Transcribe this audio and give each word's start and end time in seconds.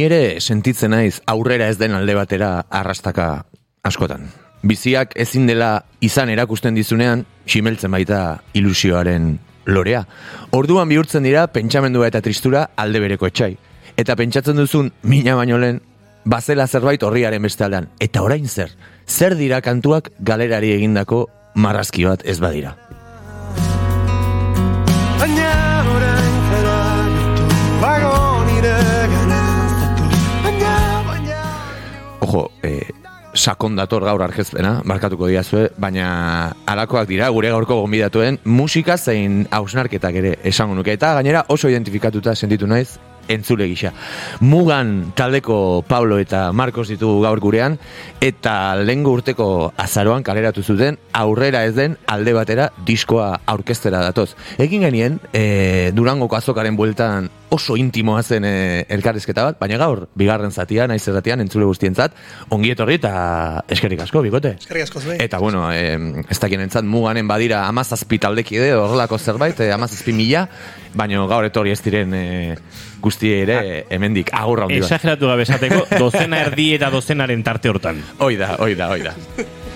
Ere 0.00 0.40
sentitzen 0.40 0.94
naiz 0.94 1.18
aurrera 1.28 1.66
ez 1.68 1.76
den 1.76 1.92
alde 1.92 2.14
batera 2.16 2.50
arrastaka 2.70 3.26
askotan. 3.84 4.30
Biziak 4.64 5.12
ezin 5.20 5.48
dela 5.48 5.82
izan 6.00 6.30
erakusten 6.32 6.76
dizunean, 6.76 7.26
simeltzen 7.44 7.92
baita 7.92 8.20
ilusioaren 8.56 9.34
lorea. 9.68 10.06
Orduan 10.56 10.88
bihurtzen 10.88 11.26
dira 11.26 11.46
pentsamendua 11.52 12.08
eta 12.08 12.22
tristura 12.24 12.70
alde 12.80 13.02
bereko 13.04 13.28
etxai. 13.28 13.52
Eta 14.00 14.16
pentsatzen 14.16 14.56
duzun 14.56 14.88
mina 15.02 15.34
baino 15.36 15.58
lehen, 15.60 15.82
bazela 16.24 16.66
zerbait 16.66 17.02
horriaren 17.02 17.42
beste 17.42 17.66
aldean. 17.66 17.90
Eta 18.00 18.24
orain 18.24 18.48
zer, 18.48 18.72
zer 19.06 19.36
dira 19.36 19.60
kantuak 19.60 20.12
galerari 20.20 20.72
egindako 20.78 21.26
marrazki 21.54 22.08
bat 22.08 22.24
ez 22.24 22.38
badira. 22.40 22.76
Ojo, 32.30 32.52
eh, 32.62 32.86
sakon 33.34 33.74
dator 33.74 34.04
gaur 34.06 34.22
arkezpena, 34.22 34.82
markatuko 34.86 35.26
diazue, 35.26 35.64
baina 35.82 36.54
alakoak 36.70 37.08
dira 37.08 37.26
gure 37.34 37.50
gaurko 37.50 37.80
gonbidatuen 37.80 38.38
musika 38.44 38.94
zein 38.96 39.48
hausnarketak 39.50 40.18
ere 40.20 40.36
esango 40.46 40.76
nuke. 40.78 40.94
Eta 40.94 41.10
gainera 41.18 41.42
oso 41.48 41.68
identifikatuta 41.68 42.36
sentitu 42.36 42.68
naiz 42.70 43.00
entzule 43.26 43.66
gisa. 43.66 43.90
Mugan 44.46 45.10
taldeko 45.18 45.82
Pablo 45.88 46.20
eta 46.22 46.52
Marcos 46.52 46.86
ditugu 46.90 47.24
gaur 47.26 47.42
gurean, 47.42 47.80
eta 48.20 48.76
lehengo 48.78 49.16
urteko 49.18 49.72
azaroan 49.76 50.22
kaleratu 50.22 50.62
zuten 50.62 50.98
aurrera 51.12 51.64
ez 51.66 51.74
den 51.74 51.98
alde 52.06 52.34
batera 52.38 52.70
diskoa 52.86 53.40
aurkeztera 53.46 54.04
datoz. 54.06 54.36
Egin 54.58 54.86
genien, 54.86 55.18
e, 55.32 55.90
Durangoko 55.98 56.38
azokaren 56.38 56.78
bueltan 56.78 57.30
oso 57.50 57.76
intimoa 57.76 58.22
zen 58.22 58.44
e, 58.46 58.54
elkarrizketa 58.88 59.44
bat, 59.48 59.58
baina 59.60 59.78
gaur, 59.80 60.04
bigarren 60.18 60.52
zatia, 60.52 60.86
naiz 60.90 61.02
erratian, 61.10 61.42
entzule 61.42 61.66
guztientzat, 61.68 62.14
ongi 62.54 62.72
etorri 62.74 62.96
eta 63.00 63.12
eskerrik 63.68 64.04
asko, 64.06 64.22
bigote. 64.24 64.54
Eskerrik 64.60 64.86
asko 64.86 65.02
zuei. 65.02 65.18
Eta 65.22 65.38
bueno, 65.42 65.66
eh, 65.74 65.98
ez 66.30 66.38
dakien 66.40 66.62
entzat 66.64 66.86
muganen 66.86 67.28
badira 67.30 67.64
amazazpi 67.68 68.20
taldekide 68.22 68.72
horrelako 68.74 69.18
zerbait, 69.18 69.60
eh, 69.60 69.72
amazazpi 69.74 70.14
mila, 70.16 70.46
baina 70.94 71.26
gaur 71.30 71.46
etorri 71.48 71.74
ez 71.74 71.80
diren 71.84 72.14
eh, 72.14 72.56
guzti 73.00 73.32
ere 73.42 73.86
hemendik 73.90 74.34
agurra 74.36 74.68
hundi 74.68 74.80
bat. 74.80 74.90
Exageratu 74.90 75.30
gabe 75.32 75.48
esateko, 75.48 75.86
dozena 75.98 76.44
erdi 76.46 76.72
eta 76.78 76.90
dozenaren 76.94 77.42
tarte 77.46 77.72
hortan. 77.72 78.02
Hoi 78.18 78.36
da, 78.40 78.54
hoi 78.60 78.74
da, 78.78 78.92
hoi 78.94 79.02
da. 79.06 79.16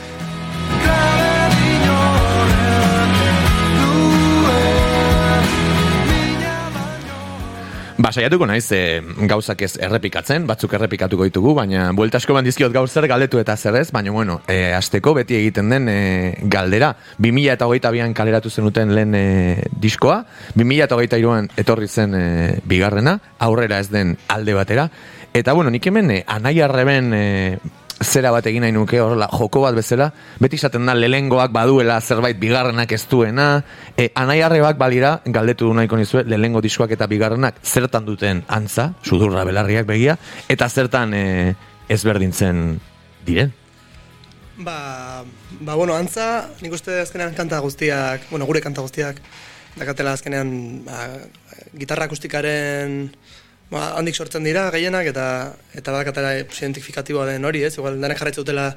Ba, 8.05 8.10
saiatuko 8.12 8.44
naiz, 8.44 8.66
e, 8.77 9.00
gauzak 9.24 9.62
ez 9.64 9.70
errepikatzen, 9.80 10.45
batzuk 10.45 10.74
errepikatuko 10.77 11.24
ditugu, 11.24 11.55
baina 11.56 11.86
buelta 11.96 12.18
asko 12.20 12.34
bandizkiot 12.36 12.74
gaur 12.74 12.90
zer 12.90 13.06
galdetu 13.08 13.39
eta 13.40 13.55
zer 13.56 13.78
ez, 13.78 13.86
baina 13.96 14.12
bueno, 14.12 14.34
e, 14.45 14.74
asteko 14.77 15.14
beti 15.17 15.39
egiten 15.39 15.73
den 15.73 15.89
e, 15.89 15.95
galdera, 16.52 16.90
2000 17.17 17.55
eta 17.55 17.64
hogeita 17.64 17.95
bian 17.95 18.12
kaleratu 18.12 18.52
zenuten 18.52 18.92
lehen 18.92 19.17
e, 19.17 19.24
diskoa, 19.80 20.18
2000 20.52 20.84
eta 20.84 20.98
hogeita 20.98 21.20
iruan 21.23 21.48
etorri 21.56 21.89
zen 21.89 22.18
e, 22.18 22.27
bigarrena, 22.68 23.17
aurrera 23.48 23.80
ez 23.80 23.89
den 23.89 24.18
alde 24.28 24.58
batera, 24.61 24.90
eta 25.33 25.57
bueno, 25.57 25.73
nik 25.73 25.89
hemen 25.89 26.12
e, 26.12 26.18
anai 26.28 26.58
arreben 26.61 27.08
e, 27.17 27.24
zera 28.02 28.30
bat 28.34 28.46
egin 28.46 28.64
nahi 28.64 28.72
nuke 28.74 29.00
horrela 29.00 29.28
joko 29.32 29.62
bat 29.64 29.74
bezala, 29.77 30.10
beti 30.40 30.58
izaten 30.58 30.86
da 30.86 30.94
lelengoak 30.94 31.52
baduela 31.55 32.00
zerbait 32.00 32.38
bigarrenak 32.40 32.92
ez 32.92 33.02
duena, 33.10 33.48
e, 33.96 34.10
anai 34.14 34.40
arrebak 34.42 34.78
balira, 34.78 35.20
galdetu 35.24 35.72
nahiko 35.74 35.98
nizue, 36.00 36.24
lelengo 36.27 36.62
diskoak 36.64 36.94
eta 36.96 37.06
bigarrenak 37.10 37.60
zertan 37.62 38.06
duten 38.06 38.44
antza, 38.48 38.92
sudurra 39.02 39.44
belarriak 39.44 39.86
begia, 39.86 40.18
eta 40.48 40.68
zertan 40.68 41.14
e, 41.14 41.24
ezberdintzen 41.88 42.80
diren. 43.27 43.52
Ba, 44.56 45.24
ba, 45.60 45.74
bueno, 45.74 45.96
antza, 45.98 46.50
nik 46.62 46.74
uste 46.77 47.00
azkenean 47.02 47.34
kanta 47.34 47.58
guztiak, 47.62 48.28
bueno, 48.30 48.46
gure 48.46 48.62
kanta 48.62 48.84
guztiak, 48.84 49.18
dakatela 49.74 50.14
azkenean 50.14 50.84
ba, 50.86 51.08
gitarra 51.74 52.06
akustikaren 52.06 53.08
ba, 53.74 53.89
handik 53.98 54.14
sortzen 54.17 54.45
dira 54.46 54.68
gehienak 54.74 55.07
eta 55.11 55.27
eta 55.74 55.90
badakatela 55.92 56.36
identifikatiboa 56.45 57.27
den 57.33 57.45
hori, 57.45 57.64
ez? 57.67 57.74
Igual 57.79 57.98
denek 58.01 58.18
jarraitzen 58.23 58.45
dutela 58.45 58.68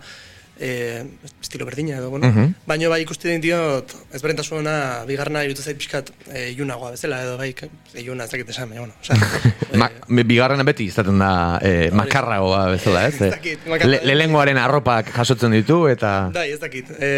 e, 0.60 1.04
estilo 1.42 1.66
berdina 1.70 2.00
edo, 2.00 2.10
bueno. 2.10 2.32
Mhm. 2.32 2.54
Baina 2.66 2.90
bai 2.90 3.04
ikusti 3.04 3.30
den 3.30 3.42
diot, 3.44 3.92
ezberdintasuna 4.18 4.74
bigarna 5.06 5.44
irutu 5.46 5.62
zait 5.62 5.78
pixkat 5.78 6.10
e, 6.34 6.48
iunagoa 6.58 6.96
bezala 6.96 7.20
edo 7.28 7.36
bai, 7.38 7.52
e, 7.94 8.02
iuna 8.02 8.26
ez 8.26 8.32
dakit 8.34 8.50
esan, 8.50 8.72
baina, 8.74 8.82
bueno, 8.88 8.96
osea, 9.02 9.18
Ma, 9.84 9.90
bigarrena 10.26 10.66
beti 10.66 10.88
izaten 10.90 11.20
da 11.22 11.30
e, 11.62 11.92
makarragoa 11.94 12.64
bezala, 12.74 13.06
ez? 13.12 13.20
Ez 13.28 13.32
dakit, 13.36 13.68
makarra- 13.70 14.02
Le, 14.02 14.16
lehengoaren 14.18 14.58
arropak 14.58 15.14
jasotzen 15.14 15.54
ditu 15.54 15.84
eta... 15.92 16.16
Bai, 16.34 16.48
ez 16.56 16.60
dakit. 16.64 16.90
E, 16.98 17.12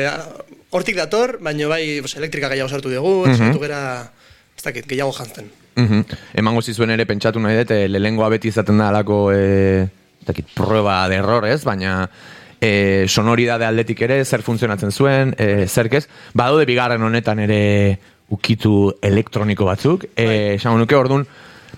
hortik 0.76 1.00
dator, 1.00 1.38
baina 1.42 1.72
bai 1.72 1.84
pues, 2.04 2.18
elektrika 2.20 2.52
gehiago 2.52 2.68
sartu 2.76 2.92
dugu, 2.92 3.16
Mhm. 3.30 3.38
sartu 3.40 3.64
gera, 3.64 3.82
ez 4.60 4.64
dakit, 4.68 4.86
gehiago 4.92 5.16
jantzen. 5.16 5.48
Mhm. 5.80 6.18
Emango 6.34 6.62
zizuen 6.62 6.92
ere 6.92 7.06
pentsatu 7.08 7.40
nahi 7.40 7.62
dut, 7.62 7.72
eh, 7.72 7.88
lehengoa 7.88 8.30
beti 8.34 8.52
izaten 8.52 8.78
da 8.78 8.90
alako 8.90 9.32
e, 9.34 9.88
dakit, 10.28 10.52
prueba 10.56 11.08
de 11.10 11.20
errores, 11.22 11.64
baina 11.64 12.10
e, 12.60 13.06
sonoridade 13.08 13.66
aldetik 13.66 14.02
ere 14.08 14.24
zer 14.26 14.44
funtzionatzen 14.44 14.92
zuen, 14.92 15.34
e, 15.38 15.68
zerkez, 15.68 16.08
badaude 16.34 16.68
bigarren 16.68 17.04
honetan 17.04 17.40
ere 17.40 17.62
ukitu 18.30 18.92
elektroniko 19.02 19.66
batzuk, 19.66 20.06
e, 20.16 20.56
esango 20.58 20.78
nuke 20.78 20.98
orduan, 21.00 21.26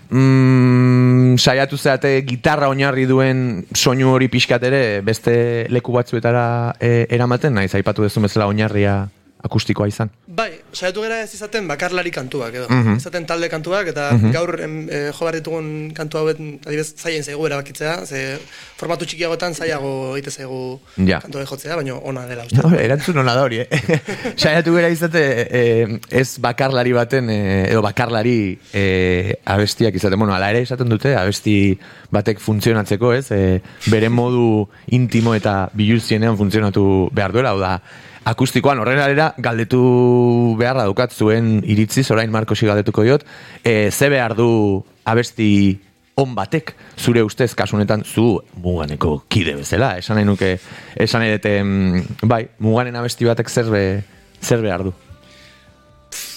mm, 0.10 1.38
saiatu 1.38 1.78
zeate 1.78 2.16
gitarra 2.28 2.70
oinarri 2.74 3.06
duen 3.06 3.66
soinu 3.74 4.12
hori 4.16 4.28
pixkat 4.34 4.64
ere 4.68 4.84
beste 5.06 5.68
leku 5.70 5.94
batzuetara 5.96 6.76
e, 6.80 7.06
eramaten, 7.10 7.54
naiz 7.54 7.74
aipatu 7.78 8.04
duzu 8.04 8.26
bezala 8.26 8.50
oinarria 8.50 9.06
akustikoa 9.44 9.88
izan. 9.90 10.10
Bai, 10.28 10.52
saiatu 10.74 11.02
gera 11.04 11.22
ez 11.24 11.34
izaten 11.34 11.68
bakarlari 11.68 12.12
kantuak 12.14 12.54
edo. 12.54 12.68
Mhm. 12.70 12.98
Izaten 13.02 13.26
talde 13.26 13.50
kantuak 13.50 13.88
eta 13.92 14.12
gaur 14.34 14.60
em, 14.62 14.76
e, 14.90 15.00
jo 15.12 15.26
behar 15.26 15.36
ditugun 15.40 15.92
kantu 15.98 16.18
hauet 16.22 16.40
adibidez 16.40 16.94
zaien 16.98 17.24
zaigu 17.24 17.46
erabakitzea, 17.48 18.06
ze 18.06 18.38
formatu 18.78 19.06
txikiagotan 19.06 19.54
zailago 19.54 20.16
egite 20.18 20.32
zaigu 20.32 20.80
Ja. 20.98 21.20
kantu 21.22 21.40
jotzea, 21.46 21.76
baina 21.76 21.96
ona 21.96 22.26
dela 22.28 22.46
uste. 22.46 22.62
No, 22.62 22.76
erantzun 22.78 23.18
hona 23.18 23.34
da 23.36 23.44
hori, 23.44 23.60
eh? 23.60 24.00
Saiatu 24.42 24.74
gara 24.76 24.90
izate, 24.94 25.24
eh, 25.50 26.00
ez 26.10 26.38
bakarlari 26.40 26.94
baten, 26.94 27.30
eh, 27.30 27.72
edo 27.72 27.82
bakarlari 27.82 28.60
eh, 28.74 29.34
abestiak 29.46 29.96
izaten, 29.96 30.20
bueno, 30.20 30.34
ala 30.36 30.52
ere 30.52 30.62
esaten 30.62 30.90
dute, 30.90 31.16
abesti 31.18 31.78
batek 32.12 32.40
funtzionatzeko, 32.40 33.14
ez? 33.14 33.32
Eh, 33.32 33.60
bere 33.92 34.10
modu 34.10 34.68
intimo 34.94 35.34
eta 35.36 35.70
biluzienean 35.74 36.38
funtzionatu 36.38 37.10
behar 37.12 37.32
duela, 37.34 37.50
hau 37.56 37.60
da, 37.60 37.76
akustikoan 38.26 38.80
horrela 38.82 39.32
galdetu 39.42 39.82
beharra 40.60 40.86
dukat 40.90 41.14
zuen 41.14 41.62
iritziz, 41.66 42.10
orain 42.14 42.32
Markosi 42.32 42.68
galdetuko 42.70 43.06
diot, 43.06 43.26
eh, 43.64 43.90
ze 43.92 44.10
behar 44.10 44.36
du 44.36 44.84
abesti 45.06 45.80
on 46.16 46.36
batek, 46.36 46.76
zure 46.98 47.24
ustez 47.24 47.54
kasunetan 47.56 48.04
zu 48.06 48.42
muganeko 48.62 49.24
kide 49.28 49.56
bezala, 49.58 49.96
esan 49.98 50.20
nahi 50.20 50.28
nuke, 50.28 50.52
esan 50.96 51.26
dute, 51.26 51.54
mm, 51.64 52.28
bai, 52.30 52.44
muganen 52.60 52.96
abesti 53.00 53.26
batek 53.26 53.50
zer, 53.50 53.72
be, 53.72 54.04
zer 54.42 54.62
behar 54.62 54.84
du. 54.84 54.94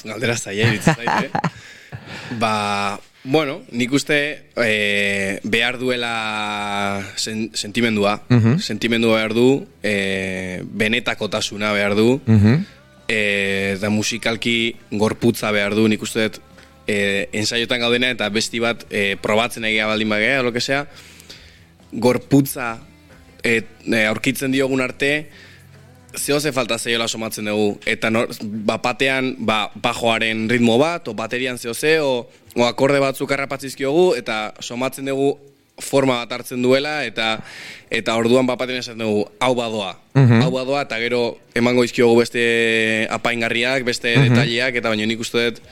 Galdera 0.05 0.37
zaila 0.37 0.81
zait, 0.81 1.09
eh? 1.09 1.31
Ba, 2.41 2.99
bueno, 3.25 3.63
nik 3.73 3.93
uste 3.93 4.45
e, 4.57 5.41
behar 5.45 5.79
duela 5.79 7.03
sen, 7.17 7.51
sentimendua. 7.57 8.23
Mhm. 8.29 8.59
Sentimendua 8.61 9.17
behar 9.17 9.33
du, 9.35 9.67
e, 9.83 10.61
benetakotasuna 10.65 11.73
behar 11.73 11.95
du, 11.97 12.21
Mhm. 12.27 12.67
e, 13.09 13.73
eta 13.77 13.89
musikalki 13.91 14.77
gorputza 14.91 15.51
behar 15.53 15.75
du, 15.75 15.89
nik 15.89 16.03
uste 16.03 16.29
dut 16.29 16.41
e, 16.87 17.29
ensaiotan 17.33 17.81
gaudena 17.81 18.11
eta 18.13 18.29
besti 18.29 18.61
bat 18.61 18.85
e, 18.91 19.17
probatzen 19.17 19.65
egia 19.65 19.87
baldin 19.87 20.09
bagea, 20.13 20.43
lo 20.43 20.53
que 20.53 20.61
sea, 20.61 20.87
gorputza 21.93 22.79
e, 23.43 23.63
aurkitzen 24.07 24.53
diogun 24.53 24.81
arte, 24.81 25.31
zeo 26.17 26.41
ze 26.41 26.53
falta 26.53 26.79
zeiola 26.79 27.09
somatzen 27.09 27.49
dugu. 27.51 27.79
Eta 27.87 28.11
nor, 28.11 28.29
bapatean, 28.43 29.35
ba, 29.39 29.71
bajoaren 29.75 30.49
ritmo 30.51 30.79
bat, 30.79 31.09
o 31.09 31.15
baterian 31.15 31.59
zeo 31.59 31.75
ze, 31.75 31.99
o, 32.01 32.29
o 32.55 32.67
akorde 32.67 33.01
batzuk 33.03 33.33
harrapatzizkiogu, 33.33 34.15
eta 34.19 34.55
somatzen 34.61 35.11
dugu 35.11 35.35
forma 35.83 36.21
bat 36.23 36.37
hartzen 36.39 36.63
duela, 36.63 37.03
eta 37.05 37.41
eta 37.91 38.15
orduan 38.19 38.47
bapatean 38.47 38.79
esaten 38.79 39.03
dugu, 39.03 39.27
hau 39.41 39.55
badoa. 39.59 39.95
Hau 40.15 40.51
badoa, 40.55 40.85
eta 40.87 40.99
gero 41.03 41.25
emango 41.55 41.85
izkiogu 41.87 42.21
beste 42.23 42.45
apaingarriak, 43.11 43.85
beste 43.87 44.15
detaileak, 44.29 44.79
eta 44.81 44.91
baina 44.93 45.07
nik 45.07 45.23
uste 45.23 45.51
dut 45.51 45.63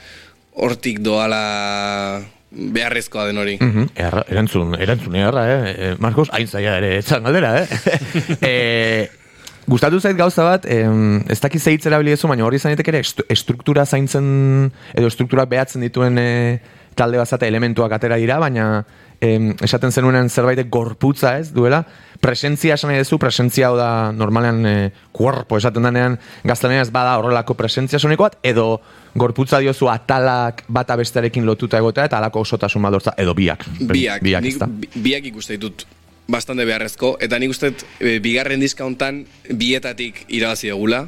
hortik 0.53 0.99
doala 1.01 2.21
beharrezkoa 2.53 3.25
den 3.29 3.41
hori. 3.41 3.57
Mhm. 3.59 3.89
Erra, 3.97 4.23
erantzun, 4.29 4.75
erantzun 4.77 5.15
egarra, 5.17 5.45
eh? 5.49 5.73
eh? 5.73 5.95
Marcos, 5.99 6.29
hain 6.31 6.47
zaila 6.47 6.77
ere, 6.77 6.97
etxan 6.99 7.23
galdera, 7.25 7.55
eh? 7.63 7.97
eh 8.51 9.22
Gustatu 9.67 9.99
zait 9.99 10.17
gauza 10.17 10.43
bat, 10.43 10.65
em, 10.67 11.21
ez 11.31 11.39
dakit 11.39 11.61
zehitz 11.61 11.85
erabili 11.87 12.11
duzu, 12.11 12.27
baina 12.27 12.43
hori 12.45 12.59
zanetek 12.59 12.87
ere 12.91 12.99
estu- 12.99 13.23
estruktura 13.31 13.85
zaintzen, 13.85 14.71
edo 14.93 15.07
estrukturak 15.07 15.47
behatzen 15.49 15.81
dituen 15.85 16.17
e, 16.19 16.59
talde 16.95 17.17
bazate 17.17 17.47
elementuak 17.47 17.91
atera 17.95 18.17
dira, 18.19 18.39
baina 18.43 18.83
em, 19.23 19.53
esaten 19.63 19.91
zenuenen 19.95 20.27
zerbait 20.29 20.59
gorputza 20.69 21.37
ez 21.39 21.53
duela, 21.55 21.79
presentzia 22.19 22.75
esan 22.75 22.91
nahi 22.91 22.99
duzu, 23.05 23.17
presentzia 23.23 23.69
hau 23.69 23.77
da 23.79 24.11
normalean 24.11 24.59
e, 24.67 24.75
cuerpo 25.15 25.57
esaten 25.57 25.87
denean 25.87 26.19
gaztelenean 26.43 26.83
ez 26.83 26.91
bada 26.91 27.15
horrelako 27.21 27.55
presentzia 27.55 27.99
soniko 28.03 28.27
bat, 28.27 28.37
edo 28.43 28.81
gorputza 29.15 29.59
diozu 29.63 29.87
atalak 29.89 30.65
bata 30.67 30.99
bestearekin 30.99 31.45
lotuta 31.47 31.79
egotea 31.79 32.05
eta 32.11 32.19
alako 32.19 32.43
osotasun 32.43 32.83
badortza, 32.83 33.15
edo 33.17 33.33
biak. 33.33 33.63
Biak, 33.79 34.21
biak 34.27 34.43
nik, 34.43 34.53
ezta? 34.57 34.67
bi- 34.67 34.89
biak 35.07 35.31
ikuste 35.31 35.55
ditut 35.55 35.87
bastante 36.27 36.65
beharrezko, 36.65 37.17
eta 37.21 37.39
nik 37.39 37.51
uste 37.51 37.73
e, 37.99 38.19
bigarren 38.23 38.61
diska 38.63 38.85
hontan 38.85 39.23
bietatik 39.49 40.23
irabazi 40.29 40.71
dugula, 40.71 41.07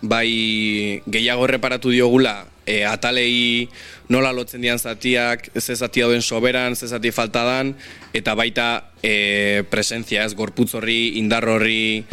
bai 0.00 1.02
gehiago 1.06 1.48
erreparatu 1.48 1.90
diogula 1.90 2.44
e, 2.66 2.84
atalei 2.86 3.68
nola 4.12 4.32
lotzen 4.32 4.62
dian 4.62 4.78
zatiak, 4.78 5.50
ze 5.58 5.76
zati 5.76 6.00
dauden 6.00 6.22
soberan, 6.22 6.76
ze 6.76 6.88
zati 6.88 7.10
falta 7.10 7.44
dan, 7.44 7.74
eta 8.14 8.34
baita 8.38 8.68
e, 9.02 9.64
presentzia 9.70 10.24
ez, 10.24 10.34
gorputz 10.38 10.74
horri, 10.78 11.18
indar 11.18 11.48
horri, 11.48 12.04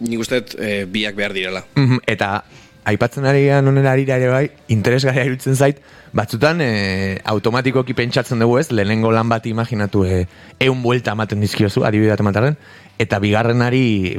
nik 0.00 0.20
uste 0.20 0.42
e, 0.58 0.84
biak 0.86 1.16
behar 1.16 1.32
direla. 1.36 1.64
Mhm, 1.76 2.04
Eta 2.06 2.42
aipatzen 2.84 3.26
ari 3.28 3.44
gehan 3.44 3.68
onera 3.68 3.92
arira 3.92 4.16
ere 4.16 4.28
bai, 4.32 4.44
interesgarria 4.72 5.24
iruditzen 5.28 5.56
zait, 5.56 5.80
batzutan 6.16 6.60
e, 6.64 7.20
automatikoki 7.32 7.94
pentsatzen 7.94 8.40
dugu 8.40 8.58
ez, 8.60 8.70
lehenengo 8.72 9.12
lan 9.12 9.28
bat 9.28 9.46
imaginatu 9.46 10.04
e, 10.04 10.24
eun 10.60 10.82
buelta 10.82 11.12
ematen 11.12 11.40
dizkiozu, 11.44 11.84
adibide 11.84 12.14
bat 12.14 12.24
ematarren, 12.24 12.56
eta 13.00 13.20
bigarrenari 13.20 14.18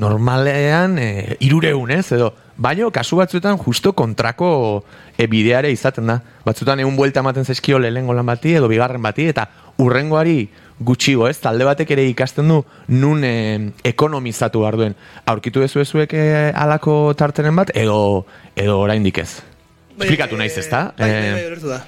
normalean 0.00 0.98
e, 1.00 1.08
irureun 1.40 1.90
ez, 1.96 2.06
edo, 2.16 2.32
baino 2.56 2.90
kasu 2.92 3.16
batzuetan 3.18 3.58
justo 3.58 3.94
kontrako 3.96 4.52
e, 5.16 5.26
bideare 5.26 5.72
izaten 5.72 6.12
da. 6.12 6.20
Batzutan 6.44 6.80
egun 6.84 6.96
buelta 6.96 7.24
ematen 7.24 7.48
zaizkio 7.48 7.80
lehenengo 7.80 8.14
lan 8.14 8.28
bati 8.28 8.56
edo 8.60 8.68
bigarren 8.70 9.02
bati, 9.02 9.28
eta 9.32 9.48
urrengoari 9.82 10.36
gutxigo 10.84 11.28
ez, 11.28 11.36
talde 11.42 11.64
batek 11.64 11.90
ere 11.94 12.04
ikasten 12.10 12.48
du 12.48 12.62
nun 12.88 13.24
e, 13.24 13.72
ekonomizatu 13.84 14.60
behar 14.64 14.76
duen. 14.80 14.94
Aurkitu 15.26 15.60
dezu 15.64 15.80
ezuek 15.80 16.14
e, 16.14 16.26
alako 16.54 17.14
tartenen 17.18 17.56
bat, 17.56 17.72
edo, 17.74 18.26
edo 18.56 18.78
oraindik 18.80 19.18
ez. 19.22 19.30
Bai, 19.96 20.06
Esplikatu 20.06 20.36
eh, 20.36 20.38
naiz 20.38 20.54
ez 20.58 20.68
da? 20.70 20.84
Bai, 20.98 21.08
bai, 21.08 21.16
Eh, 21.22 21.32
bai, 21.32 21.46
ulertu 21.50 21.68
da. 21.68 21.82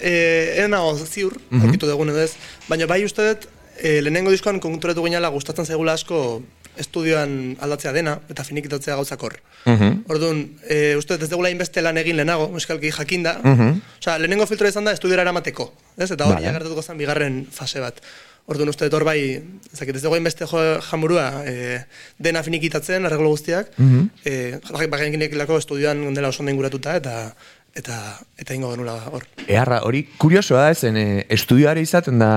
Eh, 0.00 0.56
eren 0.58 0.70
nago 0.72 0.94
ziur, 0.96 1.34
aurkitu 1.52 1.86
dugun 1.90 2.08
edo 2.08 2.22
ez, 2.24 2.32
baina 2.68 2.86
bai 2.88 3.02
uste 3.04 3.26
dut, 3.26 3.50
eh, 3.82 4.00
lehenengo 4.00 4.30
diskoan 4.32 4.60
konturatu 4.60 5.04
ginala 5.04 5.28
gustatzen 5.28 5.66
zaigula 5.68 5.92
asko 5.98 6.40
estudioan 6.80 7.56
aldatzea 7.60 7.92
dena, 7.92 8.14
eta 8.32 8.44
finikitatzea 8.46 8.94
gauzak 8.96 9.22
hor. 9.26 9.34
mhm, 9.66 10.04
Orduan, 10.08 10.38
e, 10.64 10.96
uste 10.96 11.18
ez 11.20 11.28
dugula 11.28 11.50
inbeste 11.52 11.82
lan 11.82 11.98
egin 12.00 12.16
lehenago, 12.16 12.48
muskalki 12.48 12.90
jakinda. 12.94 13.34
Osea, 13.44 14.16
lehenengo 14.22 14.46
filtro 14.46 14.68
izan 14.70 14.86
da 14.88 14.94
estudiora 14.96 15.22
eramateko, 15.26 15.66
ez? 15.98 16.10
Eta 16.10 16.24
hori 16.24 16.40
vale. 16.40 16.52
gertatuko 16.54 16.82
zen 16.82 16.96
bigarren 16.96 17.42
fase 17.52 17.80
bat. 17.80 18.00
Orduan 18.50 18.72
uste 18.72 18.88
dut 18.88 18.96
hor 18.98 19.04
bai, 19.06 19.20
ezakit, 19.70 19.94
ez 19.94 20.02
dugu 20.02 20.18
inbeste 20.18 20.46
jo, 20.50 20.60
jamurua 20.82 21.26
e, 21.46 21.78
dena 22.18 22.42
finikitatzen, 22.42 23.06
arreglo 23.06 23.30
guztiak, 23.30 23.70
mm 23.78 23.90
-hmm. 23.92 24.08
e, 24.26 24.86
bagenekilako 24.90 25.58
estudioan 25.62 26.02
dela 26.14 26.32
oso 26.34 26.42
inguratuta, 26.42 26.96
eta 26.96 27.34
eta 27.74 27.96
eta 28.40 28.54
ingo 28.56 28.70
genula 28.72 28.94
hor. 29.12 29.22
Eharra, 29.46 29.80
hori 29.86 30.00
kuriosoa 30.18 30.62
da 30.64 30.70
ezen, 30.74 30.96
e, 30.96 31.04
estudioare 31.32 31.82
izaten 31.84 32.18
da, 32.18 32.30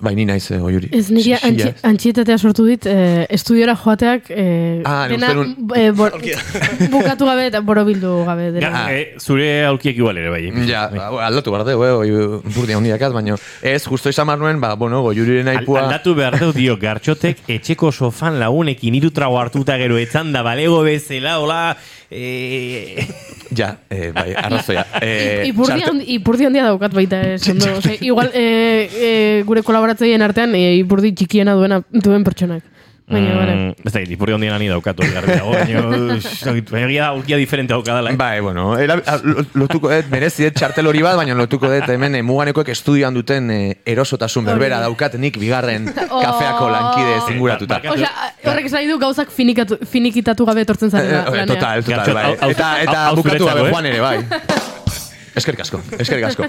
bai 0.00 0.12
ni 0.14 0.24
naiz, 0.28 0.44
e, 0.52 0.58
oiuri. 0.62 0.90
Ez 0.94 1.08
nire 1.10 1.38
antxi, 1.42 1.70
antxietatea 1.88 2.36
sortu 2.38 2.66
dit, 2.68 2.86
eh, 2.86 3.24
estudiora 3.34 3.74
joateak 3.76 4.30
eh, 4.30 4.82
Ah, 4.84 5.06
dena 5.10 5.32
nun- 5.34 5.54
eh, 5.76 5.90
bor, 5.90 6.14
bukatu 6.94 7.26
gabe 7.26 7.46
eta 7.50 7.60
borobildu 7.60 8.24
gabe 8.28 8.50
dena. 8.54 8.70
Ja, 8.70 8.84
eh, 8.94 9.14
zure 9.18 9.64
aulkiek 9.66 9.96
igual 9.96 10.18
ere 10.20 10.30
bai. 10.30 10.44
Ja, 10.68 10.86
ba, 10.94 11.10
aldatu 11.26 11.54
behar 11.54 11.66
dugu, 11.68 11.84
eh, 11.84 11.92
oi, 12.04 12.40
burdi 12.54 12.76
handiakaz, 12.78 13.12
baina 13.16 13.36
ez, 13.62 13.82
justo 13.88 14.12
izan 14.12 14.30
nuen, 14.38 14.60
ba, 14.60 14.74
bueno, 14.76 15.02
goiuriren 15.02 15.48
Al, 15.48 15.62
aipua... 15.62 15.86
aldatu 15.86 16.14
behar 16.14 16.38
dut 16.38 16.56
dio, 16.56 16.76
gartxotek 16.78 17.42
etxeko 17.48 17.90
sofan 17.92 18.38
lagunekin 18.38 18.94
hiru 18.94 19.10
trago 19.10 19.40
hartuta 19.40 19.76
gero 19.80 19.98
etzan 19.98 20.32
da 20.32 20.42
balego 20.46 20.82
bezala, 20.86 21.38
hola... 21.40 21.62
Eh, 22.10 23.06
Ja, 23.50 23.78
eh, 23.90 24.12
bai, 24.14 24.32
arrazoia. 24.34 24.86
Eh, 25.02 25.48
Ipurdi, 25.48 25.82
handi, 25.82 26.04
ipurdi 26.14 26.46
handia 26.48 26.64
daukat 26.68 26.94
baita 26.94 27.20
ez, 27.34 27.42
ondo. 27.48 27.76
Ose, 27.78 27.96
igual 28.00 28.30
eh, 28.34 28.88
eh, 28.92 29.42
gure 29.46 29.62
kolaboratzaien 29.62 30.22
artean 30.24 30.54
eh, 30.58 30.76
ipurdi 30.80 31.12
txikiena 31.16 31.54
duena, 31.58 31.82
duen 31.92 32.24
pertsonak. 32.24 32.64
Baina, 33.08 33.28
mm. 33.32 33.52
mm, 33.56 33.86
ez 33.88 33.92
da, 33.94 34.00
ipurri 34.04 34.34
hondien 34.36 34.52
ani 34.52 34.66
daukatu 34.68 35.06
garbi 35.14 35.32
dago, 35.38 35.52
baina 35.54 37.06
egia 37.22 37.36
diferente 37.40 37.72
daukadala. 37.72 38.10
eh? 38.12 38.16
Bai, 38.20 38.40
bueno, 38.44 38.76
era, 38.78 38.98
lotuko 39.54 39.88
dut, 39.88 40.10
merezi 40.12 40.44
dut 40.44 40.58
txartel 40.58 40.86
hori 40.90 41.00
bat, 41.02 41.16
baina 41.16 41.34
lotuko 41.38 41.70
dut 41.72 41.88
hemen 41.88 42.18
eh, 42.18 42.22
muganekoek 42.22 42.68
estudioan 42.74 43.14
duten 43.16 43.50
eh, 43.50 43.76
erosotasun 43.86 44.44
berbera 44.44 44.80
daukatenik 44.84 45.38
bigarren 45.40 45.88
kafeako 46.24 46.68
lankide 46.74 47.16
zinguratuta. 47.30 47.80
Ba- 47.86 47.94
Osea, 47.96 48.12
horrek 48.52 48.68
esan 48.68 48.88
du 48.92 48.98
gauzak 49.00 49.32
finikatu, 49.32 49.78
finikitatu 49.88 50.44
gabe 50.48 50.66
etortzen 50.68 50.88
Eh, 50.88 50.96
zarela. 50.98 51.22
eh, 51.22 51.30
lanean. 51.30 51.48
total, 51.54 51.84
total, 51.84 52.14
bai. 52.14 52.24
hau- 52.28 52.36
hau- 52.42 52.50
Eta, 52.50 52.68
eta 52.82 52.98
hau- 52.98 53.06
hau 53.14 53.16
bukatu 53.22 53.46
gabe 53.48 53.64
eh? 53.64 53.72
joan 53.72 53.86
ere, 53.86 54.00
bai. 54.00 54.18
Eskerrik 55.36 55.60
asko, 55.60 55.80
eskerrik 55.98 56.28
asko. 56.30 56.48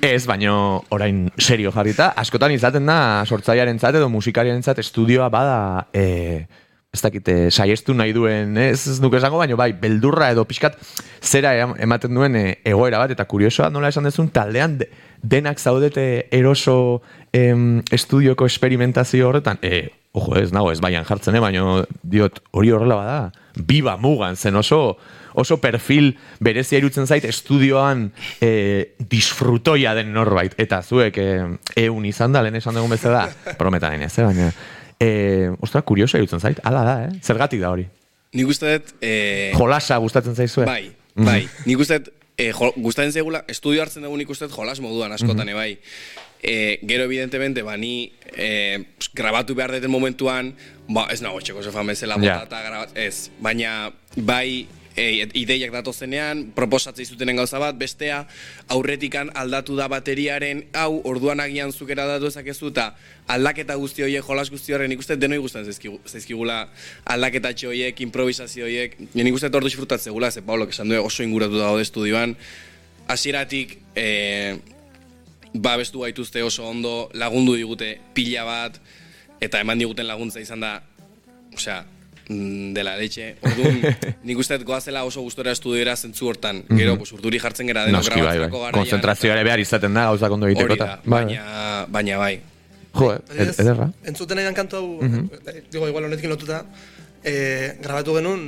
Ez, 0.00 0.24
baino 0.26 0.84
orain 0.94 1.26
serio 1.38 1.72
jarrita, 1.74 2.12
askotan 2.16 2.54
izaten 2.54 2.86
da 2.86 2.98
sortzaiaren 3.26 3.78
zat 3.78 3.96
edo 3.98 4.08
musikariaren 4.12 4.62
zat 4.62 4.80
estudioa 4.82 5.28
bada 5.32 5.88
e, 5.92 6.46
ez 6.94 7.02
dakit, 7.02 7.28
eh, 7.28 7.50
saiestu 7.50 7.94
nahi 7.94 8.12
duen, 8.14 8.56
ez, 8.56 8.86
ez 8.86 9.00
nuke 9.02 9.18
esango, 9.18 9.40
baino 9.42 9.58
bai, 9.58 9.72
beldurra 9.78 10.30
edo 10.30 10.44
pixkat 10.46 10.78
zera 11.20 11.50
em- 11.58 11.74
ematen 11.88 12.14
duen 12.14 12.36
eh, 12.38 12.60
egoera 12.70 13.00
bat, 13.02 13.10
eta 13.10 13.26
kuriosoa 13.26 13.68
nola 13.74 13.90
esan 13.90 14.06
dezun, 14.06 14.30
taldean 14.30 14.78
de, 14.78 14.88
denak 15.22 15.58
zaudete 15.58 16.28
eroso 16.30 17.02
em, 17.32 17.82
estudioko 17.90 18.46
esperimentazio 18.46 19.28
horretan, 19.28 19.58
e, 19.62 19.90
ojo 20.14 20.38
ez 20.38 20.52
nago 20.54 20.70
ez 20.72 20.80
baian 20.80 21.04
jartzen, 21.04 21.34
eh, 21.34 21.42
baino 21.42 21.82
diot 22.02 22.40
hori 22.54 22.70
horrela 22.70 22.96
bada, 23.00 23.18
biba 23.54 23.96
mugan 23.98 24.36
zen 24.36 24.56
oso 24.56 24.96
oso 25.34 25.58
perfil 25.58 26.14
berezia 26.40 26.78
irutzen 26.78 27.08
zait 27.10 27.24
estudioan 27.26 28.06
e, 28.40 28.94
disfrutoia 29.10 29.94
den 29.98 30.12
norbait. 30.14 30.54
Eta 30.62 30.80
zuek 30.82 31.18
e, 31.18 31.28
eun 31.84 32.06
izan 32.06 32.34
da, 32.34 32.42
lehen 32.44 32.60
esan 32.60 32.78
dugun 32.78 32.94
bezala, 32.94 33.26
prometa 33.60 33.90
nahi 33.90 34.06
ez, 34.06 34.14
eh, 34.18 34.26
baina... 34.30 34.50
E, 35.04 35.08
ostra, 35.58 35.82
kurioso 35.82 36.20
irutzen 36.20 36.40
zait, 36.40 36.60
hala 36.64 36.84
da, 36.86 36.92
eh? 37.08 37.16
Zergatik 37.20 37.58
da 37.60 37.72
hori. 37.74 37.82
Nik 38.38 38.50
uste 38.54 38.76
dut, 38.78 38.92
e, 39.02 39.50
Jolasa 39.58 39.98
gustatzen 40.00 40.38
zaizue? 40.38 40.68
Bai, 40.68 40.92
bai. 41.18 41.40
Nik 41.66 41.82
uste 41.82 41.98
dut, 41.98 42.12
e, 42.38 42.52
jo, 42.54 42.70
gustatzen 42.78 43.12
zegula, 43.18 43.42
estudio 43.50 43.82
hartzen 43.82 44.06
dugu 44.06 44.22
nik 44.22 44.30
uste 44.30 44.46
dut 44.46 44.54
jolas 44.54 44.78
moduan 44.80 45.12
askotan, 45.18 45.50
bai. 45.58 45.72
E, 46.44 46.78
gero, 46.84 47.04
evidentemente, 47.08 47.62
ba, 47.64 47.78
ni 47.80 48.12
e, 48.36 48.84
grabatu 49.16 49.54
behar 49.56 49.72
deten 49.72 49.90
momentuan, 49.90 50.52
ba, 50.92 51.06
ez 51.08 51.22
nago 51.24 51.40
txeko 51.40 51.62
sofan 51.64 51.88
bezala 51.88 52.18
Ja. 52.20 52.40
bota 52.44 52.44
eta 52.44 52.62
grabat, 52.66 52.96
ez. 53.00 53.30
Baina, 53.40 53.94
bai, 54.16 54.66
e, 54.96 55.24
ideiak 55.40 55.72
datozenean, 55.72 56.50
proposatzei 56.54 57.06
zutenen 57.08 57.40
gauza 57.40 57.58
bat, 57.58 57.78
bestea, 57.80 58.26
aurretikan 58.68 59.30
aldatu 59.34 59.74
da 59.78 59.88
bateriaren, 59.88 60.66
hau, 60.76 61.00
orduan 61.08 61.40
agian 61.40 61.72
zukera 61.72 62.04
datu 62.06 62.28
ezakezu, 62.28 62.68
eta 62.74 62.90
aldaketa 63.26 63.74
guzti 63.80 64.04
horiek, 64.04 64.22
jolas 64.28 64.50
guzti 64.52 64.76
horren, 64.76 64.92
nik 64.92 65.00
uste 65.00 65.16
dut 65.16 65.24
denoi 65.24 65.40
gustatzen 65.42 65.72
zaizkigu, 65.72 65.98
zaizkigula 66.06 66.60
aldaketatxo 67.16 67.72
horiek, 67.72 68.04
improvisazio 68.04 68.68
horiek, 68.68 69.00
nik 69.14 69.34
uste 69.34 69.48
dut 69.48 69.62
hor 69.62 69.64
disfrutatzegula, 69.70 70.30
ze 70.30 70.42
Pablo, 70.44 70.68
esan 70.68 70.92
du, 70.92 71.00
oso 71.00 71.24
inguratu 71.24 71.56
dago 71.58 71.80
estudioan, 71.80 72.36
hasieratik 73.08 73.78
e, 73.96 74.58
babestu 75.54 76.02
gaituzte 76.02 76.42
oso 76.42 76.66
ondo, 76.66 77.08
lagundu 77.14 77.54
digute 77.54 77.94
pila 78.14 78.44
bat, 78.44 78.78
eta 79.40 79.60
eman 79.62 79.78
diguten 79.78 80.06
laguntza 80.08 80.42
izan 80.42 80.64
da, 80.64 80.72
osea, 81.54 81.84
mm, 82.28 82.72
dela 82.74 82.96
leche. 82.98 83.36
Orduan, 83.42 83.78
nik 84.26 84.40
uste 84.42 84.58
goazela 84.66 85.04
oso 85.06 85.22
gustora 85.22 85.54
estudiora 85.54 85.94
zentzu 85.96 86.28
hortan. 86.32 86.64
Gero, 86.74 86.96
pues, 86.98 87.12
urduri 87.14 87.38
jartzen 87.42 87.70
gara 87.70 87.86
denok 87.86 88.02
Noski, 88.02 88.18
bai, 88.18 88.24
bai. 88.24 88.34
grabatzeko 88.38 88.64
garaian. 88.64 88.80
Konzentrazioa 88.80 89.36
ere 89.36 89.44
behar 89.46 89.62
izaten 89.62 89.94
da, 89.94 90.08
gauzak 90.10 90.34
ondo 90.36 90.50
egiteko. 90.50 90.72
Hori 90.72 90.80
da, 90.82 90.90
bai, 91.04 91.06
bai. 91.06 91.22
baina, 91.36 91.86
baina 91.98 92.18
bai. 92.18 92.34
Jo, 92.94 93.10
ederra. 93.34 93.88
Entzuten 94.06 94.38
nahi 94.38 94.54
kantu 94.54 94.78
hau, 94.78 94.88
eh, 95.02 95.62
digo, 95.70 95.86
igual 95.90 96.06
honetik 96.06 96.28
lotuta, 96.30 96.62
eh, 97.26 97.76
grabatu 97.82 98.14
genuen, 98.18 98.44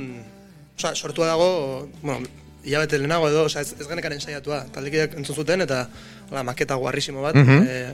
osea, 0.77 0.93
sortua 0.95 1.27
dago, 1.27 1.89
bueno, 2.01 2.21
hilabete 2.67 2.99
lehenago 2.99 3.29
edo, 3.31 3.45
osea, 3.47 3.61
ez, 3.65 3.73
ez 3.79 3.87
genekaren 3.87 4.19
saiatua, 4.21 4.61
taldekideak 4.75 5.17
entzun 5.17 5.35
zuten, 5.41 5.63
eta 5.65 5.85
hola, 6.29 6.43
maketa 6.43 6.75
guarrisimo 6.75 7.21
bat, 7.25 7.35
eh, 7.39 7.91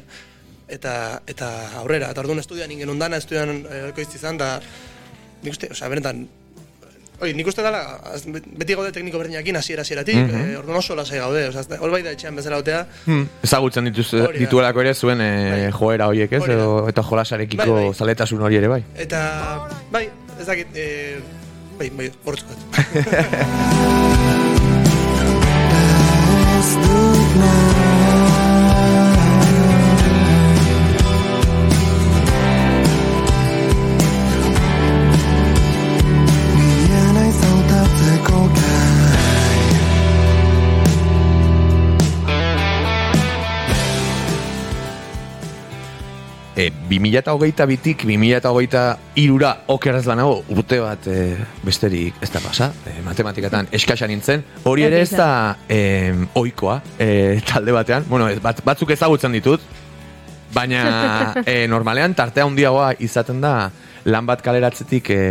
eta, 0.74 0.94
eta 1.30 1.50
aurrera, 1.84 2.10
eta 2.12 2.24
orduan 2.26 2.40
estudian 2.42 2.72
ingen 2.74 2.98
dana, 3.00 3.18
estudian 3.22 3.62
eh, 3.70 3.84
ekoizti 3.94 4.18
izan, 4.18 4.38
da, 4.42 4.56
nik 5.44 5.52
uste, 5.60 5.70
osea, 5.72 5.90
benetan, 5.94 6.26
Oi, 7.24 7.30
nik 7.38 7.48
uste 7.48 7.62
dela, 7.64 7.78
beti 8.58 8.74
gaude 8.76 8.90
tekniko 8.92 9.20
berdinakin 9.22 9.56
hasiera 9.56 9.84
hasieratik, 9.86 10.18
eh, 10.34 10.58
orduan 10.60 10.80
oso 10.82 10.96
lasai 10.98 11.20
gaude, 11.22 11.44
da- 11.70 11.78
hor 11.80 11.92
bai 11.94 12.02
da 12.04 12.12
etxean 12.12 12.36
bezala 12.36 12.58
gotea, 12.60 12.82
Hmm. 13.06 13.28
Ezagutzen 13.46 13.86
dituz, 13.86 14.10
dituelako 14.36 14.82
ere 14.82 14.94
zuen 14.94 15.22
e, 15.22 15.70
joera 15.72 16.08
horiek 16.12 16.34
ez, 16.34 16.42
edo, 16.50 16.90
eta 16.90 17.04
jolasarekiko 17.06 17.64
Bai, 17.70 17.86
bai. 17.86 17.94
zaletasun 17.94 18.42
hori 18.42 18.58
ere 18.60 18.68
bai. 18.68 18.82
Eta, 19.06 19.22
bai, 19.94 20.10
ez 20.40 20.48
dakit, 20.50 20.76
e, 20.76 21.20
bai, 21.80 21.90
bai, 22.02 22.12
horretzukat. 22.26 22.58
Ez 24.34 24.43
dut 26.64 26.78
nahi 26.84 27.03
E, 46.56 46.70
2008 46.90 47.66
bitik 47.66 48.04
2008 48.06 48.82
irura 49.18 49.56
okeraz 49.74 50.04
lanago 50.06 50.44
urte 50.54 50.78
bat 50.84 51.08
e, 51.10 51.34
besterik 51.66 52.20
ez 52.22 52.30
da 52.30 52.42
pasa, 52.44 52.68
e, 52.86 53.00
matematikatan 53.02 53.72
eskaxa 53.74 54.06
nintzen, 54.10 54.44
hori 54.70 54.86
ere 54.86 55.02
ez 55.02 55.10
da 55.18 55.58
e, 55.66 56.14
oikoa 56.38 56.78
e, 57.02 57.42
talde 57.50 57.74
batean, 57.74 58.06
bueno, 58.06 58.30
bat, 58.44 58.62
batzuk 58.66 58.94
ezagutzen 58.94 59.34
ditut, 59.34 59.66
baina 60.54 61.34
e, 61.46 61.66
normalean 61.68 62.14
tartea 62.14 62.46
handiagoa 62.46 62.94
izaten 63.02 63.42
da 63.42 63.72
lan 64.06 64.30
bat 64.30 64.46
kaleratzetik 64.46 65.10
e, 65.10 65.22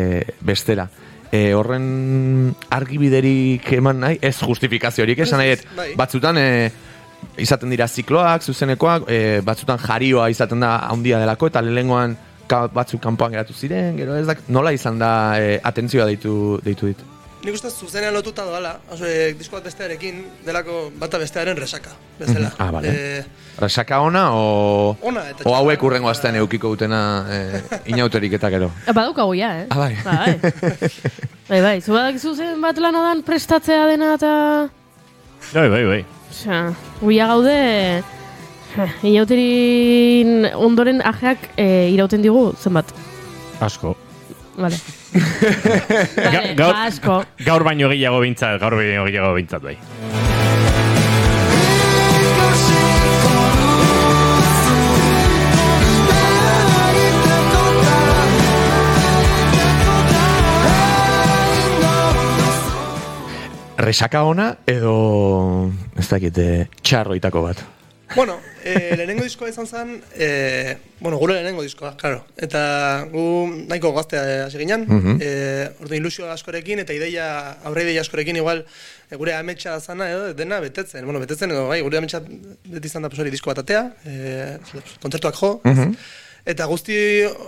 bestera. 0.42 0.88
E, 1.32 1.52
horren 1.56 2.52
argibiderik 2.74 3.70
eman 3.78 4.02
nahi, 4.02 4.18
ez 4.20 4.36
justifikaziorik, 4.42 5.22
esan 5.24 5.40
nahi, 5.40 5.54
bai. 5.76 5.92
batzutan 5.96 6.36
e, 6.40 6.48
izaten 7.38 7.70
dira 7.72 7.88
zikloak, 7.88 8.42
zuzenekoak, 8.42 9.08
e, 9.08 9.40
batzutan 9.44 9.80
jarioa 9.82 10.28
izaten 10.32 10.60
da 10.60 10.76
handia 10.90 11.20
delako, 11.22 11.48
eta 11.52 11.62
lehengoan 11.64 12.16
ka, 12.48 12.66
batzuk 12.72 13.02
kanpoan 13.02 13.32
geratu 13.36 13.56
ziren, 13.56 13.96
gero 13.96 14.16
ez 14.18 14.26
da, 14.28 14.36
nola 14.52 14.72
izan 14.76 15.00
da 15.00 15.12
e, 15.40 15.58
atentzioa 15.62 16.06
deitu, 16.10 16.60
deitu 16.64 16.92
dit. 16.92 17.08
Nik 17.42 17.56
uste 17.56 17.72
zuzenean 17.74 18.14
lotuta 18.14 18.44
doala, 18.46 18.76
oso, 18.94 19.02
e, 19.08 19.32
disko 19.34 19.56
bat 19.56 19.64
bestearekin, 19.66 20.20
delako 20.46 20.84
bata 21.00 21.18
bestearen 21.18 21.58
resaka, 21.58 21.90
bezala. 22.20 22.52
Ah, 22.62 22.70
vale. 22.70 22.92
E, 22.92 23.24
Resaka 23.58 23.98
ona, 24.00 24.28
o, 24.32 24.94
Ona 25.02 25.24
eta 25.28 25.44
o 25.44 25.52
hauek 25.56 25.82
urrengo 25.84 26.08
astean 26.08 26.38
eukiko 26.40 26.70
dutena 26.72 27.00
e, 27.28 27.40
inauterik 27.92 28.38
eta 28.38 28.48
gero. 28.54 28.70
Badaukagu 28.86 29.34
ja, 29.36 29.50
eh? 29.64 29.66
Ah, 29.74 29.80
bai. 29.82 29.96
Bai, 30.06 30.38
bai, 31.50 31.60
bai. 31.66 31.76
Zu 31.82 31.98
badakizu 31.98 32.36
zen 32.38 32.62
bat 32.62 32.78
lana 32.78 33.02
dan 33.10 33.26
prestatzea 33.26 33.90
dena 33.90 34.14
eta... 34.20 34.32
Bai, 35.52 35.68
bai, 35.68 35.84
bai. 35.90 36.02
Osea, 36.32 36.72
guia 37.02 37.26
gaude... 37.28 37.56
eh, 38.00 38.90
Inauterin 39.04 40.46
ondoren 40.56 41.02
ajeak 41.04 41.44
e, 41.60 41.66
irauten 41.92 42.24
digu 42.24 42.46
zenbat. 42.56 42.94
Asko. 43.60 43.92
Vale. 44.56 44.80
Vale, 46.32 46.54
gaur, 46.56 46.74
asko. 46.88 47.20
gaur 47.44 47.68
baino 47.68 47.92
gehiago 47.92 48.24
bintzat, 48.24 48.56
gaur 48.64 48.80
baino 48.80 49.04
gehiago 49.10 49.34
bintzat, 49.36 49.68
bai. 49.68 49.76
Resaka 63.82 64.22
ona 64.22 64.52
edo 64.70 65.70
ez 65.98 66.06
dakite 66.06 66.68
txarroitako 66.86 67.40
bat. 67.42 67.62
Bueno, 68.14 68.36
e, 68.62 68.92
lehenengo 68.94 69.24
diskoa 69.24 69.48
izan 69.48 69.66
zen, 69.66 69.94
e, 70.14 70.76
bueno, 71.00 71.16
gure 71.18 71.32
lehenengo 71.34 71.64
diskoa, 71.64 71.94
claro. 71.98 72.20
Eta 72.36 73.06
gu 73.10 73.22
nahiko 73.70 73.90
gaztea 73.96 74.44
hasi 74.46 74.60
ginen, 74.60 74.84
Mhm. 74.86 75.16
e, 75.18 75.30
ordu 75.80 75.96
ilusio 75.96 76.28
askorekin 76.30 76.78
eta 76.84 76.92
ideia, 76.92 77.56
aurre 77.64 77.82
ideia 77.88 78.02
askorekin 78.04 78.36
igual 78.36 78.66
e, 79.10 79.16
gure 79.16 79.34
ametsa 79.34 79.80
zana 79.80 80.10
edo 80.10 80.34
dena 80.34 80.60
betetzen. 80.60 81.04
Bueno, 81.08 81.18
betetzen 81.24 81.50
edo 81.50 81.66
bai, 81.68 81.80
gure 81.80 81.98
ametsa 81.98 82.20
beti 82.20 82.86
izan 82.86 83.02
da 83.02 83.08
pues, 83.08 83.18
hori 83.18 83.30
disko 83.34 83.50
bat 83.50 83.64
atea, 83.64 83.82
e, 84.04 84.58
kontzertuak 85.02 85.34
jo, 85.34 85.60
Mhm. 85.64 85.96
Eta 86.44 86.66
guzti 86.66 86.96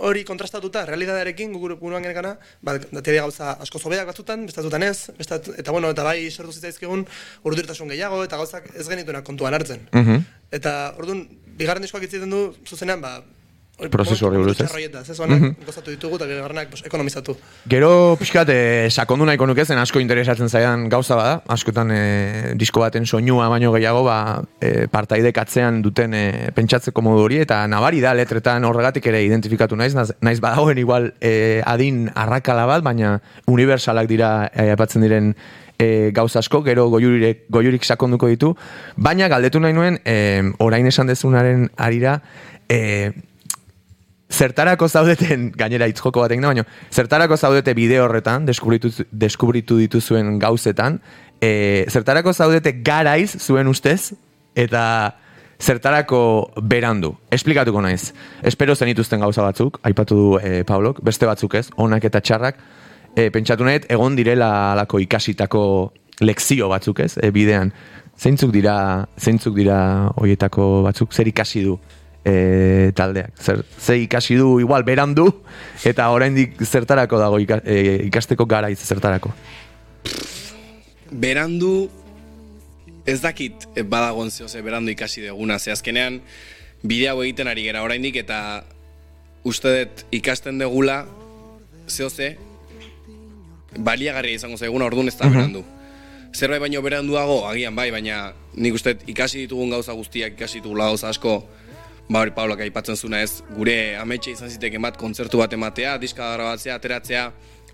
hori 0.07 0.23
kontrastatuta, 0.23 0.85
realitatearekin, 0.87 1.51
gure 1.59 1.75
buruan 1.79 2.03
genekana, 2.05 2.35
ba, 2.63 2.77
datea 2.79 3.25
gauza 3.25 3.51
asko 3.65 3.79
zobeak 3.79 4.07
batzutan, 4.07 4.45
bestatutan 4.47 4.85
ez, 4.87 5.11
bestat, 5.17 5.49
eta 5.59 5.75
bueno, 5.75 5.89
eta 5.91 6.05
bai 6.07 6.29
sortu 6.31 6.55
zitzaizkigun 6.55 7.03
urdurtasun 7.43 7.91
gehiago, 7.91 8.23
eta 8.23 8.39
gauzak 8.39 8.69
ez 8.73 8.87
genituenak 8.87 9.27
kontuan 9.27 9.57
hartzen. 9.57 9.83
Mhm. 9.91 10.23
Eta 10.55 10.93
orduan, 10.97 11.25
bigarren 11.59 11.83
diskoak 11.83 12.07
itziten 12.07 12.31
du, 12.31 12.45
zuzenean, 12.63 13.03
ba, 13.03 13.17
Prozesu 13.75 14.29
horri 14.29 14.39
buruz, 14.39 14.53
ez? 14.55 14.69
txarroietaz, 14.69 15.09
ez? 15.11 15.17
Honek, 15.19 15.57
gozatu 15.67 15.91
ditugu, 15.91 16.15
eta 16.15 16.27
bigarrenak 16.29 16.69
pues, 16.71 16.83
ekonomizatu. 16.87 17.33
Gero 17.67 17.89
pixkat 18.15 18.47
e, 18.53 18.59
sakondu 18.87 19.27
nahiko 19.27 19.49
nuke 19.49 19.65
zen 19.65 19.81
asko 19.81 19.99
interesatzen 19.99 20.47
zaidan 20.47 20.85
gauza 20.91 21.17
bada, 21.19 21.41
askotan 21.51 21.91
e, 21.91 21.99
disko 22.55 22.79
baten 22.85 23.03
soinua 23.03 23.49
baino 23.51 23.73
gehiago 23.75 24.05
ba, 24.07 24.17
e, 24.63 24.87
partaidek 24.91 25.41
atzean 25.43 25.81
duten 25.83 26.15
e, 26.15 26.23
pentsatzeko 26.55 27.03
modu 27.03 27.25
hori 27.27 27.41
eta 27.43 27.59
nabari 27.67 27.99
da 27.99 28.15
letretan 28.15 28.63
horregatik 28.63 29.11
ere 29.11 29.25
identifikatu 29.27 29.75
naiz, 29.75 29.91
naiz 30.23 30.39
badagoen 30.39 30.79
igual 30.79 31.11
e, 31.19 31.59
adin 31.67 32.05
arrakala 32.15 32.63
bat, 32.71 32.85
baina 32.85 33.17
universalak 33.51 34.07
dira 34.07 34.31
e, 34.53 34.69
aipatzen 34.71 35.03
diren 35.03 35.33
e, 35.77 36.11
gauza 36.15 36.39
asko, 36.39 36.63
gero 36.63 36.87
goiurik, 36.95 37.43
goiurik 37.51 37.83
sakonduko 37.83 38.31
ditu, 38.31 38.55
baina 38.95 39.27
galdetu 39.27 39.59
nahi 39.59 39.75
nuen, 39.75 39.99
e, 40.07 40.43
orain 40.63 40.87
esan 40.87 41.11
dezunaren 41.11 41.69
arira, 41.75 42.21
e, 42.69 43.11
zertarako 44.35 44.87
zaudeten, 44.89 45.49
gainera 45.55 45.87
hitz 45.87 45.99
joko 46.01 46.23
batek 46.23 46.41
da, 46.43 46.51
baina 46.51 46.65
zertarako 46.91 47.37
zaudete 47.37 47.73
bideo 47.77 48.05
horretan, 48.05 48.45
deskubritu, 48.47 48.91
deskubritu 49.11 49.77
dituzuen 49.79 50.35
gauzetan, 50.41 50.99
e, 51.41 51.85
zertarako 51.89 52.33
zaudete 52.33 52.75
garaiz 52.85 53.37
zuen 53.39 53.71
ustez, 53.71 54.13
eta 54.55 54.83
zertarako 55.61 56.19
berandu. 56.61 57.13
Esplikatuko 57.31 57.81
naiz. 57.81 58.11
Espero 58.43 58.75
zenituzten 58.75 59.23
gauza 59.23 59.45
batzuk, 59.45 59.79
aipatu 59.87 60.17
du 60.19 60.29
e, 60.39 60.63
Pablok, 60.67 61.01
beste 61.05 61.27
batzuk 61.29 61.55
ez, 61.61 61.67
onak 61.81 62.07
eta 62.11 62.21
txarrak, 62.21 62.59
e, 63.15 63.29
pentsatu 63.31 63.67
nahet, 63.67 63.87
egon 63.91 64.17
direla 64.19 64.49
alako 64.73 64.99
ikasitako 65.03 65.65
lekzio 66.23 66.71
batzuk 66.71 67.05
ez, 67.07 67.13
e, 67.21 67.31
bidean. 67.35 67.71
Zeintzuk 68.15 68.51
dira, 68.55 68.75
zeintzuk 69.19 69.55
dira 69.57 69.77
hoietako 70.15 70.85
batzuk, 70.85 71.11
zer 71.15 71.27
ikasi 71.27 71.65
du 71.65 71.79
e, 72.25 72.91
taldeak. 72.95 73.31
Zer, 73.39 73.63
ze 73.79 73.99
ikasi 74.01 74.35
du 74.35 74.59
igual 74.59 74.83
berandu 74.83 75.29
eta 75.85 76.09
oraindik 76.09 76.57
zertarako 76.65 77.19
dago 77.21 77.39
ika, 77.39 77.61
e, 77.63 78.01
ikasteko 78.09 78.45
garaiz 78.45 78.79
zertarako. 78.79 79.31
berandu 81.11 81.89
ez 83.05 83.21
dakit 83.21 83.67
eh, 83.75 83.83
badagon 83.83 84.31
zeo 84.31 84.47
ze 84.47 84.61
berandu 84.61 84.91
ikasi 84.91 85.21
deguna, 85.21 85.59
ze 85.59 85.71
azkenean 85.71 86.21
bide 86.81 87.09
hau 87.09 87.21
egiten 87.23 87.47
ari 87.47 87.63
gera 87.63 87.83
oraindik 87.83 88.15
eta 88.15 88.65
uste 89.43 89.69
dut 89.69 90.05
ikasten 90.11 90.57
degula 90.57 91.05
zeo 91.87 92.09
ze 92.09 92.35
baliagarria 93.77 94.35
izango 94.35 94.57
zaiguna 94.57 94.85
orduan 94.85 95.07
ez 95.07 95.17
da 95.17 95.29
berandu. 95.29 95.63
Zerbait 96.35 96.59
baino 96.59 96.81
beranduago, 96.81 97.45
agian 97.47 97.75
bai, 97.75 97.91
baina 97.91 98.33
nik 98.55 98.73
uste 98.75 98.97
ikasi 99.07 99.45
ditugun 99.45 99.69
gauza 99.69 99.93
guztiak, 99.95 100.33
ikasi 100.35 100.59
ditugula 100.59 100.89
gauza 100.91 101.09
asko, 101.09 101.45
ba 102.09 102.21
hori 102.21 102.33
Paulak 102.35 102.61
aipatzen 102.65 102.97
zuna 102.97 103.21
ez, 103.25 103.41
gure 103.55 103.95
ametxe 103.97 104.35
izan 104.35 104.51
ziteke 104.53 104.79
bat 104.81 104.97
kontzertu 104.97 105.41
bat 105.41 105.53
ematea, 105.53 105.97
diska 106.01 106.33
grabatzea, 106.35 106.77
ateratzea, 106.77 107.25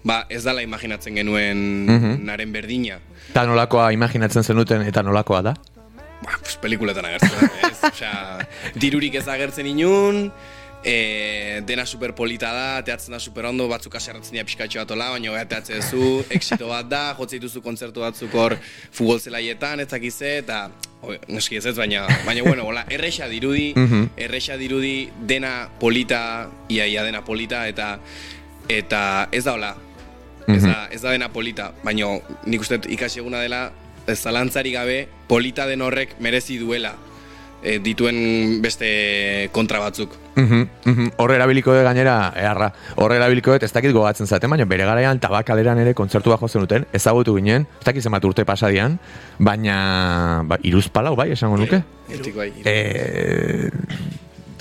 ba 0.03 0.23
ez 0.29 0.43
dala 0.43 0.63
imaginatzen 0.65 1.17
genuen 1.19 2.25
naren 2.25 2.53
berdina. 2.53 2.99
Eta 3.29 3.45
nolakoa 3.49 3.91
imaginatzen 3.95 4.43
zenuten 4.43 4.87
eta 4.87 5.03
nolakoa 5.03 5.41
da? 5.51 5.55
Ba, 6.21 6.37
pues, 6.37 6.55
pelikuletan 6.61 7.05
agertzen 7.05 7.49
ez? 7.65 7.77
Osea, 7.91 8.15
dirurik 8.77 9.15
ez 9.17 9.27
agertzen 9.27 9.65
inun, 9.65 10.27
e, 10.83 11.61
dena 11.65 11.85
superpolita 11.85 12.51
da, 12.53 12.83
teatzen 12.85 13.13
da 13.13 13.19
super 13.19 13.45
ondo, 13.45 13.67
batzuk 13.69 13.95
aserratzen 13.95 14.35
dira 14.35 14.45
pixkatxo 14.47 14.81
bat 14.81 14.93
ola, 14.95 15.09
baina 15.15 15.33
gara 15.35 15.49
teatzen 15.49 15.81
duzu, 15.81 16.23
exito 16.37 16.69
bat 16.71 16.89
da, 16.89 17.03
jotze 17.17 17.37
dituzu 17.37 17.61
kontzertu 17.65 18.03
batzuk 18.03 18.33
hor 18.37 18.57
futbol 18.91 19.19
zelaietan, 19.19 19.83
ez 19.83 19.89
dakize, 19.91 20.37
eta 20.41 20.63
noski 21.29 21.57
ez 21.57 21.65
ez, 21.65 21.75
baina, 21.77 22.05
baina 22.25 22.45
bueno, 22.45 22.65
hola, 22.69 22.85
erresa 22.89 23.29
dirudi, 23.31 23.71
erresa 24.25 24.57
dirudi 24.57 25.09
dena 25.27 25.69
polita, 25.79 26.49
ia, 26.69 26.87
ia 26.87 27.05
dena 27.07 27.23
polita, 27.25 27.67
eta 27.69 27.93
eta 28.71 29.27
ez 29.33 29.43
da 29.45 29.55
hola, 29.57 29.75
ez, 30.47 30.63
da, 30.63 30.75
ez 30.91 31.01
da 31.01 31.13
dena 31.13 31.31
polita, 31.33 31.71
baina 31.85 32.17
nik 32.45 32.65
uste 32.65 32.81
ikasi 32.89 33.21
eguna 33.21 33.41
dela, 33.43 33.69
zalantzari 34.11 34.73
gabe, 34.73 35.05
polita 35.29 35.67
den 35.69 35.83
horrek 35.85 36.17
merezi 36.19 36.57
duela 36.59 36.95
e, 37.61 37.79
dituen 37.79 38.61
beste 38.61 39.49
kontra 39.51 39.79
batzuk. 39.79 40.13
Mhm, 40.35 40.67
mhm. 40.85 41.09
Horre 41.21 41.35
erabiliko 41.37 41.73
dut 41.75 41.83
gainera, 41.85 42.33
eharra, 42.35 42.71
horre 42.95 43.17
erabiliko 43.19 43.55
ez 43.55 43.71
dakit 43.71 43.93
gogatzen 43.93 44.27
zaten, 44.27 44.49
baina 44.49 44.65
bere 44.65 44.85
garaian 44.87 45.19
tabakaleran 45.19 45.79
ere 45.83 45.93
kontzertua 45.93 46.37
jo 46.41 46.47
zenuten, 46.47 46.85
ezagutu 46.93 47.35
ginen, 47.35 47.67
ez 47.79 47.85
dakit 47.85 48.03
zenbat 48.03 48.25
urte 48.25 48.45
pasadian, 48.45 48.99
baina 49.39 50.43
ba, 50.45 50.57
iruz 50.63 50.87
palau 50.89 51.15
bai, 51.15 51.31
esango 51.35 51.57
nuke. 51.57 51.83
Hortik 52.11 52.35
bai. 52.35 52.51
E, 52.65 53.69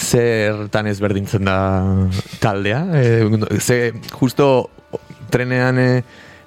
zertan 0.01 0.89
ezberdintzen 0.91 1.45
da 1.45 1.59
taldea? 2.41 2.83
E, 2.97 3.61
ze, 3.61 3.93
justo 4.17 4.71
trenean 5.31 5.79
e, 5.79 5.93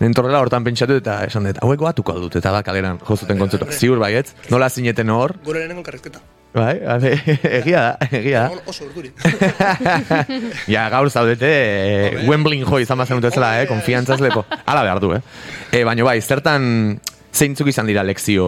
Nentorrela 0.04 0.42
hortan 0.44 0.66
pentsatu 0.66 0.98
eta 1.00 1.22
esan 1.24 1.48
dut, 1.48 1.62
hauek 1.64 1.80
batuko 1.80 2.18
dut, 2.20 2.36
eta 2.42 2.52
da 2.52 2.64
kaleran 2.66 3.00
jozuten 3.08 3.40
kontzertu. 3.40 3.72
Ziur 3.72 4.02
baietz, 4.02 4.34
nola 4.52 4.68
zineten 4.68 5.14
hor, 5.14 5.38
Gure 5.46 5.62
lehenengo 5.62 5.86
karrezketa. 5.86 6.20
Bai, 6.54 6.78
ale, 6.86 7.14
egia 7.60 7.82
da, 7.82 8.08
egia 8.12 8.44
da. 8.48 8.62
Oso 8.70 8.86
urduri. 8.86 9.12
Ja, 10.74 10.88
gaur 10.94 11.10
zaudete, 11.10 11.50
e, 11.50 12.28
Wembley 12.30 12.62
jo 12.64 12.80
izan 12.80 13.02
bazen 13.02 13.20
dutezela, 13.20 13.56
eh, 13.62 13.68
konfiantzaz 13.70 14.20
lepo. 14.22 14.46
Hala 14.66 14.84
behar 14.86 15.02
du, 15.04 15.14
eh. 15.18 15.22
E, 15.72 15.84
baina 15.84 16.06
bai, 16.06 16.20
zertan 16.22 17.00
zeintzuk 17.34 17.72
izan 17.74 17.90
dira 17.90 18.06
lekzio 18.06 18.46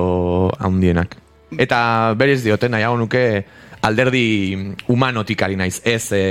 handienak. 0.60 1.18
Eta 1.58 1.80
berez 2.18 2.42
diote, 2.44 2.70
nahiago 2.70 2.98
nuke 3.02 3.26
alderdi 3.86 4.26
humanotik 4.88 5.42
ari 5.46 5.58
naiz, 5.60 5.80
ez 5.86 6.06
e, 6.14 6.24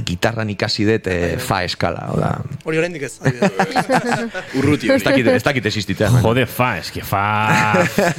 gitarran 0.00 0.48
ikasi 0.48 0.86
dut 0.88 1.06
e, 1.12 1.16
fa 1.42 1.62
eskala, 1.66 2.06
oda. 2.14 2.30
Hori 2.64 2.78
oraindik 2.80 3.02
ez. 3.04 3.12
Urruti 4.58 4.88
Ez 4.88 4.96
hori. 4.96 5.04
dakit, 5.04 5.28
ez 5.34 5.42
dakit 5.44 5.66
existitzea. 5.68 6.08
baina. 6.14 6.22
Jode, 6.24 6.46
fa, 6.48 6.70
eske 6.80 7.04
fa... 7.04 7.24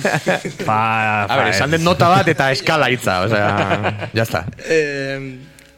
fa... 0.67 0.77
A 1.25 1.39
ber, 1.39 1.49
esan 1.49 1.73
dut 1.73 1.81
nota 1.81 2.11
bat 2.13 2.29
eta 2.29 2.51
eskala 2.53 2.91
hitza, 2.93 3.23
osea, 3.25 3.49
jazta. 4.13 4.43
Eh, 4.69 5.17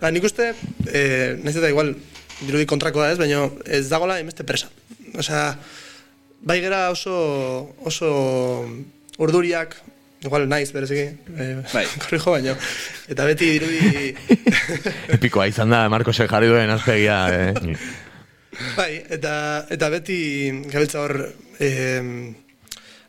ba, 0.02 0.12
nik 0.12 0.28
uste, 0.28 0.52
eh, 0.92 1.38
nahiz 1.40 1.56
eta 1.62 1.72
igual, 1.72 1.94
dirudi 2.42 2.68
kontrakoa 2.68 3.14
ez, 3.14 3.18
baina 3.22 3.46
ez 3.66 3.86
dagola 3.92 4.20
emeste 4.20 4.44
presa. 4.44 4.68
Osea, 5.16 5.54
bai 6.44 6.60
gera 6.62 6.90
oso, 6.92 7.16
oso 7.88 8.12
urduriak, 9.18 9.78
igual 10.26 10.48
naiz 10.50 10.72
bereziki, 10.74 11.06
eh, 11.38 11.52
Bai. 11.74 11.86
korrijo 12.04 12.34
baino, 12.34 12.56
eta 13.12 13.28
beti 13.30 13.52
dirudi, 13.56 14.16
Epikoa 15.18 15.48
izan 15.52 15.74
da, 15.74 15.86
Marcosek 15.92 16.32
jarri 16.32 16.50
duen 16.52 16.74
azpegia. 16.74 17.20
Eh. 17.32 17.76
bai, 18.80 18.92
eta, 19.18 19.36
eta 19.72 19.92
beti 19.94 20.18
gabiltza 20.72 21.04
hor, 21.04 21.18
eh, 21.60 22.34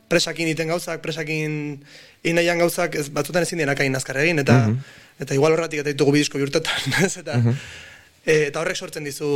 presakin 0.08 0.52
iten 0.52 0.70
gauzak, 0.70 1.02
presakin 1.02 1.80
inaian 2.26 2.62
gauzak, 2.62 2.94
ez, 3.00 3.08
batzutan 3.14 3.46
ezin 3.46 3.62
dienak 3.62 3.80
hain 3.82 3.96
azkar 3.98 4.20
egin, 4.22 4.42
eta, 4.42 4.60
eta 5.22 5.34
igual 5.34 5.56
horretik 5.56 5.82
eta 5.82 5.92
ditugu 5.92 6.14
bidizko 6.18 6.38
bihurtetan, 6.42 7.00
ez, 7.06 7.16
eta, 7.22 7.40
e, 8.26 8.48
eta 8.48 8.60
horrek 8.60 8.76
sortzen 8.76 9.06
dizu 9.06 9.28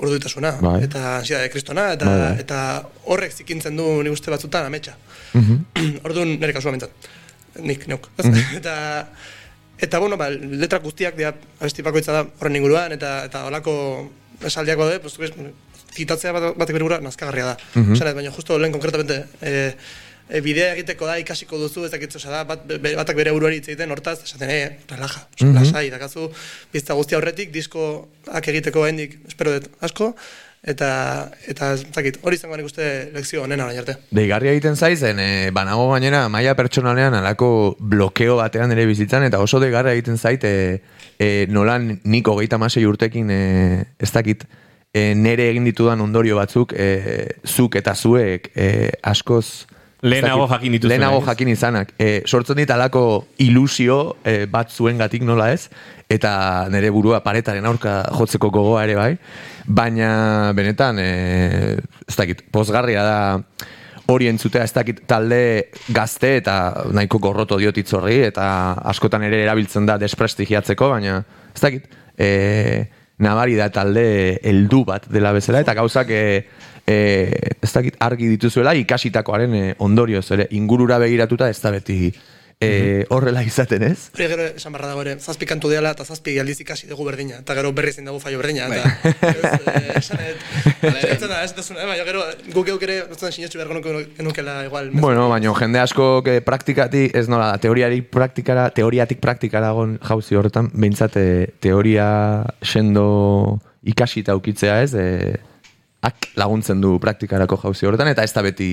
urduitasuna, 0.00 0.54
Bai. 0.64 0.76
eta 0.86 1.18
ansiedade 1.18 1.50
kristona, 1.52 1.90
eta, 1.96 2.08
Bai, 2.08 2.20
bai. 2.24 2.32
eta 2.40 2.60
horrek 3.12 3.36
zikintzen 3.36 3.76
du 3.76 3.88
nik 4.02 4.16
uste 4.16 4.32
batzutan 4.32 4.66
ametsa. 4.68 4.96
Orduan 6.06 6.34
nire 6.38 6.54
kasua 6.56 6.72
mentzat. 6.74 7.10
Nik, 7.60 7.86
neuk. 7.90 8.08
ez? 8.18 8.30
eta, 8.60 8.74
eta, 9.78 10.00
bueno, 10.00 10.16
ba, 10.20 10.30
letra 10.32 10.80
guztiak 10.84 11.18
dira, 11.18 11.34
abesti 11.60 11.84
bakoitza 11.84 12.16
da 12.16 12.24
horren 12.40 12.56
inguruan, 12.56 12.96
eta, 12.96 13.18
eta 13.28 13.44
holako 13.50 13.74
esaldiak 14.48 14.80
daude, 14.80 14.98
pues, 15.04 15.18
zitatzea 15.92 16.32
bat, 16.32 16.48
batek 16.56 16.76
bere 16.76 16.86
burua 16.86 17.00
nazkagarria 17.04 17.52
da. 17.52 17.56
Mm 17.76 18.00
baina 18.16 18.32
justo 18.32 18.58
lehen 18.58 18.72
konkretamente, 18.72 19.26
e, 19.40 19.74
e, 20.28 20.40
bidea 20.44 20.72
egiteko 20.76 21.08
da 21.08 21.16
ikasiko 21.20 21.58
duzu, 21.60 21.86
ez 21.86 21.92
dakit, 21.94 22.14
osea 22.18 22.32
da, 22.32 22.44
bat, 22.48 22.62
be, 22.68 22.94
batak 22.98 23.18
bere 23.18 23.32
buruari 23.34 23.60
hitz 23.60 23.68
egiten, 23.70 23.90
hortaz, 23.94 24.18
esaten, 24.24 24.50
eh, 24.50 24.78
relaja, 24.90 25.26
oso, 25.34 25.50
lasai, 25.56 25.88
dakazu, 25.92 26.30
bizta 26.72 26.96
guztia 26.98 27.18
horretik, 27.18 27.52
diskoak 27.54 28.48
egiteko 28.54 28.86
hendik, 28.88 29.18
espero 29.28 29.56
dut, 29.58 29.68
asko, 29.84 30.12
eta, 30.62 30.88
eta 31.50 31.72
ez 31.74 31.84
dakit, 31.94 32.20
hori 32.22 32.38
izango 32.38 32.56
nik 32.56 32.68
uste 32.68 32.86
lekzio 33.14 33.42
onena 33.42 33.66
orain 33.66 33.82
arte. 33.82 33.96
Deigarria 34.14 34.54
egiten 34.54 34.76
zaizen, 34.78 35.18
e, 35.18 35.50
banago 35.54 35.88
gainera 35.90 36.24
maila 36.32 36.54
pertsonalean 36.58 37.18
alako 37.18 37.76
blokeo 37.78 38.38
batean 38.38 38.72
ere 38.74 38.86
bizitzan, 38.86 39.26
eta 39.26 39.42
oso 39.42 39.60
deigarria 39.62 39.96
egiten 39.98 40.18
zait, 40.18 40.44
e, 40.44 40.80
e, 41.18 41.46
nolan 41.50 41.96
nik 42.04 42.28
hogeita 42.30 42.60
masei 42.62 42.86
urtekin, 42.86 43.30
e, 43.30 43.42
ez 43.98 44.12
dakit, 44.14 44.46
e, 44.94 45.12
nere 45.18 45.50
egin 45.50 45.66
ditudan 45.66 46.00
ondorio 46.04 46.38
batzuk, 46.38 46.76
e, 46.76 47.26
zuk 47.46 47.76
eta 47.82 47.96
zuek 47.98 48.52
e, 48.54 48.90
askoz... 49.02 49.66
Lehenago 50.02 50.48
jakin 50.50 50.72
dituzuenak, 50.74 50.98
Lehenago 50.98 51.20
jakin 51.26 51.48
izanak. 51.52 51.92
E, 51.94 52.22
sortzen 52.26 52.58
dit 52.58 52.70
alako 52.74 53.28
ilusio 53.38 54.16
e, 54.26 54.46
bat 54.50 54.72
zuen 54.74 54.98
gatik 54.98 55.22
nola 55.22 55.52
ez, 55.54 55.68
eta 56.10 56.32
nire 56.74 56.90
burua 56.90 57.20
paretaren 57.22 57.66
aurka 57.70 58.00
jotzeko 58.10 58.50
gogoa 58.50 58.82
ere 58.82 58.96
bai, 58.98 59.12
baina 59.66 60.50
benetan, 60.58 60.98
e, 60.98 61.76
ez 62.02 62.16
dakit, 62.18 62.42
pozgarria 62.50 63.04
da 63.06 63.20
hori 64.10 64.26
entzutea, 64.26 64.64
ez 64.66 64.74
dakit 64.74 65.04
talde 65.06 65.70
gazte 65.94 66.34
eta 66.40 66.56
nahiko 66.90 67.22
gorroto 67.22 67.60
diot 67.62 67.78
hitz 67.78 67.92
horri, 67.94 68.18
eta 68.26 68.48
askotan 68.90 69.22
ere 69.28 69.44
erabiltzen 69.46 69.86
da 69.86 70.00
desprestigiatzeko, 70.02 70.90
baina 70.96 71.20
ez 71.54 71.62
dakit, 71.62 71.86
e, 72.18 72.32
nabari 73.22 73.54
da 73.54 73.70
talde 73.70 74.40
heldu 74.42 74.82
bat 74.88 75.06
dela 75.14 75.30
bezala, 75.36 75.62
eta 75.62 75.78
gauzak 75.78 76.10
e, 76.10 76.24
e, 76.86 77.30
ez 77.62 77.72
dakit 77.72 77.96
argi 78.00 78.28
dituzuela 78.34 78.74
ikasitakoaren 78.74 79.54
e, 79.54 79.64
ondorioz 79.78 80.28
ere 80.34 80.48
ingurura 80.50 80.98
begiratuta 81.02 81.50
ez 81.50 81.60
da 81.60 81.74
beti 81.74 82.12
e, 82.62 83.06
horrela 83.10 83.42
izaten 83.44 83.82
ez? 83.86 84.08
Hori 84.14 84.28
gero 84.30 84.46
esan 84.54 84.74
barra 84.74 84.92
dago 84.92 85.02
ere, 85.04 85.16
zazpi 85.20 85.48
kantu 85.48 85.70
diala 85.72 85.92
eta 85.96 86.04
zazpi 86.04 86.36
aldiz 86.40 86.58
ikasi 86.64 86.88
dugu 86.90 87.06
berdina, 87.08 87.40
eta 87.42 87.56
gero 87.58 87.72
berri 87.76 87.92
ezin 87.94 88.08
dugu 88.08 88.20
faio 88.22 88.40
berdina, 88.40 88.68
eta 88.68 89.32
ez, 89.32 89.52
eh, 89.72 89.98
esan 89.98 90.22
ez, 91.14 91.18
da, 91.24 91.42
ez 91.42 91.52
duzuna, 91.56 91.82
eh, 91.82 91.88
baina 91.90 92.06
gero 92.08 92.24
guk 92.54 92.72
euk 92.74 92.86
ere, 92.86 92.98
ez 93.08 93.18
duen 93.18 93.34
sinetxu 93.34 93.60
beharko 93.60 93.78
nuke- 93.78 94.06
genukela 94.18 94.58
igual. 94.66 94.90
Bueno, 94.94 95.28
baina 95.32 95.54
jende 95.58 95.82
asko 95.82 96.10
que 96.24 96.40
praktikatik, 96.44 97.16
ez 97.16 97.28
nola, 97.32 97.52
teoriarik 97.62 98.10
praktikara, 98.14 98.68
teoriatik 98.74 99.22
praktikara 99.22 99.72
gon 99.76 99.98
jauzi 100.02 100.38
horretan, 100.38 100.70
behintzat 100.74 101.18
eh, 101.20 101.52
teoria 101.60 102.08
sendo 102.62 103.58
ikasi 103.82 104.22
eta 104.22 104.36
ukitzea 104.38 104.82
ez, 104.84 104.92
e, 104.94 105.40
ak 106.02 106.32
laguntzen 106.36 106.80
du 106.82 106.96
praktikarako 107.02 107.58
jauzi 107.62 107.86
horretan, 107.86 108.10
eta 108.10 108.24
ez 108.26 108.32
da 108.34 108.42
beti, 108.42 108.70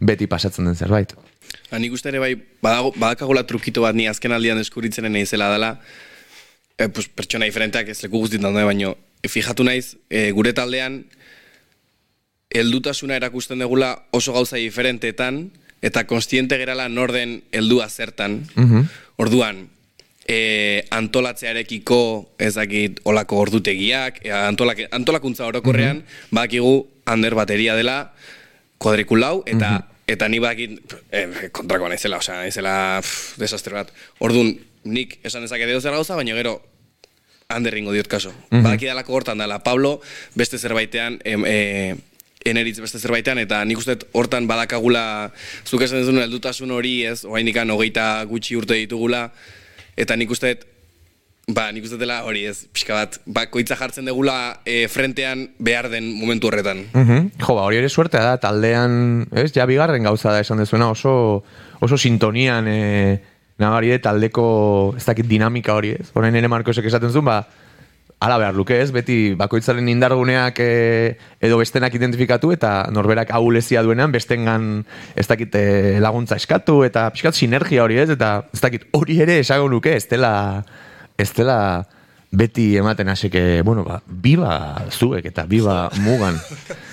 beti 0.00 0.28
pasatzen 0.30 0.68
den 0.68 0.78
zerbait. 0.78 1.12
Ha, 1.70 1.80
nik 1.82 1.94
uste 1.94 2.12
ere 2.12 2.22
bai, 2.22 2.32
badago, 2.62 2.92
badakagula 2.94 3.42
trukito 3.46 3.82
bat 3.82 3.96
ni 3.98 4.06
azken 4.06 4.34
aldian 4.34 4.60
eskuritzen 4.62 5.10
naizela 5.10 5.50
dela, 5.52 5.72
e, 6.78 6.88
pues, 6.88 7.08
pertsona 7.08 7.48
diferenteak 7.50 7.90
ez 7.90 7.98
leku 8.04 8.22
guztietan 8.22 8.52
daude, 8.52 8.66
baino, 8.68 8.94
e, 9.22 9.30
fijatu 9.32 9.66
naiz, 9.66 9.96
e, 10.08 10.30
gure 10.36 10.54
taldean, 10.54 11.02
heldutasuna 12.54 13.18
erakusten 13.18 13.58
degula 13.58 13.96
oso 14.14 14.36
gauza 14.36 14.60
diferenteetan, 14.60 15.48
eta 15.82 16.06
konstiente 16.06 16.58
gerala 16.58 16.88
norden 16.88 17.40
heldua 17.52 17.88
zertan. 17.90 18.44
Orduan, 19.16 19.66
e, 20.28 20.84
antolatzearekiko 20.90 22.00
ez 22.38 22.54
dakit 22.58 23.00
olako 23.04 23.40
ordutegiak, 23.46 24.20
e, 24.24 24.32
antolak, 24.34 24.86
antolakuntza 24.90 25.46
orokorrean, 25.46 26.02
badakigu 26.30 26.80
ander 27.06 27.36
bateria 27.38 27.76
dela, 27.78 28.00
kuadrikulau, 28.82 29.40
eta 29.46 29.78
eta 30.06 30.28
ni 30.30 30.38
badakit 30.38 30.94
eh, 31.10 31.50
kontrakoa 31.52 31.90
naizela, 31.90 32.20
osea, 32.22 32.38
naizela 32.44 32.74
pff, 33.02 33.38
desastre 33.42 33.74
bat. 33.74 33.90
Orduan, 34.22 34.52
nik 34.86 35.18
esan 35.26 35.42
dezake 35.42 35.66
edo 35.66 35.80
zer 35.80 35.96
gauza, 35.96 36.14
baina 36.14 36.36
gero 36.38 36.60
handerringo 37.50 37.94
diot 37.94 38.06
kaso. 38.10 38.32
Badakidalako 38.50 39.14
hortan 39.18 39.42
dela, 39.42 39.58
Pablo 39.66 39.98
beste 40.38 40.58
zerbaitean, 40.62 41.18
em, 41.24 41.42
e, 41.46 41.96
eneritz 42.46 42.78
beste 42.78 43.00
zerbaitean, 43.02 43.42
eta 43.42 43.64
nik 43.66 43.82
uste 43.82 43.98
hortan 44.14 44.46
badakagula, 44.46 45.32
zuk 45.66 45.82
esan 45.82 46.04
dezun 46.04 46.22
heldutasun 46.22 46.70
hori, 46.70 47.00
ez, 47.06 47.24
oainikan 47.26 47.70
hogeita 47.74 48.24
gutxi 48.30 48.58
urte 48.58 48.78
ditugula, 48.78 49.26
eta 49.96 50.16
nik 50.16 50.30
uste 50.30 50.58
ba, 51.46 51.68
nik 51.70 51.84
uste 51.86 51.98
dela 51.98 52.24
hori, 52.26 52.42
ez, 52.48 52.64
pixka 52.74 52.96
bat, 52.96 53.20
bakoitza 53.30 53.76
jartzen 53.78 54.08
degula 54.08 54.58
e, 54.66 54.88
frentean 54.90 55.44
behar 55.62 55.88
den 55.92 56.08
momentu 56.18 56.50
horretan. 56.50 56.82
Mhm. 56.92 57.30
Jo, 57.38 57.54
ba, 57.54 57.68
hori 57.68 57.78
ere 57.78 57.88
suertea 57.88 58.24
da, 58.24 58.40
taldean, 58.42 59.28
ez, 59.30 59.52
ja 59.54 59.66
bigarren 59.66 60.02
gauza 60.02 60.32
da 60.34 60.42
esan 60.42 60.58
dezuena, 60.58 60.90
oso, 60.90 61.44
oso 61.80 61.98
sintonian 61.98 62.66
e, 62.66 62.80
nabari 63.62 63.94
de 63.94 64.00
taldeko, 64.02 64.48
ez 64.98 65.04
dakit 65.06 65.28
dinamika 65.30 65.76
hori, 65.78 65.94
ez? 66.00 66.10
Horain 66.14 66.34
ere 66.34 66.50
Markosek 66.50 66.90
esaten 66.90 67.14
zuen, 67.14 67.28
ba, 67.30 67.44
ala 68.20 68.38
behar 68.38 68.54
luke, 68.54 68.78
ez? 68.80 68.90
Beti 68.94 69.34
bakoitzaren 69.36 69.88
indarguneak 69.92 70.60
e, 70.62 70.70
edo 71.44 71.58
bestenak 71.60 71.94
identifikatu 71.94 72.52
eta 72.54 72.86
norberak 72.92 73.30
ahulezia 73.36 73.82
duenean 73.84 74.14
bestengan 74.14 74.86
ez 75.14 75.26
dakit 75.28 75.54
e, 75.54 75.64
laguntza 76.00 76.38
eskatu 76.40 76.80
eta 76.86 77.10
pixkat 77.12 77.36
sinergia 77.36 77.84
hori, 77.84 78.00
ez? 78.00 78.08
Eta 78.16 78.48
ez 78.52 78.62
dakit 78.62 78.88
hori 78.96 79.20
ere 79.24 79.40
esago 79.42 79.68
nuke, 79.68 79.96
ez 79.96 80.08
dela, 80.08 80.32
ez 81.20 81.28
dela 81.36 81.58
beti 82.36 82.74
ematen 82.76 83.08
haseke, 83.08 83.62
bueno, 83.64 83.84
ba, 83.84 84.00
biba 84.06 84.54
zuek 84.90 85.28
eta 85.30 85.44
biba 85.48 85.86
mugan. 86.04 86.40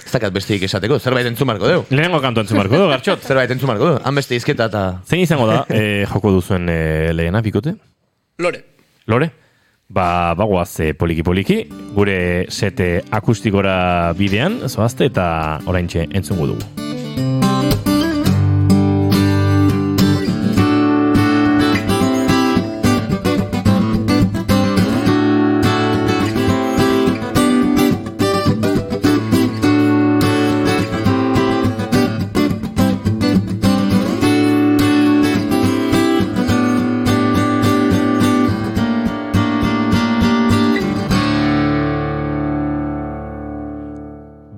Ez 0.06 0.12
dakat 0.12 0.36
besteik 0.36 0.64
esateko, 0.68 1.00
zerbait 1.00 1.28
entzun 1.28 1.50
marko 1.50 1.68
deu. 1.68 1.86
Lehenengo 1.90 2.20
kantu 2.24 2.44
entzun 2.44 2.60
barko 2.60 2.80
du, 2.80 2.90
gartxot. 2.92 3.24
Zerbait 3.28 3.52
entzun 3.52 3.72
marko 3.72 3.94
deu. 3.94 4.02
Han 4.04 4.20
beste 4.20 4.38
izketa 4.38 4.68
eta... 4.72 4.84
Zein 5.08 5.24
izango 5.24 5.48
da, 5.50 5.64
eh, 5.74 6.04
joko 6.12 6.36
duzuen 6.36 6.68
eh, 6.72 7.12
lehena, 7.16 7.42
bikote? 7.44 7.76
Lore, 8.44 8.64
Lore? 9.08 9.32
Ba, 9.94 10.34
bagoaz 10.34 10.80
eh, 10.82 10.94
poliki-poliki, 10.98 11.60
gure 11.94 12.18
sete 12.50 13.04
akustikora 13.14 13.76
bidean, 14.18 14.64
zoazte, 14.66 15.12
eta 15.12 15.28
oraintxe 15.70 16.08
entzungo 16.10 16.50
dugu. 16.56 17.43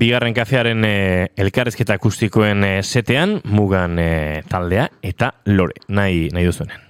Bigarren 0.05 0.35
kafearen 0.37 0.85
e, 0.85 0.95
elkarrezketa 1.41 1.97
akustikoen 1.97 2.65
e, 2.67 2.73
setean, 2.83 3.39
mugan 3.57 3.97
e, 4.01 4.09
taldea 4.49 4.89
eta 5.13 5.33
lore, 5.49 5.81
nahi, 5.89 6.27
nahi 6.35 6.51
duzuenen. 6.51 6.84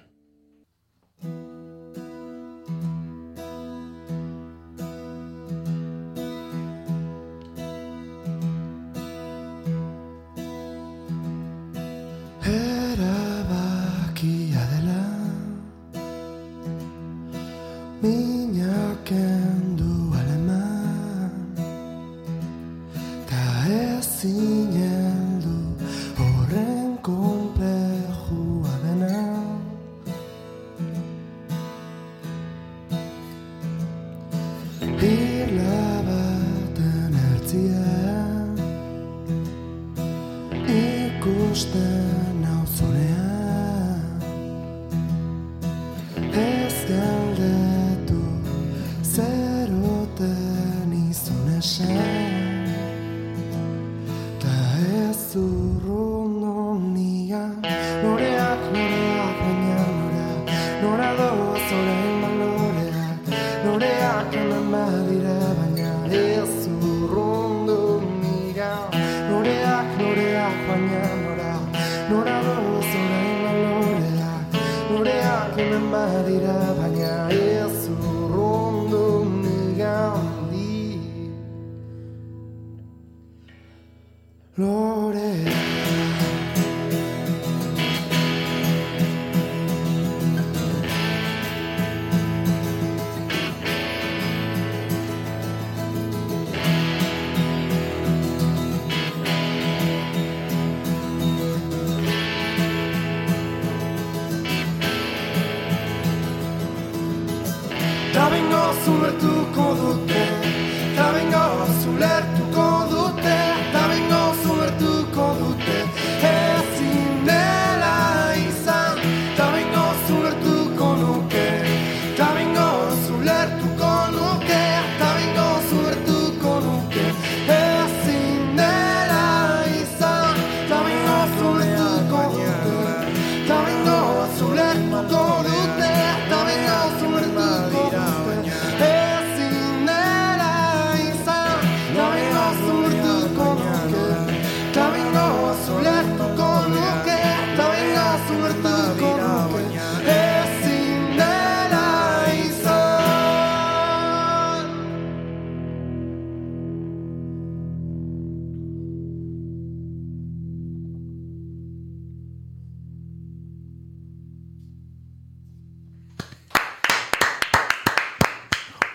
Loreak 84.58 85.75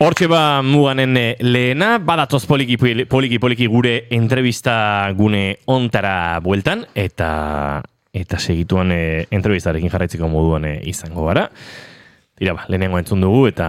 Hortxe 0.00 0.30
ba 0.32 0.62
muganen 0.64 1.12
eh, 1.20 1.36
lehena, 1.44 1.98
badatoz 2.00 2.46
poliki 2.48 2.78
poliki 3.04 3.36
poliki 3.38 3.66
gure 3.68 4.06
entrevista 4.16 4.72
gune 5.12 5.58
ontara 5.68 6.40
bueltan, 6.40 6.86
eta 6.96 7.82
eta 8.16 8.38
segituan 8.40 8.94
e, 8.96 9.26
entrevistarekin 9.28 9.92
jarraitzeko 9.92 10.30
moduan 10.32 10.64
eh, 10.64 10.78
izango 10.88 11.26
gara. 11.28 11.50
Tira 12.32 12.54
ba, 12.56 12.64
lehenengo 12.72 12.96
entzun 12.96 13.20
dugu, 13.20 13.44
eta 13.52 13.68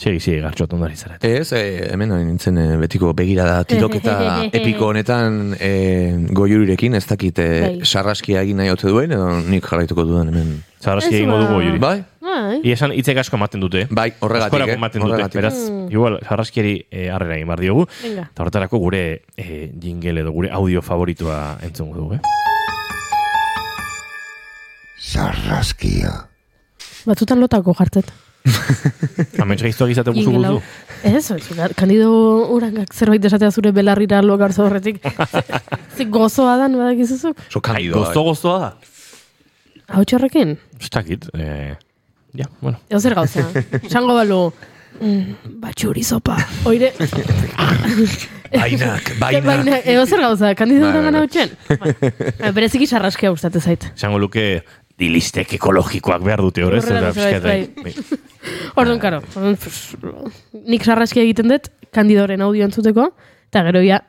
segi 0.00 0.20
segi 0.20 0.40
gartxot 0.40 0.72
ondari 0.76 0.96
zaret. 0.96 1.24
Ez, 1.24 1.52
e, 1.52 1.90
hemen 1.92 2.14
hori 2.14 2.24
nintzen 2.24 2.56
e, 2.56 2.66
betiko 2.80 3.12
begirada 3.16 3.58
tiroketa 3.68 4.14
epiko 4.58 4.88
honetan 4.94 5.54
e, 5.60 5.72
goiurirekin, 6.32 6.96
ez 6.96 7.04
dakit 7.10 7.38
e, 7.42 7.48
Bai. 7.60 7.74
sarraskia 7.84 8.40
egin 8.46 8.62
nahi 8.62 8.72
ote 8.72 8.88
duen, 8.88 9.12
edo 9.12 9.28
nik 9.44 9.66
jarraituko 9.66 10.06
dudan 10.08 10.32
hemen. 10.32 10.54
Egingo 10.80 11.36
ba. 11.36 11.42
dugu, 11.44 11.58
Juri. 11.66 11.80
Bai? 11.82 11.98
Bai. 12.24 12.60
Ia 12.64 12.72
esan 12.72 12.94
hitzek 12.96 13.18
asko 13.20 13.36
ematen 13.36 13.60
dute. 13.60 13.84
Bai, 13.90 14.08
horregatik, 14.24 14.54
Askorako 14.54 14.72
eh? 14.72 14.78
ematen 14.78 15.04
dute, 15.04 15.12
Horregatik. 15.12 15.40
beraz, 15.42 15.92
igual, 15.92 16.16
sarraskiari 16.24 16.72
eh, 16.88 17.10
harrera 17.12 17.36
egin 17.36 17.50
behar 17.52 17.60
diogu. 17.66 17.84
Venga. 18.00 18.24
Eta 18.32 18.46
horretarako 18.46 18.80
gure 18.80 19.02
eh, 19.36 19.66
jingle 19.82 20.24
edo 20.24 20.32
gure 20.32 20.48
audio 20.56 20.80
favoritua 20.80 21.58
entzungo 21.68 22.00
dugu, 22.00 22.16
eh? 22.16 22.22
Sarraskia 25.00 26.12
Batzutan 27.08 27.40
lotako 27.40 27.72
jartzet. 27.76 28.10
Amets 29.40 29.62
gaiztuak 29.62 29.90
izate 29.92 30.12
guzu 30.16 30.30
hau. 30.32 30.38
guzu. 30.40 30.62
Ez, 31.04 31.30
ez, 31.32 31.68
kandido 31.76 32.10
urangak 32.54 32.92
zerbait 32.94 33.24
esatea 33.24 33.50
zure 33.50 33.72
belarrira 33.72 34.20
lo 34.22 34.36
garzo 34.40 34.64
horretik. 34.66 35.00
Ze 35.96 36.04
gozoa 36.12 36.56
dan, 36.60 36.76
badakizuzuk? 36.78 37.36
So 37.48 37.60
Ai, 37.60 37.66
kandido. 37.70 37.98
gozto 38.00 38.22
goztoa 38.26 38.58
da. 38.64 38.70
Hau 39.96 40.04
txarrekin? 40.04 40.56
Ez 40.80 40.90
dakit, 40.94 41.24
eh, 41.34 41.74
ja, 42.38 42.46
bueno. 42.60 42.78
Eo 42.88 43.00
zer 43.00 43.14
gauza. 43.18 43.42
Sango 43.90 44.14
balu, 44.14 44.52
mm, 45.00 45.56
batxuri 45.64 46.04
sopa. 46.06 46.36
Oire, 46.70 46.92
Bainak, 48.50 49.10
bainak. 49.20 49.44
baina, 49.46 49.76
eo 49.86 50.04
zer 50.06 50.20
gauza, 50.24 50.52
kandido 50.58 50.84
Bai, 50.86 50.92
bai, 50.92 51.00
urangana 51.00 51.18
bai. 51.18 51.26
hutsen. 51.26 51.50
Bai, 52.40 52.52
Bereziki 52.56 52.86
sarraskia 52.86 53.30
gustate 53.34 53.60
zait. 53.60 53.88
Esango 53.96 54.18
luke 54.18 54.62
dilistek 55.00 55.54
ekologikoak 55.56 56.22
behar 56.24 56.42
dute 56.44 56.64
horrez. 56.64 56.84
Bai. 57.44 57.60
bai. 57.82 57.94
Orduan, 58.80 59.00
karo, 59.02 59.20
orduan, 59.34 59.56
pues, 59.60 59.80
nik 60.70 60.84
sarraskia 60.86 61.24
egiten 61.24 61.50
dut, 61.52 61.70
kandidoren 61.94 62.44
audio 62.44 62.66
entzuteko, 62.68 63.10
eta 63.50 63.64
gero 63.68 63.82
ja, 63.84 64.00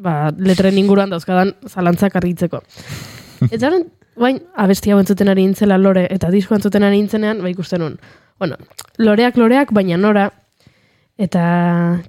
ba, 0.00 0.16
letren 0.36 0.78
inguruan 0.80 1.12
dauzkadan 1.12 1.54
zalantzak 1.68 2.18
argitzeko. 2.20 2.62
Eta 3.54 3.70
horren, 3.70 3.86
bain, 4.20 4.42
abesti 4.60 4.92
hau 4.92 4.98
entzuten 5.00 5.30
ari 5.32 5.46
nintzela 5.46 5.78
lore, 5.80 6.02
eta 6.12 6.28
disko 6.28 6.52
entzuten 6.52 6.84
ari 6.84 6.98
nintzenean, 6.98 7.40
ba 7.40 7.48
ikusten 7.48 7.80
nun. 7.80 7.94
Bueno, 8.40 8.58
loreak 9.00 9.38
loreak, 9.40 9.72
baina 9.72 9.96
nora, 9.96 10.26
eta 11.20 11.44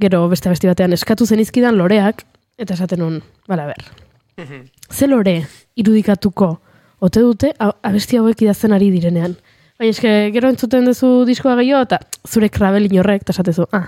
gero 0.01 0.25
beste 0.31 0.51
abesti 0.51 0.67
batean 0.67 0.91
eskatu 0.97 1.23
zenizkidan 1.23 1.79
loreak, 1.79 2.25
eta 2.59 2.75
esaten 2.75 2.99
nun, 2.99 3.21
bala 3.47 3.69
ber. 3.69 3.87
Ze 4.91 5.07
lore 5.07 5.37
irudikatuko 5.79 6.57
ote 7.01 7.23
dute 7.25 7.51
abesti 7.59 8.19
hauek 8.19 8.43
idazten 8.45 8.75
ari 8.75 8.91
direnean. 8.93 9.35
Baina 9.81 9.95
eske 9.95 10.11
gero 10.35 10.51
entzuten 10.53 10.85
duzu 10.85 11.23
diskoa 11.25 11.55
gehiago 11.59 11.81
eta 11.87 11.99
zure 12.29 12.51
krabelin 12.53 12.99
horrek 13.01 13.25
eta 13.25 13.33
esatezu, 13.33 13.65
ah, 13.73 13.87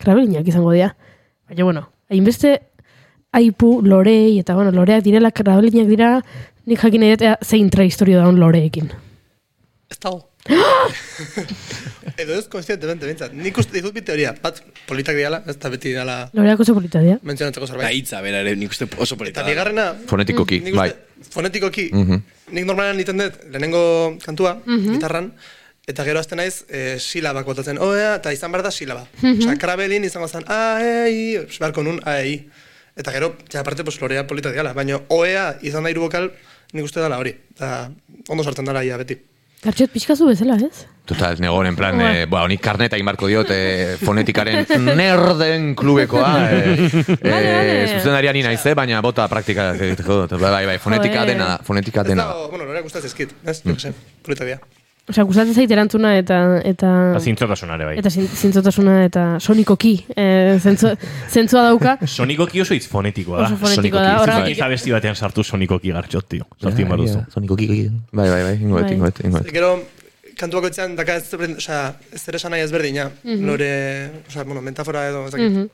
krabelinak 0.00 0.48
izango 0.48 0.72
dira. 0.72 0.94
Baina 1.48 1.66
bueno, 1.68 1.82
hainbeste 2.10 2.54
aipu, 3.36 3.80
lorei, 3.84 4.38
eta 4.40 4.54
bueno, 4.56 4.72
loreak 4.72 5.04
direla, 5.04 5.30
krabelinak 5.30 5.90
dira, 5.90 6.14
nik 6.66 6.80
jakin 6.80 7.04
nahi 7.04 7.16
dut 7.16 7.26
ea 7.28 7.36
zein 7.44 7.68
tra 7.70 7.84
historio 7.84 8.22
daun 8.22 8.40
loreekin. 8.40 8.88
Ez 9.92 9.98
dago. 10.00 10.24
Edo 12.16 12.34
ez 12.38 12.46
konstientemente, 12.48 13.06
bintzat. 13.08 13.32
Nik 13.36 13.58
uste 13.60 13.74
ditut 13.76 13.92
bi 13.94 14.02
teoria. 14.06 14.32
Bat, 14.42 14.62
politak 14.88 15.16
diala, 15.18 15.42
ez 15.48 15.56
da 15.60 15.70
beti 15.72 15.92
dala 15.96 16.16
Loreak 16.36 16.60
oso 16.64 16.74
polita 16.76 17.00
dira. 17.02 17.18
mentzionatzeko 17.22 17.66
zerbait. 17.66 17.94
hitza 17.98 18.20
bera 18.24 18.40
ere 18.44 18.54
nik 18.56 18.70
uste 18.72 18.88
oso 18.96 19.16
polita. 19.16 19.40
Eta 19.40 19.46
da. 19.46 19.52
bigarrena, 19.52 19.86
Fonetikoki, 20.08 20.60
bai. 20.72 20.92
fonetikoki, 21.30 21.90
Mhm. 21.92 22.22
nik 22.52 22.64
normalan 22.64 22.96
niten 22.96 23.18
dut, 23.18 23.34
lehenengo 23.50 24.16
kantua, 24.24 24.62
gitarran, 24.66 25.32
eta 25.86 26.04
gero 26.04 26.18
azten 26.20 26.38
naiz, 26.38 26.64
e, 26.68 26.98
silabak 26.98 27.44
botatzen, 27.46 27.78
oea, 27.78 28.16
eta 28.16 28.32
izan 28.32 28.52
behar 28.52 28.64
da 28.64 28.70
silaba. 28.70 29.06
Osa, 29.22 29.56
krabelin 29.58 30.04
izango 30.04 30.28
zen, 30.28 30.44
a, 30.48 30.80
i, 31.10 31.36
pues, 31.44 31.58
beharko 31.58 31.82
nun, 31.82 32.00
a, 32.04 32.20
e, 32.22 32.28
i. 32.28 32.48
Eta 32.96 33.12
gero, 33.12 33.36
ja, 33.52 33.60
aparte, 33.60 33.84
pues, 33.84 34.00
lorea 34.00 34.26
polita 34.26 34.50
diala, 34.52 34.72
baina 34.72 35.00
oea 35.08 35.58
izan 35.62 35.82
da 35.84 35.90
hiru 35.90 36.00
bokal, 36.08 36.32
nik 36.72 36.84
uste 36.84 37.00
dela 37.00 37.18
hori. 37.18 37.36
Eta 37.54 37.90
ondo 38.28 38.42
sartzen 38.42 38.64
dela 38.64 38.82
ia 38.84 38.96
beti. 38.96 39.18
Gartxot 39.64 39.90
pixkazu 39.90 40.28
bezala, 40.28 40.56
ez? 40.62 40.84
Total, 41.06 41.38
negoen, 41.40 41.68
en 41.70 41.76
plan, 41.78 42.00
eh, 42.02 42.26
ba, 42.28 42.42
honik 42.44 42.60
karneta 42.60 42.98
inbarko 42.98 43.28
diot, 43.30 43.50
eh, 43.54 43.96
fonetikaren 44.02 44.66
nerden 44.98 45.74
klubekoa, 45.78 46.32
eh, 46.50 46.88
eh, 47.20 47.92
zuzendaria 47.96 48.32
ni 48.34 48.42
naiz, 48.42 48.64
eh, 48.66 48.74
baina 48.74 49.00
bota 49.02 49.28
praktika 49.30 49.72
dut. 49.74 50.34
Bai, 50.40 50.64
bai, 50.66 50.78
fonetika 50.82 51.24
dena 51.24 51.58
fonetika 51.62 52.02
Ez 52.02 52.12
dena 52.12 52.24
da, 52.26 52.34
da. 52.34 52.48
bueno, 52.50 52.66
loreak 52.66 52.90
gustatzen 52.90 53.10
zizkit, 53.10 53.38
ez? 53.44 53.62
Mm. 53.64 53.78
Jose, 53.78 53.94
polita 54.22 54.44
Osea, 55.08 55.22
gustatzen 55.22 55.54
zait 55.54 55.70
erantzuna 55.70 56.16
eta 56.18 56.36
eta 56.66 56.88
Eta 57.12 57.20
zintzotasunare 57.22 57.84
bai. 57.86 57.92
eta 58.00 58.10
zin- 58.10 58.26
zintzotasuna 58.26 59.04
eta 59.04 59.26
sonikoki 59.38 59.92
eh, 60.16 60.58
zentzu, 60.58 60.88
zentzua 61.30 61.62
dauka. 61.68 61.96
Sonikoki 62.16 62.60
oso 62.64 62.74
hitz 62.74 62.88
fonetikoa 62.90 63.38
da. 63.44 63.46
Oso 63.46 63.56
fonetikoa 63.60 64.02
da, 64.02 64.16
horregatik- 64.24 64.56
Ez 64.56 64.58
da 64.64 64.68
besti 64.72 64.90
batean 64.96 65.14
sartu 65.14 65.44
sonikoki 65.44 65.92
gartxot, 65.94 66.26
tio. 66.28 66.48
Sartu 66.60 66.82
inbar 66.82 66.98
duzu. 66.98 67.22
Sonikoki, 67.32 67.68
bai, 68.12 68.28
bai, 68.30 68.42
bai, 68.48 68.56
ingoet, 68.60 68.84
Bai. 68.88 68.94
ingoet, 68.98 69.20
ingoet. 69.24 69.52
Gero, 69.54 69.70
kantu 70.36 70.58
bakoitzean 70.58 70.96
daka 70.98 71.16
ez, 71.22 71.30
berdin- 71.38 71.56
osea, 71.62 71.94
ez 72.12 72.20
zer 72.26 72.34
esan 72.40 72.50
nahi 72.50 72.66
ezberdina. 72.66 73.10
Lore, 73.24 73.70
osea, 74.28 74.42
bueno, 74.44 74.60
metafora 74.60 75.06
edo, 75.08 75.26
ez 75.26 75.32
dakit. 75.32 75.50
Mhm. 75.52 75.68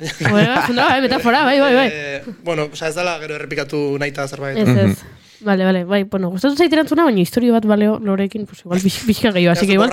Joder, 0.00 0.48
zunda, 0.66 0.84
bai, 0.88 1.00
metafora, 1.02 1.44
bai, 1.44 1.58
bai, 1.60 1.74
bai. 1.74 1.88
Eh, 1.92 2.22
bueno, 2.42 2.70
osea, 2.72 2.88
ez 2.88 2.94
dela 2.94 3.18
gero 3.20 3.34
errepikatu 3.36 3.98
nahi 4.00 4.14
eta 4.14 4.26
zerbait. 4.28 4.56
Ez, 4.56 4.68
ez. 4.68 4.98
Vale, 5.42 5.64
vale, 5.64 5.84
bai, 5.84 6.02
bueno, 6.04 6.28
gustatu 6.28 6.54
zait 6.54 6.72
erantzuna, 6.72 7.04
baina 7.06 7.20
historio 7.22 7.54
bat 7.54 7.64
baleo 7.64 7.94
lorekin, 7.98 8.44
pues 8.44 8.60
igual 8.60 8.78
pix, 8.82 8.98
pixka 9.06 9.30
gehiago, 9.32 9.52
así 9.52 9.66
que 9.66 9.72
igual. 9.72 9.90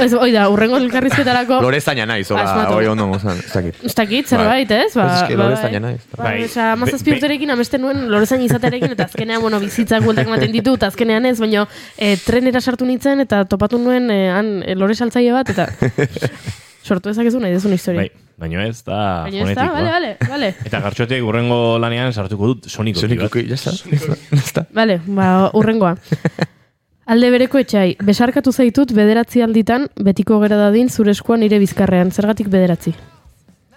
Ez, 0.00 0.12
oi 0.14 0.30
da, 0.30 0.48
urrengo 0.48 0.76
elkarrizketarako, 0.78 1.60
Lore 1.64 1.80
zaina 1.80 2.06
naiz, 2.06 2.30
ora, 2.30 2.44
Asmatu. 2.44 2.74
hori 2.76 2.86
ondo 2.86 3.08
gozan, 3.10 3.38
ez 3.42 3.52
dakit. 3.52 3.74
ez 3.84 3.94
dakit, 3.94 4.26
zerbait, 4.28 4.70
ez? 4.70 4.94
Ba, 4.94 5.06
Ez 5.08 5.22
eske 5.22 5.34
ba, 5.36 5.42
lore 5.42 5.54
bai. 5.56 5.62
zaina 5.64 5.80
naiz. 5.80 6.00
Ba, 6.16 6.22
Bai. 6.22 6.46
Be- 6.46 7.02
be- 7.04 7.12
urterekin 7.16 7.50
amesten 7.50 7.80
nuen 7.82 8.06
lorezain 8.10 8.42
izaterekin, 8.46 8.92
eta 8.92 9.04
azkenean, 9.10 9.40
bueno, 9.42 9.58
bizitzak 9.60 10.04
bueltak 10.04 10.26
ematen 10.30 10.52
ditu, 10.52 10.74
eta 10.78 10.86
azkenean 10.92 11.26
ez, 11.26 11.38
baina 11.40 11.66
e, 11.98 12.16
trenera 12.24 12.60
sartu 12.60 12.86
nintzen, 12.86 13.20
eta 13.26 13.44
topatu 13.46 13.78
nuen, 13.82 14.10
e, 14.10 14.30
han, 14.30 14.62
e, 14.62 14.74
lore 14.78 14.94
saltzaile 14.94 15.32
bat, 15.32 15.50
eta 15.50 15.66
sortu 16.88 17.12
ezakezu 17.12 17.40
nahi 17.42 17.52
dezun 17.54 17.72
historia. 17.76 18.06
Bai, 18.06 18.10
baina 18.40 18.64
ez 18.66 18.80
da 18.86 18.98
Baina 19.28 19.44
ez 19.50 19.56
da, 19.56 19.66
vale, 19.74 19.90
vale, 19.94 20.10
vale. 20.28 20.48
Eta 20.70 20.80
gartxotek 20.84 21.22
urrengo 21.28 21.58
lanean 21.82 22.12
sartuko 22.16 22.54
dut 22.54 22.68
sonikoki 22.72 23.16
bat. 23.20 23.30
Sonikoki, 23.30 23.48
ya 24.32 24.40
está. 24.40 24.64
Vale, 24.74 25.00
ba, 25.06 25.28
urrengoa. 25.58 25.94
Alde 27.12 27.30
bereko 27.32 27.56
etxai, 27.62 27.94
besarkatu 28.04 28.52
zaitut 28.52 28.90
bederatzi 28.92 29.40
alditan, 29.40 29.86
betiko 30.04 30.36
gera 30.42 30.58
dadin 30.60 30.90
zure 30.92 31.14
eskuan 31.16 31.40
nire 31.40 31.56
bizkarrean, 31.62 32.10
zergatik 32.12 32.50
bederatzi? 32.52 32.92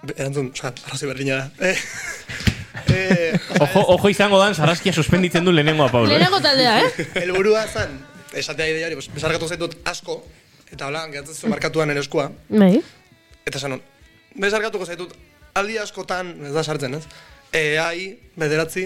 Be- 0.03 0.15
Erantzun, 0.17 0.49
osea, 0.51 0.73
arrazoi 0.89 1.07
berdina 1.13 1.37
da. 1.37 1.69
Eh, 1.69 1.77
eh, 2.91 3.39
Ojo, 3.63 3.85
ojo 3.95 4.09
izango 4.11 4.39
dan, 4.41 4.55
sarraskia 4.55 4.91
suspenditzen 4.91 5.45
du 5.47 5.53
lehenengoa, 5.55 5.87
Paulo. 5.93 6.09
eh? 6.09 6.17
Lehenago 6.17 6.41
taldea, 6.43 6.73
eh? 6.83 7.07
helburua 7.23 7.63
zan, 7.71 7.93
esatea 8.35 8.67
ideari, 8.73 8.97
pues, 8.99 9.07
besarkatu 9.15 9.47
zaitut 9.47 9.77
asko, 9.87 10.17
eta 10.73 10.87
hola, 10.89 11.05
geratzen 11.13 11.35
zu 11.37 11.47
markatuan 11.53 11.87
nire 11.93 12.03
eskua, 12.03 12.31
Bai. 12.49 12.81
Eta 13.51 13.59
esan 13.61 13.77
besarkatuko 14.39 14.87
zaitut 14.87 15.13
aldi 15.59 15.77
askotan, 15.81 16.33
ez 16.47 16.53
da 16.55 16.63
sartzen, 16.63 16.95
ez? 16.95 17.03
E, 17.51 17.75
ai, 17.83 18.13
bederatzi, 18.39 18.85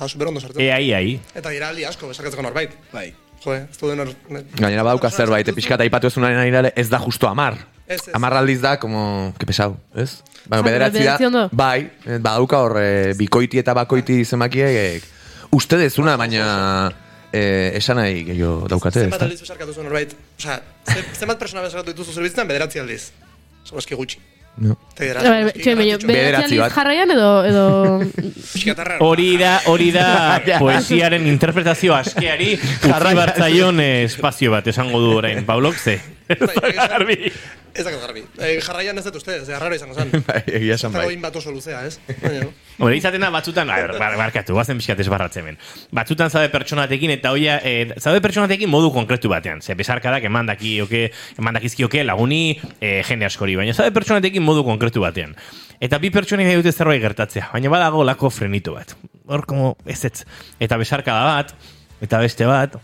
hau 0.00 0.08
super 0.08 0.30
ondo 0.32 0.40
sartzen. 0.40 0.62
E, 0.64 0.70
ai, 0.72 0.86
ai. 0.96 1.18
Eta 1.36 1.52
dira 1.52 1.68
aldi 1.68 1.84
asko, 1.84 2.08
besarkatzeko 2.08 2.42
norbait. 2.46 2.72
Bai. 2.92 3.10
Jo, 3.42 3.52
ez 3.58 3.76
du 3.76 3.88
den 3.90 4.00
hor... 4.04 4.12
Gainera 4.54 4.84
badauka 4.86 5.10
zerbait, 5.10 5.48
pixkata 5.52 5.82
aipatu 5.84 6.06
ez 6.08 6.16
unaren 6.16 6.38
ari 6.56 6.70
ez 6.78 6.86
da 6.88 7.00
justo 7.02 7.26
amar. 7.28 7.56
Ez, 7.86 7.98
ez. 8.06 8.14
Amar 8.14 8.36
aldiz 8.38 8.60
da, 8.62 8.76
como, 8.80 9.34
que 9.38 9.44
pesau, 9.44 9.74
ez? 9.98 10.22
Ba, 10.46 10.60
Zan, 10.60 10.64
bederatzi 10.64 11.02
da, 11.02 11.48
bai, 11.50 11.90
eh, 12.06 12.18
badauka 12.22 12.60
hor, 12.62 12.76
eh, 12.80 13.12
bikoiti 13.18 13.58
eta 13.58 13.74
bakoiti 13.74 14.22
zenbakiek, 14.24 15.02
uste 15.58 15.76
dezuna, 15.82 16.14
baina 16.16 16.46
eh, 17.32 17.74
esan 17.80 17.98
nahi 17.98 18.22
gehiago 18.30 18.68
daukate, 18.70 19.08
Zenbat 19.08 19.26
aldiz 19.26 19.40
besarkatu 19.42 19.74
zuen 19.74 19.86
norbait? 19.90 20.14
Osea, 20.38 20.60
ze- 20.86 21.04
zenbat 21.18 21.42
persona 21.42 21.66
besarkatu 21.66 21.92
dituzu 21.92 22.14
zure 22.14 22.28
bizitzan, 22.30 22.48
bederatzi 22.48 22.78
aldiz. 22.80 23.10
Zagoski 23.68 23.94
gutxi. 23.98 24.20
No. 24.56 24.76
Eta 25.00 25.22
Bai, 25.24 25.44
bai, 25.48 25.96
bederatzi 26.04 26.58
bat. 26.60 26.72
jarraian 26.74 27.10
edo, 27.14 27.28
edo... 27.48 27.62
Hori 29.00 29.30
da, 29.40 29.54
hori 29.72 29.88
da 29.94 30.04
poesiaren 30.60 31.24
interpretazio 31.26 31.94
askeari 31.96 32.58
bartzaion 32.84 33.80
eh, 33.80 34.04
espazio 34.04 34.52
bat 34.52 34.68
esango 34.68 35.00
du 35.00 35.16
orain. 35.22 35.40
Paulok, 35.48 35.80
ze? 35.80 35.96
Bai, 36.28 36.74
Garbi. 36.92 37.32
Ez 37.72 37.84
dakit 37.86 38.00
garbi. 38.02 38.22
Eh, 38.36 38.58
jarraian 38.60 38.98
ez 39.00 39.04
dut 39.06 39.16
uste, 39.16 39.38
ez 39.40 39.48
raro 39.48 39.74
izango 39.74 39.96
zen. 39.96 40.10
Bai, 40.28 40.42
egia 40.58 40.76
esan 40.76 40.92
bai. 40.92 41.06
bat 41.22 41.36
oso 41.40 41.52
luzea, 41.54 41.80
ez? 41.88 41.98
Hombre, 42.78 42.96
izaten 42.96 43.20
da 43.20 43.28
batzutan, 43.32 43.68
barkatu, 43.98 44.54
bazen 44.56 44.78
pixkat 44.80 45.00
esbarratze 45.04 45.42
hemen. 45.42 45.58
Batzutan 45.94 46.32
zaude 46.32 46.48
pertsonatekin 46.52 47.12
eta 47.14 47.32
hoia, 47.34 47.58
e, 47.62 47.98
zaude 48.00 48.22
pertsonatekin 48.24 48.70
modu 48.70 48.92
konkretu 48.94 49.30
batean. 49.32 49.60
Ze 49.62 49.76
besarkadak 49.78 50.24
eman 50.28 50.48
dakioke, 50.48 51.04
eman 51.38 51.58
dakizkioke 51.58 52.04
laguni 52.04 52.58
e, 52.80 53.02
jende 53.08 53.28
askori, 53.28 53.58
baina 53.60 53.74
zaude 53.76 53.92
pertsonatekin 53.94 54.42
modu 54.42 54.64
konkretu 54.66 55.04
batean. 55.04 55.36
Eta 55.82 55.98
bi 55.98 56.12
pertsonek 56.14 56.48
nahi 56.48 56.60
dute 56.60 56.72
zerbait 56.72 57.02
gertatzea, 57.02 57.50
baina 57.52 57.72
badago 57.72 58.06
lako 58.06 58.30
frenito 58.30 58.76
bat. 58.78 58.96
Hor, 59.26 59.44
como, 59.46 59.76
ez 59.86 60.04
ez. 60.08 60.24
Eta 60.62 60.78
besarkada 60.80 61.24
bat, 61.28 61.54
eta 62.02 62.20
beste 62.22 62.48
bat, 62.48 62.78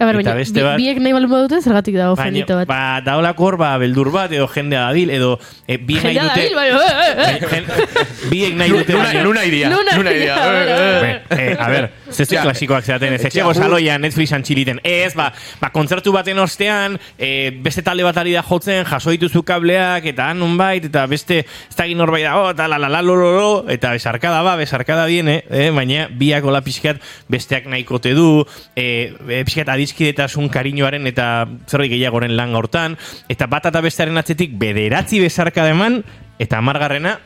A 0.00 0.04
ber, 0.06 0.14
Eta 0.20 0.30
baina, 0.30 0.34
beste 0.38 0.62
bat- 0.62 0.76
biek 0.78 0.98
nahi 1.02 1.12
balen 1.12 1.30
badute, 1.30 1.60
zergatik 1.60 1.94
dago 1.98 2.14
baina, 2.14 2.30
frenito 2.30 2.54
bat. 2.56 2.68
ba, 2.68 3.00
daolako 3.04 3.44
hor, 3.48 3.56
ba, 3.58 3.70
beldur 3.82 4.10
bat, 4.14 4.30
edo 4.32 4.46
jendea 4.48 4.84
dabil, 4.86 5.10
edo 5.10 5.38
e, 5.66 5.76
bi 5.76 5.94
nahi 5.98 6.14
Jendea 6.14 6.22
dute... 6.22 6.40
dabil, 6.40 6.54
bai, 6.54 6.70
bai, 6.70 7.14
bai, 7.16 7.40
bai. 7.40 7.48
Gen- 7.50 7.66
biek 8.32 8.54
nahi 8.54 8.70
dute... 8.70 8.92
Luna, 8.92 9.04
baina- 9.08 9.24
luna 9.24 9.44
iria, 9.44 9.70
Luna 9.72 9.96
luna 9.98 10.12
iria, 10.14 10.36
bai. 10.36 10.66
Be, 11.02 11.10
eh, 11.42 11.56
a 11.58 11.68
ber, 11.68 11.90
zezu 12.10 12.34
Ja. 12.38 12.42
klasikoak 12.46 12.84
zeaten, 12.84 13.12
ez 13.16 13.24
etxego 13.24 13.50
Etxea, 13.50 13.64
saloia 13.64 13.98
Netflixan 13.98 14.42
txiliten. 14.46 14.78
Ez, 14.84 15.14
ba, 15.18 15.32
ba, 15.60 15.70
kontzertu 15.74 16.12
baten 16.14 16.38
ostean, 16.38 16.94
e, 17.18 17.50
beste 17.64 17.82
talde 17.82 18.04
bat 18.06 18.16
ari 18.22 18.32
da 18.36 18.42
jotzen, 18.46 18.84
jaso 18.86 19.10
dituzu 19.10 19.42
kableak, 19.42 20.06
eta 20.12 20.28
han 20.30 20.38
nonbait, 20.38 20.84
eta 20.92 21.06
beste, 21.10 21.40
ez 21.42 21.74
da 21.76 21.88
egin 21.88 21.98
norbait 21.98 22.22
dago, 22.28 22.50
eta 22.54 22.68
la 22.70 22.78
la 22.78 22.88
la 22.88 23.02
lo 23.02 23.16
lo 23.18 23.32
lo, 23.34 23.50
eta 23.68 23.90
besarkada 23.96 24.42
ba, 24.46 24.54
besarkada 24.60 25.06
viene, 25.10 25.40
eh, 25.50 25.70
baina 25.74 26.06
biak 26.12 26.44
ola 26.46 26.60
pixkat 26.62 27.02
besteak 27.28 27.66
nahikote 27.66 28.14
du, 28.14 28.44
e, 28.76 29.12
e, 29.28 29.42
pixkat 29.48 29.68
adiskidetasun 29.88 30.48
kariñoaren 30.52 31.06
eta 31.08 31.48
zerbait 31.68 31.90
gehiagoren 31.90 32.36
lan 32.36 32.54
hortan, 32.54 32.96
eta 33.28 33.46
bat 33.48 33.66
eta 33.66 33.80
bestearen 33.80 34.18
atzetik 34.20 34.52
bederatzi 34.58 35.20
besarkada 35.20 35.72
eman, 35.72 36.02
eta 36.38 36.58
amargarrena, 36.58 37.18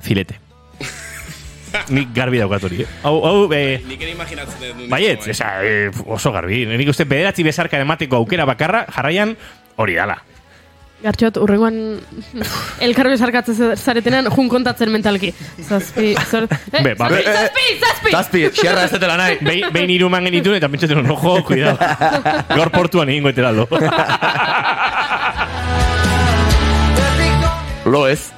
filete. 0.00 0.38
Nik 1.94 2.14
garbi 2.14 2.38
daukat 2.38 2.64
hori, 2.64 2.82
eh? 2.84 2.88
Hau, 3.02 3.18
hau, 3.26 3.52
eh, 3.52 3.80
Nik 3.86 4.00
ere 4.00 4.14
imaginatzen 4.14 4.60
dut. 4.62 4.76
nuen 4.76 4.90
Baietz, 4.90 5.24
bai. 5.26 5.30
esa, 5.34 5.52
eh, 5.64 5.90
oso 6.06 6.32
garbi. 6.32 6.64
Nik 6.66 6.88
uste 6.88 7.04
bederatzi 7.04 7.42
bezarka 7.42 7.80
emateko 7.80 8.16
aukera 8.16 8.46
bakarra, 8.48 8.86
jarraian 8.94 9.36
hori 9.76 9.98
dala. 9.98 10.22
Gartxot, 10.98 11.36
urrengoan 11.38 11.76
elkarro 12.82 13.12
esarkatzen 13.14 13.76
zaretenan, 13.78 14.26
jun 14.34 14.48
kontatzen 14.50 14.90
mentalki. 14.90 15.30
Zazpi, 15.62 16.08
zor... 16.26 16.48
Eh, 16.72 16.82
Be, 16.82 16.94
ba, 16.98 17.06
zazpi, 17.06 17.22
be- 17.22 17.34
zazpi, 17.36 17.66
zazpi! 17.84 18.10
Zazpi, 18.16 18.40
xerra 18.58 18.82
ez 18.88 18.90
dutela 18.96 19.14
nahi. 19.20 19.36
Behin 19.46 19.70
behin 19.74 19.90
hiru 19.94 20.08
man 20.10 20.26
genituen 20.26 20.58
eta 20.58 20.68
pentsatzen 20.72 20.98
no, 21.06 21.14
jo, 21.22 21.36
cuidado. 21.46 21.78
Gaur 22.50 22.70
portuan 22.74 23.08
egingo 23.14 23.30
eteraldo. 23.30 23.68
Lo 27.88 28.06
ez. 28.08 28.32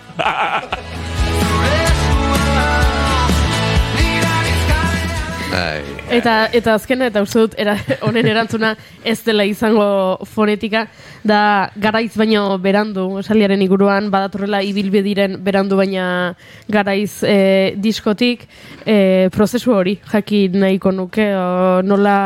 Ai, 5.53 5.83
Eta, 6.11 6.35
eta 6.57 6.75
azkena, 6.75 7.07
eta 7.07 7.23
uste 7.23 7.45
dut, 7.45 7.53
era, 7.61 7.77
honen 8.07 8.27
erantzuna 8.27 8.73
ez 9.07 9.21
dela 9.23 9.45
izango 9.47 9.85
fonetika, 10.27 10.87
da 11.23 11.71
garaiz 11.79 12.11
baino 12.19 12.43
berandu, 12.63 13.05
esaldiaren 13.21 13.63
iguruan, 13.63 14.09
badatorrela 14.11 14.63
ibilbediren 14.67 15.39
berandu 15.47 15.79
baina 15.79 16.35
garaiz 16.69 17.23
e, 17.23 17.37
diskotik, 17.79 18.49
e, 18.83 19.29
prozesu 19.35 19.77
hori, 19.77 19.97
jakin 20.11 20.59
nahiko 20.65 20.93
nuke, 20.97 21.31
o, 21.39 21.79
nola 21.87 22.19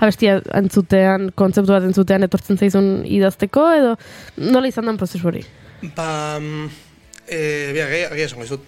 abestia 0.00 0.40
entzutean, 0.56 1.30
kontzeptu 1.36 1.76
bat 1.76 1.86
entzutean, 1.90 2.24
etortzen 2.24 2.56
zaizun 2.56 2.90
idazteko, 3.04 3.68
edo 3.76 3.94
nola 4.48 4.72
izan 4.72 4.88
den 4.88 5.00
prozesu 5.00 5.28
hori? 5.28 5.44
Ba, 5.94 6.40
eh, 7.28 7.72
bia, 7.76 7.88
gai, 7.92 8.04
gai 8.16 8.24
esango 8.24 8.48
izut. 8.48 8.64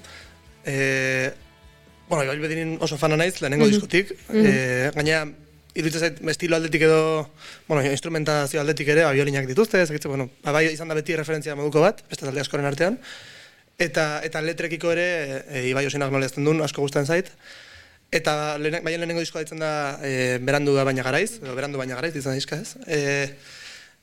Eh, 0.68 1.32
bueno, 2.08 2.32
Bedinin 2.40 2.78
oso 2.80 2.98
fana 2.98 3.16
naiz, 3.16 3.40
lehenengo 3.40 3.66
diskotik. 3.68 4.14
Eh, 4.32 4.90
gaina, 4.94 5.26
iruditzen 5.78 6.00
zait, 6.00 6.20
estilo 6.32 6.56
aldetik 6.56 6.82
edo, 6.88 7.30
bueno, 7.68 7.84
instrumentazio 7.86 8.60
aldetik 8.60 8.88
ere, 8.94 9.04
ba, 9.04 9.12
biolinak 9.12 9.46
dituzte, 9.46 9.82
ez 9.82 10.06
bueno, 10.06 10.28
ba, 10.42 10.52
bai 10.52 10.66
izan 10.72 10.88
da 10.88 10.96
beti 10.98 11.16
referentzia 11.16 11.54
moduko 11.54 11.84
bat, 11.84 12.02
beste 12.08 12.26
talde 12.26 12.40
askoren 12.40 12.66
artean, 12.66 12.98
eta, 13.78 14.20
eta 14.26 14.42
letrekiko 14.42 14.90
ere, 14.92 15.44
e, 15.46 15.68
Ibai 15.70 15.86
Osinak 15.86 16.10
nola 16.10 16.26
ezten 16.26 16.44
duen, 16.44 16.62
asko 16.64 16.82
gustatzen 16.82 17.06
zait, 17.06 17.30
eta 18.10 18.56
lehen, 18.58 18.80
baina 18.82 19.04
lehenengo 19.04 19.22
diskoa 19.22 19.44
ditzen 19.44 19.62
da, 19.62 19.70
e, 20.02 20.38
berandu 20.42 20.74
baina 20.80 21.06
garaiz, 21.06 21.38
edo 21.42 21.54
berandu 21.54 21.78
baina 21.78 21.94
garaiz, 22.00 22.14
ditzen 22.16 22.32
da 22.32 22.40
diska 22.40 22.60
ez, 22.64 22.74
e, 22.86 22.98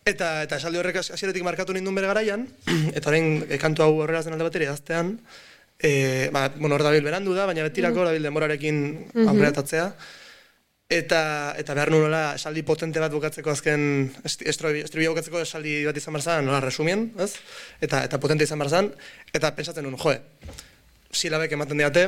Eta, 0.05 0.43
eta 0.45 0.59
esaldi 0.59 0.77
horrek 0.77 0.99
hasieratik 0.99 1.41
markatu 1.41 1.73
ninduen 1.73 1.95
bere 1.97 2.05
garaian, 2.11 2.43
eta 2.97 3.09
orain 3.09 3.39
e, 3.49 3.57
kantu 3.57 3.81
hau 3.81 4.03
horrela 4.03 4.19
zen 4.21 4.35
alde 4.35 4.45
bateri 4.45 4.67
idaztean, 4.67 5.15
e, 5.79 6.29
ba, 6.33 6.49
bueno, 6.55 6.75
hor 6.75 6.83
dabil 6.83 7.03
berandu 7.03 7.33
da, 7.35 7.45
baina 7.45 7.65
betirako 7.67 8.05
dabil 8.07 8.23
denborarekin 8.23 8.77
aurreratatzea. 9.25 9.89
Eta, 10.85 11.55
eta 11.57 11.73
behar 11.73 11.89
nuen 11.89 12.03
nola 12.05 12.35
esaldi 12.37 12.61
potente 12.61 13.01
bat 13.01 13.13
bukatzeko 13.13 13.49
azken, 13.55 13.81
estribia 14.23 15.09
bukatzeko 15.09 15.41
esaldi 15.41 15.79
bat 15.87 15.97
izan 15.97 16.13
barzan, 16.13 16.45
nola 16.45 16.59
resumien, 16.61 17.07
ez? 17.17 17.31
Eta, 17.81 18.03
eta 18.05 18.19
potente 18.21 18.45
izan 18.45 18.61
barzan, 18.61 18.91
eta 19.33 19.49
pentsatzen 19.57 19.87
nuen, 19.87 19.97
joe, 19.97 20.19
silabek 21.09 21.57
ematen 21.57 21.81
diate, 21.81 22.05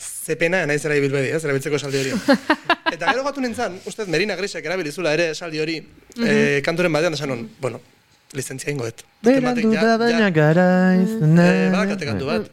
ze 0.00 0.34
pena 0.36 0.64
naiz 0.66 0.82
era 0.84 0.96
ibilbedi, 0.98 1.30
ez, 1.30 1.44
erabiltzeko 1.44 1.78
esaldi 1.78 2.02
hori. 2.02 2.18
eta 2.96 3.12
gero 3.12 3.22
gatu 3.28 3.44
nintzen, 3.44 3.78
ustez, 3.86 4.08
Merina 4.10 4.34
Grisek 4.40 4.66
erabilizula 4.66 5.14
ere 5.14 5.30
esaldi 5.36 5.62
hori 5.62 5.78
eh, 6.26 6.58
kanturen 6.66 6.92
batean, 6.92 7.14
esan 7.14 7.30
non, 7.30 7.46
bueno, 7.62 7.78
lizentzia 8.36 8.70
ingo 8.72 8.84
dut. 8.86 9.02
Berandu 9.22 9.72
da 9.74 9.96
baina 9.98 10.30
garaiz. 10.30 11.08
Eh, 11.10 11.70
badakate 11.72 12.06
kantu 12.06 12.26
bat. 12.26 12.50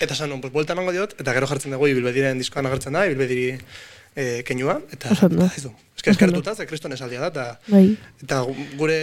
Eta 0.00 0.14
esan 0.14 0.30
non, 0.30 0.40
pues, 0.40 0.52
buelta 0.52 0.72
emango 0.72 0.92
diot, 0.92 1.14
eta 1.20 1.34
gero 1.36 1.46
jartzen 1.50 1.72
dugu 1.74 1.86
ibilbediren 1.90 2.38
diskoan 2.38 2.66
agertzen 2.66 2.92
da, 2.96 3.04
ibilbediri 3.06 3.58
eh, 4.16 4.42
keinua, 4.46 4.80
eta, 4.92 5.12
ez 5.56 5.62
du. 5.66 5.72
Eske 5.98 6.10
eskertuta, 6.14 6.54
ze 6.54 6.66
kriston 6.66 6.92
esaldia 6.94 7.20
da, 7.20 7.26
eta, 7.28 7.44
Bai, 7.68 7.96
eta 8.22 8.40
gu- 8.46 8.68
gure 8.78 8.98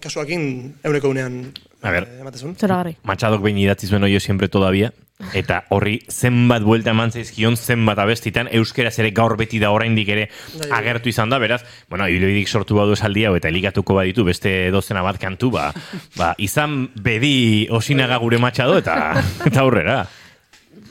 kasuakin 0.00 0.74
euneko 0.84 1.08
unean 1.12 1.52
A 1.82 1.90
ber. 1.90 2.08
eh. 2.08 2.96
Machadok 3.04 3.42
behin 3.42 3.58
idatzi 3.58 3.86
zuen 3.86 4.02
oio 4.04 4.20
siempre 4.20 4.48
todavía, 4.48 4.92
eta 5.34 5.64
horri 5.70 5.98
zenbat 6.10 6.62
buelta 6.62 6.90
eman 6.94 7.12
zaizkion, 7.12 7.56
zenbat 7.56 7.98
abestitan, 8.02 8.48
euskeraz 8.52 8.98
ere 8.98 9.10
gaur 9.16 9.36
beti 9.36 9.58
da 9.60 9.70
oraindik 9.70 10.08
ere 10.08 10.28
Bai, 10.58 10.70
agertu 10.80 11.08
izan 11.12 11.30
da, 11.30 11.38
beraz, 11.38 11.60
bueno, 11.88 12.08
ibilbidik 12.08 12.48
sortu 12.48 12.76
badu 12.80 12.92
esaldi 12.96 13.24
hau, 13.28 13.34
eta 13.36 13.48
elikatuko 13.48 13.94
baditu 14.00 14.24
beste 14.24 14.70
dozena 14.70 15.02
bat 15.02 15.18
kantu, 15.20 15.50
ba, 15.54 15.70
ba 16.16 16.34
izan 16.38 16.88
bedi 16.96 17.66
osinaga 17.70 18.16
gure 18.22 18.38
Machado, 18.38 18.78
eta, 18.78 19.22
eta 19.48 19.60
aurrera. 19.60 20.02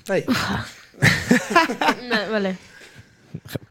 Bai, 0.07 0.23
Na, 2.09 2.25
vale. 2.29 2.55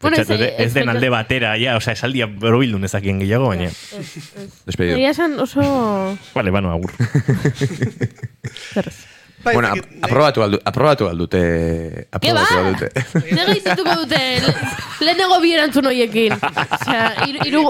Bueno, 0.00 0.16
ez- 0.16 0.72
den 0.74 0.88
alde 0.88 1.08
batera, 1.10 1.56
ja, 1.58 1.76
osea, 1.76 1.92
esaldia 1.98 2.26
borobildu 2.30 2.78
nezakien 2.78 3.18
gehiago, 3.20 3.48
baina. 3.50 3.68
Despedido. 4.64 4.96
Egia 4.96 5.10
esan 5.10 5.34
oso... 5.42 5.62
Vale, 6.34 6.50
bano, 6.54 6.70
agur. 6.72 6.92
Zerrez. 8.72 9.17
Bai, 9.44 9.54
Bueno, 9.54 9.68
ap- 9.68 10.04
aprobatu 10.08 10.42
aldu, 10.42 10.58
aprobatu 10.64 11.08
aldute. 11.08 11.40
Ba? 12.10 12.18
Aprobatu 12.18 12.58
aldute. 12.62 12.88
Zer 13.12 13.46
gaizituko 13.52 13.94
dute 14.02 14.20
le- 14.44 14.54
lehenengo 15.06 15.40
bi 15.44 15.52
erantzun 15.56 15.86
horiekin. 15.90 16.34
Osea, 16.34 17.04
iru, 17.28 17.46
iru, 17.48 17.62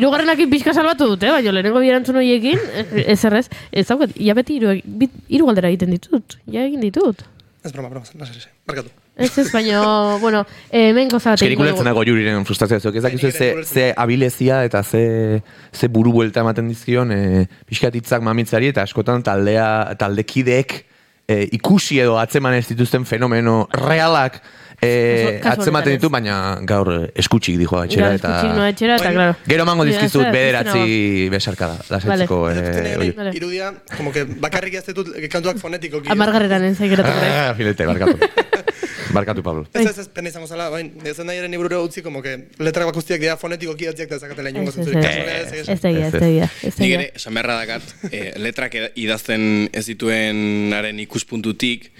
irugarrenakin 0.00 0.50
pixka 0.52 0.74
salbatu 0.76 1.08
dute, 1.14 1.30
baina 1.32 1.52
lehenengo 1.52 1.80
bi 1.84 1.90
erantzun 1.92 2.16
horiekin, 2.20 2.58
eh, 2.82 3.04
ez 3.14 3.18
errez, 3.28 3.46
ez 3.72 3.86
daukat, 3.88 4.14
ja 4.16 4.34
beti 4.38 4.58
iru, 4.60 4.76
hiru 5.28 5.50
galdera 5.50 5.70
egiten 5.72 5.92
ditut, 5.96 6.38
ja 6.50 6.64
egin 6.68 6.80
ditut. 6.84 7.24
Ez 7.64 7.72
broma, 7.74 7.90
broma, 7.92 8.06
nasa, 8.14 8.34
nasa, 8.38 8.50
barkatu. 8.68 8.92
Ez 9.18 9.36
ez, 9.36 9.48
baina, 9.50 9.80
bueno, 10.22 10.44
eh, 10.70 10.90
hemen 10.90 11.08
goza 11.10 11.32
bat 11.32 11.40
Eske 11.40 11.48
nik 11.48 11.56
egingo 11.56 11.64
ulertzen 11.64 11.82
dugu. 11.82 11.90
dago 11.90 12.04
juriren 12.06 12.44
frustrazioa 12.46 12.78
zuk, 12.78 12.98
ez 13.00 13.02
dakizu 13.02 13.30
ze, 13.32 13.48
ze 13.66 13.86
abilezia 13.96 14.60
eta 14.64 14.84
ze, 14.84 15.42
ze 15.74 15.88
buru 15.90 16.12
buelta 16.14 16.44
ematen 16.44 16.68
dizkion 16.70 17.10
e, 17.10 17.48
pixkat 17.66 17.98
hitzak 17.98 18.22
mamitzari 18.22 18.70
eta 18.70 18.84
askotan 18.86 19.24
taldea, 19.26 19.96
taldekideek 19.98 20.76
e, 21.26 21.48
ikusi 21.58 21.98
edo 21.98 22.14
atzeman 22.22 22.54
ez 22.60 22.68
dituzten 22.70 23.08
fenomeno 23.10 23.64
realak 23.74 24.38
e, 24.82 25.40
atzematen 25.42 25.96
ditu, 25.96 26.10
baina 26.12 26.58
gaur 26.68 26.90
eh, 26.94 27.20
eskutxik 27.22 27.58
dijoa 27.60 27.84
etxera 27.88 28.12
eta... 28.16 28.30
eskutxik 28.30 28.56
noa 28.58 28.68
etxera, 28.72 28.98
eta, 29.00 29.12
claro. 29.16 29.36
Gero 29.48 29.66
emango 29.66 29.86
Ja, 29.86 29.92
dizkizut 29.92 30.28
bederatzi 30.34 31.28
besarkada, 31.32 31.78
lasaitzeko 31.90 32.40
Vale. 32.44 33.12
Vale. 33.16 33.34
irudia, 33.36 33.72
como 33.96 34.12
que 34.12 34.24
bakarrik 34.24 34.78
ez 34.80 34.86
ditut 34.86 35.10
eh, 35.16 35.28
kantuak 35.28 35.58
fonetikoki. 35.58 36.10
Amargarreran 36.16 36.64
ez 36.70 36.78
geratu 36.78 37.10
gara. 37.10 37.50
Ah, 37.50 37.54
filete, 37.58 37.86
barkatu. 37.86 38.18
barkatu, 39.16 39.42
Pablo. 39.42 39.66
Ez 39.72 39.86
ez 39.86 39.98
ez, 40.04 40.08
pena 40.12 40.28
izango 40.28 40.46
zala, 40.46 40.68
bain, 40.70 40.90
ez 41.04 41.16
da 41.16 41.24
nahi 41.26 41.40
ere 41.42 41.48
niburura 41.48 41.80
utzi, 41.82 42.02
como 42.04 42.22
que 42.22 42.34
letrak 42.60 42.90
bakustiak 42.90 43.22
dira 43.22 43.36
fonetikoki 43.40 43.88
atziak 43.90 44.10
da 44.10 44.18
zakatela 44.18 44.52
ez, 44.52 44.74
zentzurik. 44.74 45.04
ez. 45.04 45.06
Ez, 45.08 45.52
ez, 45.52 45.68
Ez 45.68 45.80
da 45.80 45.88
egia, 45.88 46.06
ez 46.06 46.12
da 46.12 46.20
da 46.20 46.84
Nik 46.84 46.92
ere, 46.98 47.06
esan 47.16 47.38
beharra 47.38 47.56
dakat, 47.62 47.94
eh, 48.12 48.32
letrak 48.36 48.76
idazten 48.94 49.68
ez 49.72 49.86
dituenaren 49.88 51.00
ikuspuntutik, 51.06 51.90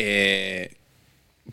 eh, 0.00 0.70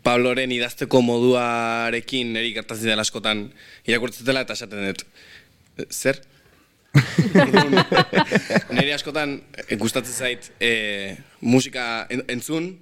Pabloren 0.02 0.50
idazteko 0.56 1.02
moduarekin 1.04 2.32
niri 2.32 2.54
gertatzen 2.56 2.88
dela 2.88 3.04
askotan 3.04 3.50
irakurtzetela 3.86 4.40
eta 4.46 4.56
esaten 4.56 4.86
dut. 4.88 5.04
"Eh, 5.78 5.84
Zer? 5.92 6.22
Niri 8.76 8.92
askotan 8.92 9.38
eh, 9.68 9.76
gustatzen 9.80 10.12
zait 10.14 10.50
eh, 10.60 11.16
musika 11.40 12.06
en- 12.10 12.24
entzun, 12.28 12.72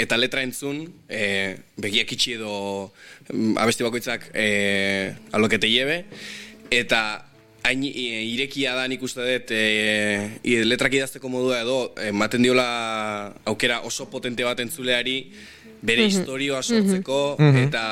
eta 0.00 0.16
letra 0.16 0.42
entzun, 0.42 0.86
e, 1.12 1.56
begiak 1.76 2.12
itxi 2.16 2.32
edo 2.38 2.92
mm, 3.32 3.58
abesti 3.60 3.84
bakoitzak 3.84 4.30
e, 4.32 4.46
alokete 5.36 5.68
llebe, 5.68 6.04
eta 6.72 7.26
hain 7.68 7.82
e, 7.84 8.22
irekia 8.32 8.72
da 8.78 8.86
nik 8.88 9.02
uste 9.04 9.20
dut 9.26 9.52
e, 9.52 9.60
i- 10.42 10.62
letrak 10.64 10.94
idazteko 10.96 11.28
modua 11.28 11.60
edo 11.60 11.92
ematen 12.00 12.42
diola 12.42 12.64
aukera 13.44 13.82
oso 13.84 14.08
potente 14.10 14.42
bat 14.46 14.58
entzuleari 14.64 15.18
bere 15.82 16.06
historioa 16.08 16.60
sortzeko 16.62 17.20
eta 17.62 17.84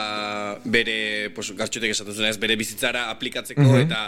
bere, 0.64 1.30
pues, 1.34 1.52
gartxotek 1.56 1.94
esaten 1.94 2.16
zuen 2.16 2.28
ez, 2.30 2.36
bere 2.40 2.56
bizitzara 2.60 3.08
aplikatzeko 3.14 3.78
eta 3.80 4.02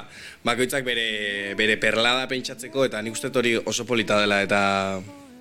bakoitzak 0.44 0.84
bere, 0.84 1.54
bere 1.58 1.78
perlada 1.80 2.28
pentsatzeko 2.30 2.84
eta 2.88 3.02
nik 3.02 3.16
uste 3.16 3.30
dut 3.30 3.42
hori 3.42 3.56
oso 3.60 3.88
polita 3.88 4.20
dela 4.20 4.42
eta 4.44 4.60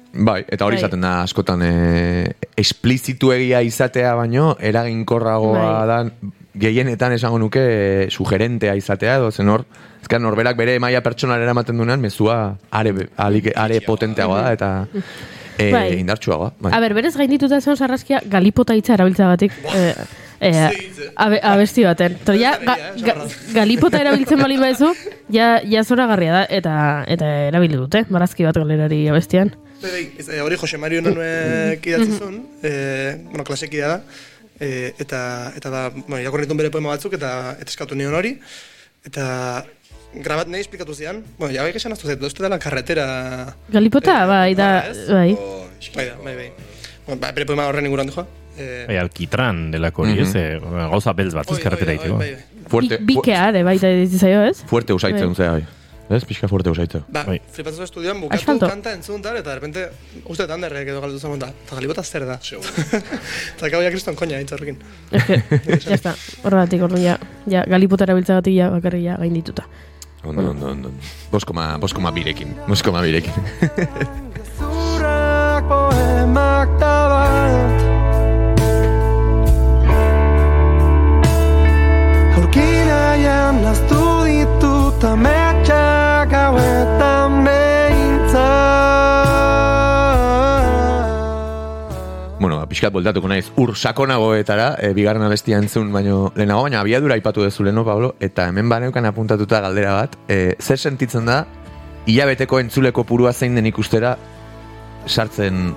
Bai, 0.09 0.41
eta 0.49 0.65
hori 0.65 0.79
Bai. 0.79 0.81
izaten 0.81 1.03
da 1.05 1.11
askotan 1.21 1.61
e, 1.61 1.73
esplizitu 2.57 3.29
egia 3.35 3.61
izatea 3.61 4.15
baino, 4.17 4.55
eraginkorragoa 4.57 5.65
Bai. 5.69 5.87
da 5.91 6.29
gehienetan 6.59 7.13
esango 7.13 7.37
nuke 7.37 7.61
e, 7.61 8.07
sugerentea 8.09 8.73
izatea 8.79 9.19
edo 9.19 9.29
zen 9.31 9.51
hor, 9.53 9.67
ezkan 10.01 10.23
norberak 10.25 10.57
bere 10.57 10.79
maila 10.81 11.03
pertsonalera 11.05 11.53
ematen 11.53 11.77
duenean, 11.77 12.01
mezua 12.01 12.39
are, 12.71 12.95
alik, 13.21 13.51
are 13.55 13.83
potenteagoa 13.85 14.47
da 14.47 14.55
eta 14.57 14.71
e, 15.59 15.71
Bai. 15.71 15.99
indartsuagoa. 15.99 16.53
Bai. 16.59 16.73
A 16.73 16.79
ber, 16.79 16.95
berez 16.97 17.15
gaindituta 17.17 17.59
zen 17.61 17.77
sarraskia 17.77 18.21
galipota 18.25 18.75
hitza 18.77 18.95
erabiltza 18.95 19.27
batik. 19.27 19.53
Eh, 19.73 19.93
eh, 20.39 20.53
Ze- 20.95 21.11
abe, 21.15 21.39
abesti 21.43 21.83
baten. 21.83 22.17
Tor, 22.25 22.37
ja, 22.39 22.55
ga, 22.63 22.77
eh, 22.77 23.01
ga, 23.03 23.15
galipota 23.53 23.99
erabiltzen 24.01 24.39
bali 24.39 24.57
maizu, 24.57 24.93
ja, 25.29 25.59
ja 25.63 25.83
zoragarria 25.83 26.33
da, 26.33 26.43
eta, 26.49 26.75
eta 27.07 27.31
erabildu 27.49 27.83
dute, 27.85 28.05
barazki 28.09 28.47
bat 28.47 28.57
galerari 28.61 29.07
abestian. 29.11 29.53
Bai, 29.81 29.91
bai, 29.91 30.05
ez, 30.19 30.27
eh, 30.29 30.41
hori 30.43 30.57
Jose 30.59 30.77
Mario 30.77 31.01
Nonuek 31.01 31.85
idatzi 31.87 32.17
zuen, 32.17 32.41
eh, 32.63 33.15
bueno, 33.29 33.45
klasekidea 33.47 33.87
da, 33.87 34.01
eh, 34.59 34.93
eta, 34.99 35.53
eta 35.55 35.69
da, 35.69 35.89
bueno, 35.89 36.19
irakurri 36.19 36.47
dituen 36.47 36.57
bere 36.57 36.71
poema 36.71 36.95
batzuk, 36.95 37.13
eta, 37.15 37.55
eta 37.59 37.71
eskatu 37.71 37.95
nion 37.95 38.15
hori, 38.15 38.37
eta 39.07 39.65
grabat 40.13 40.47
nahi 40.49 40.61
esplikatu 40.61 40.93
zian, 40.95 41.23
bueno, 41.37 41.53
ja 41.53 41.63
bai 41.63 41.71
esan 41.75 41.93
aztu 41.93 42.07
zait, 42.07 42.21
uste 42.23 42.43
dela 42.43 42.57
karretera... 42.59 43.05
Galipota, 43.69 44.23
Eh, 44.23 44.27
bai, 44.27 44.55
da, 44.55 44.69
ba, 45.07 45.13
bai. 45.13 45.33
o, 45.33 45.65
Bai 45.95 46.05
da, 46.09 46.15
bai, 46.23 46.35
bai. 46.35 46.51
Bueno, 47.05 47.21
ba, 47.21 47.31
bere 47.31 47.45
poema 47.45 47.67
horren 47.69 47.85
inguruan 47.85 48.07
dijoa. 48.09 48.25
Eh, 48.59 48.83
Bai, 48.89 48.97
alkitran 48.99 49.69
delako 49.71 50.03
hori, 50.03 50.17
ez? 50.19 50.33
Eh, 50.35 50.59
gauza 50.91 51.13
beltz 51.13 51.33
bat, 51.37 51.49
ez 51.51 51.59
karretera 51.63 51.93
iteko. 51.95 52.17
bai, 52.19 52.33
bai. 52.35 52.63
Fuerte, 52.69 52.97
Bi- 52.99 53.15
Bikea, 53.15 53.49
ere, 53.49 53.63
baita 53.63 53.87
ditzaio, 53.87 54.43
ez? 54.49 54.63
fuerte 54.67 54.93
usaitzen, 54.93 55.27
Bai. 55.31 55.35
zera, 55.35 55.51
bai. 55.53 55.65
Ez, 56.09 56.23
pixka 56.25 56.47
fuerte 56.49 56.69
usaitzen. 56.73 57.03
Ba, 57.07 57.23
Bai. 57.23 57.39
flipatzen 57.53 57.83
estudioan, 57.85 58.19
bukatu 58.19 58.41
Asfalto. 58.41 58.67
kanta 58.67 58.91
entzun 58.93 59.21
tal, 59.21 59.37
eta 59.37 59.51
de 59.51 59.55
repente, 59.59 59.83
uste 60.25 60.43
dut 60.43 60.51
handerrek 60.55 60.87
edo 60.89 61.01
galdu 61.01 61.19
zen 61.19 61.37
da, 61.39 61.49
eta 61.53 61.75
galibota 61.77 62.03
zer 62.03 62.25
da. 62.25 62.39
Eta 62.41 63.69
gau 63.69 63.81
ja 63.83 63.91
kriston 63.93 64.15
koña, 64.17 64.39
hitz 64.41 64.51
horrekin. 64.51 64.77
Ez 65.11 65.23
que, 65.23 65.37
ya 65.89 65.93
está, 65.95 66.15
horregatik, 66.43 66.81
orduan, 66.81 67.03
ja, 67.03 67.19
ja, 67.45 67.63
galipota 67.69 68.05
erabiltzagatik 68.09 68.55
ja, 68.57 68.69
bakarri 68.73 69.03
ja, 69.05 69.17
gaindituta. 69.21 69.67
Ondo, 70.23 70.49
ondo, 70.51 70.67
ondo. 70.67 70.91
Boskoma, 71.31 71.77
boskoma 71.79 72.11
birekin. 72.11 72.55
Boskoma 72.67 73.01
birekin. 73.01 73.33
Zurrak 74.59 75.63
poemak 75.69 76.69
da 76.79 76.95
bat 77.11 77.79
Aurkiraian 82.37 83.63
naztu 83.63 84.03
ditut 84.27 85.03
ametsak 85.03 85.38
pixkat 92.79 92.93
bueltatuko 92.95 93.27
naiz, 93.27 93.49
ur 93.59 93.73
sakonagoetara, 93.75 94.69
e, 94.79 94.93
bigarren 94.95 95.25
abestia 95.25 95.57
entzun, 95.59 95.91
baino 95.91 96.31
lehenago, 96.37 96.63
baina 96.63 96.79
abiadura 96.79 97.17
aipatu 97.17 97.43
dezu 97.43 97.65
leheno, 97.67 97.83
Pablo, 97.83 98.13
eta 98.23 98.47
hemen 98.47 98.69
baneukan 98.71 99.05
apuntatuta 99.09 99.59
galdera 99.65 99.97
bat, 99.97 100.15
e, 100.31 100.55
zer 100.59 100.79
sentitzen 100.79 101.27
da, 101.27 101.41
hilabeteko 102.07 102.61
entzuleko 102.63 103.03
purua 103.03 103.33
zein 103.33 103.59
den 103.59 103.67
ikustera, 103.67 104.15
sartzen 105.05 105.73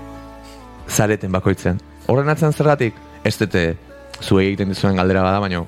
zareten 0.87 1.35
bakoitzean. 1.35 1.83
Horren 2.07 2.31
atzen 2.31 2.55
zergatik, 2.55 2.95
ez 3.25 3.35
dute 3.41 3.65
zuei 4.23 4.53
egiten 4.53 4.71
dizuen 4.71 5.03
galdera 5.03 5.27
bada, 5.27 5.43
baino 5.43 5.67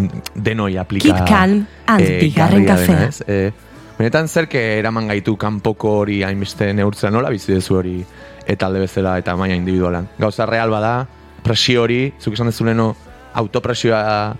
in, 0.00 0.08
denoi 0.34 0.78
aplika... 0.80 1.10
Keep 1.12 1.28
calm 1.28 1.66
and 1.92 2.08
eh, 2.08 2.20
bigarren 2.24 2.64
garria 2.64 2.86
dena, 2.88 3.10
kafea. 3.12 3.28
Eh, 3.28 3.96
benetan 3.98 4.32
zerke 4.32 4.64
eraman 4.78 5.12
gaitu 5.12 5.36
kanpoko 5.36 5.98
hori 6.00 6.22
hainbeste 6.24 6.72
neurtzen 6.72 7.12
nola 7.12 7.28
bizi 7.34 7.52
dezu 7.52 7.76
hori 7.82 7.98
eta 8.46 8.66
alde 8.66 8.84
bezala 8.84 9.18
eta 9.18 9.36
maila 9.36 9.56
individualan. 9.56 10.08
Gauza 10.18 10.46
real 10.46 10.70
bada, 10.70 11.06
presio 11.42 11.82
hori, 11.82 12.12
zuk 12.20 12.34
esan 12.34 12.50
dezuleno 12.50 12.94
autopresioa 13.34 14.36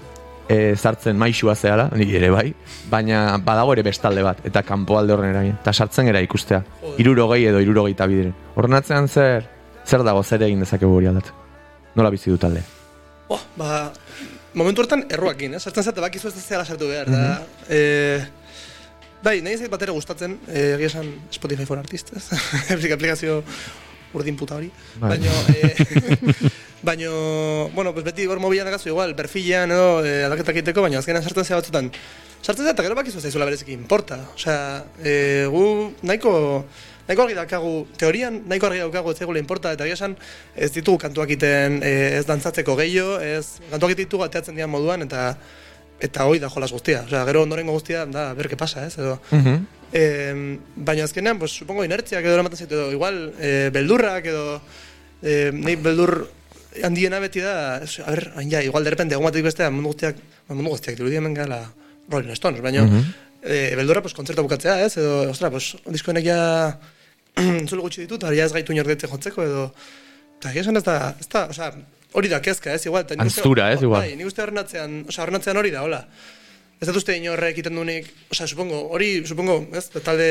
e, 0.48 0.76
sartzen 0.76 1.16
maixua 1.18 1.54
zehala, 1.54 1.88
ni 1.96 2.06
ere 2.16 2.30
bai, 2.30 2.48
baina 2.90 3.38
badago 3.44 3.74
ere 3.74 3.84
bestalde 3.86 4.22
bat, 4.24 4.44
eta 4.46 4.62
kanpo 4.66 4.98
alde 4.98 5.14
horren 5.14 5.32
eragin, 5.32 5.56
eta 5.60 5.72
sartzen 5.72 6.10
gera 6.10 6.22
ikustea, 6.24 6.62
irurogei 7.02 7.44
edo 7.50 7.62
irurogeita 7.64 8.08
bidire. 8.10 8.34
Horren 8.54 8.78
atzean 8.80 9.08
zer, 9.08 9.48
zer 9.86 10.04
dago, 10.06 10.22
zer 10.22 10.46
egin 10.46 10.62
dezakegu 10.64 10.94
hori 10.98 11.10
aldat? 11.10 11.32
Nola 11.94 12.10
bizi 12.10 12.32
du 12.32 12.38
talde? 12.40 12.62
Oh, 13.32 13.40
ba, 13.56 13.90
momentu 14.54 14.84
hortan 14.84 15.06
erruakin, 15.10 15.56
eh? 15.56 15.60
Sartzen 15.62 15.90
zate 15.90 16.02
bakizu 16.04 16.30
ez 16.30 16.40
zela 16.44 16.64
sartu 16.64 16.90
behar, 16.90 17.10
da. 17.10 17.36
Eh, 17.68 18.24
bai, 19.24 19.38
nahi 19.44 19.56
zait 19.58 19.72
bat 19.72 19.82
ere 19.82 19.94
gustatzen, 19.96 20.38
eh, 20.48 20.74
egia 20.76 20.92
esan 20.92 21.08
Spotify 21.32 21.66
for 21.66 21.80
Artists, 21.80 22.32
aplikazio 22.74 23.42
urdin 24.14 24.36
puta 24.36 24.56
hori. 24.56 24.70
Bai. 25.00 25.16
Baino, 25.16 25.32
eh, 25.54 26.50
baino, 26.88 27.70
bueno, 27.74 27.92
pues 27.92 28.04
beti 28.04 28.26
hor 28.26 28.40
mobilan 28.40 28.66
dakazu 28.66 28.90
igual, 28.92 29.14
perfilean 29.16 29.72
edo 29.74 30.04
eh, 30.04 30.24
aldaketak 30.24 30.60
egiteko, 30.60 30.84
baina 30.86 31.00
azkenean 31.02 31.24
sartzen 31.24 31.44
zea 31.44 31.60
batzutan. 31.60 31.90
Sartzen 32.44 32.66
zea 32.66 32.74
eta 32.76 32.84
gero 32.84 32.96
bakizu 32.98 33.20
zaizula 33.20 33.46
bereziki 33.48 33.72
importa. 33.72 34.20
Osea, 34.34 34.84
eh, 35.02 35.46
gu 35.50 35.64
nahiko, 36.02 36.34
nahiko 37.08 37.24
argi 37.24 37.36
daukagu, 37.40 37.74
teorian 38.00 38.42
nahiko 38.48 38.68
argi 38.68 38.84
daukagu 38.84 39.12
ez 39.12 39.18
zaigula 39.18 39.40
importa, 39.40 39.72
eta 39.72 39.88
esan 39.88 40.16
ez 40.54 40.70
ditugu 40.74 41.00
kantuak 41.06 41.32
iten 41.36 41.80
eh, 41.82 42.18
ez 42.18 42.24
dantzatzeko 42.28 42.76
gehiago, 42.80 43.18
ez 43.20 43.60
kantuak 43.70 43.96
ditugu 43.96 44.26
ateatzen 44.28 44.60
dian 44.60 44.70
moduan, 44.70 45.08
eta 45.08 45.34
eta 46.00 46.26
hoi 46.26 46.38
da 46.38 46.50
jolas 46.50 46.72
guztia. 46.72 47.04
Osea, 47.06 47.24
gero 47.28 47.42
ondorengo 47.42 47.72
guztia, 47.72 48.04
da, 48.06 48.32
ber, 48.34 48.48
que 48.48 48.56
pasa, 48.56 48.86
ez, 48.86 48.96
edo. 48.98 49.18
Eh, 49.94 50.58
baina 50.74 51.04
azkenean, 51.04 51.38
pues, 51.38 51.52
supongo 51.52 51.84
inertziak 51.86 52.24
edo 52.24 52.34
eramaten 52.34 52.58
zaitu 52.58 52.74
edo, 52.74 52.88
igual, 52.92 53.32
eh, 53.38 53.70
beldurrak 53.72 54.26
edo, 54.26 54.60
eh, 55.22 55.52
nahi 55.54 55.76
beldur 55.76 56.26
handiena 56.82 57.20
beti 57.22 57.44
da, 57.44 57.78
ez, 57.84 58.00
a 58.02 58.10
ber, 58.10 58.32
hain 58.34 58.50
ja, 58.50 58.62
igual, 58.66 58.82
derrepente, 58.82 59.14
egun 59.14 59.28
batetik 59.28 59.46
bestea, 59.46 59.70
mundu 59.70 59.92
guztiak, 59.92 60.18
ba, 60.48 60.56
mundu 60.56 60.74
guztiak, 60.74 60.98
dirudi 60.98 61.20
hemen 61.20 61.36
gala 61.36 61.60
Rolling 62.10 62.34
Stones, 62.34 62.60
baina, 62.64 62.82
eh, 63.44 63.70
beldurra, 63.78 64.02
pues, 64.02 64.16
kontzertu 64.18 64.42
bukatzea, 64.42 64.80
ez, 64.82 64.96
edo, 64.98 65.30
ostra, 65.30 65.52
pues, 65.54 65.76
diskoenek 65.86 66.26
ja, 66.26 66.40
entzule 67.60 67.86
gutxi 67.86 68.02
ditut, 68.02 68.26
ari 68.26 68.42
ja 68.42 68.48
ez 68.50 68.54
gaitu 68.56 68.74
inordetzen 68.74 69.14
jotzeko, 69.14 69.46
edo, 69.46 69.68
eta 70.40 70.50
egia 70.50 70.66
esan 70.66 70.82
ez 70.82 70.84
da, 70.90 70.98
ez 71.20 71.30
da, 71.30 71.46
osea, 71.54 71.70
hori 72.14 72.30
da 72.30 72.40
kezka, 72.44 72.72
ez, 72.76 72.84
igual, 72.86 73.04
uste- 73.04 73.20
Antztura, 73.26 73.72
ez, 73.74 73.82
igual. 73.82 74.04
Bai, 74.06 74.14
nik 74.18 74.28
uste 74.30 74.42
horren 74.44 74.62
atzean, 74.62 75.00
osea, 75.10 75.24
horren 75.26 75.40
atzean 75.40 75.58
hori 75.60 75.72
da, 75.74 75.82
hola. 75.86 76.04
Ez 76.82 76.88
dut 76.88 76.98
uste 77.00 77.14
inorrek 77.16 77.54
egiten 77.54 77.74
duenik, 77.78 78.08
osea, 78.34 78.46
supongo, 78.50 78.80
hori, 78.94 79.10
supongo, 79.26 79.60
ez, 79.78 79.86
talde 80.04 80.28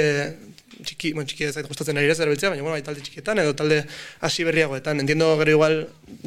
txiki, 0.83 1.13
bueno, 1.15 1.27
txiki 1.29 1.47
ez 1.47 1.63
gustatzen 1.67 1.97
ari 1.99 2.09
ere 2.09 2.15
zerabiltzea, 2.17 2.49
baina, 2.53 2.63
bueno, 2.65 2.75
bai, 2.75 2.83
talde 2.85 3.03
txikietan, 3.05 3.39
edo 3.43 3.53
talde 3.57 3.81
hasi 4.25 4.43
berriagoetan. 4.47 4.99
Entiendo 5.03 5.29
gero 5.39 5.55
igual, 5.55 5.77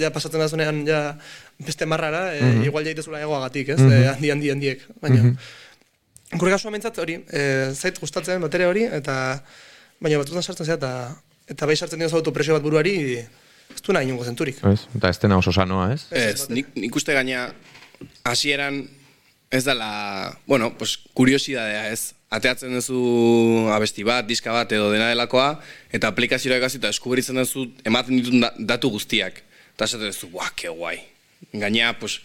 ja 0.01 0.11
pasatzen 0.15 0.41
da 0.41 0.49
zunean, 0.49 0.83
ja 0.89 1.01
beste 1.59 1.87
marrara, 1.89 2.23
e, 2.37 2.51
igual 2.69 2.85
jaitezula 2.89 3.21
egoagatik, 3.25 3.75
ez, 3.77 3.81
e, 3.81 4.03
handi, 4.13 4.31
handi, 4.35 4.51
handiek, 4.55 4.85
baina. 5.03 5.33
Gure 6.37 6.51
kasua 6.57 6.73
mentzat 6.75 6.97
hori, 6.99 7.21
e, 7.31 7.43
zait 7.75 7.99
gustatzen 8.03 8.43
batere 8.43 8.67
hori, 8.67 8.85
eta, 8.99 9.17
baina 10.03 10.19
batzutan 10.21 10.43
sartzen 10.43 10.67
zea, 10.67 10.79
eta, 10.81 10.93
eta 11.49 11.69
bai 11.71 11.77
sartzen 11.77 12.03
dioz 12.03 12.13
autopresio 12.19 12.57
bat 12.57 12.65
buruari, 12.65 12.97
ez 13.75 13.83
du 13.83 13.93
nahi 13.93 14.13
zenturik. 14.25 14.59
Ez? 14.65 14.87
Eta 14.97 15.09
ez 15.09 15.19
dena 15.19 15.39
oso 15.39 15.53
sanoa, 15.53 15.93
ez? 15.93 16.07
Ez, 16.11 16.49
nik, 16.49 16.67
nik 16.75 16.95
uste 16.97 17.13
gaina 17.15 17.53
hasieran 18.25 18.89
ez 19.51 19.65
dela, 19.65 20.37
bueno, 20.47 20.73
pues 20.79 20.99
kuriosidadea 21.15 21.91
ez. 21.91 22.13
Ateatzen 22.31 22.75
duzu 22.75 23.69
abesti 23.71 24.03
bat, 24.05 24.27
diska 24.27 24.51
bat 24.53 24.73
edo 24.75 24.91
dena 24.91 25.07
delakoa, 25.13 25.61
eta 25.95 26.09
aplikazioa 26.11 26.57
egasi 26.59 26.81
eta 26.81 26.91
eskubritzen 26.91 27.39
duzu 27.39 27.69
ematen 27.87 28.19
ditun 28.19 28.43
da- 28.43 28.53
datu 28.59 28.91
guztiak. 28.91 29.43
Eta 29.77 29.87
esaten 29.87 30.11
duzu, 30.11 30.33
guau, 30.35 30.49
ke 30.57 30.69
guai. 30.69 30.99
Gaina, 31.53 31.93
pues, 32.01 32.19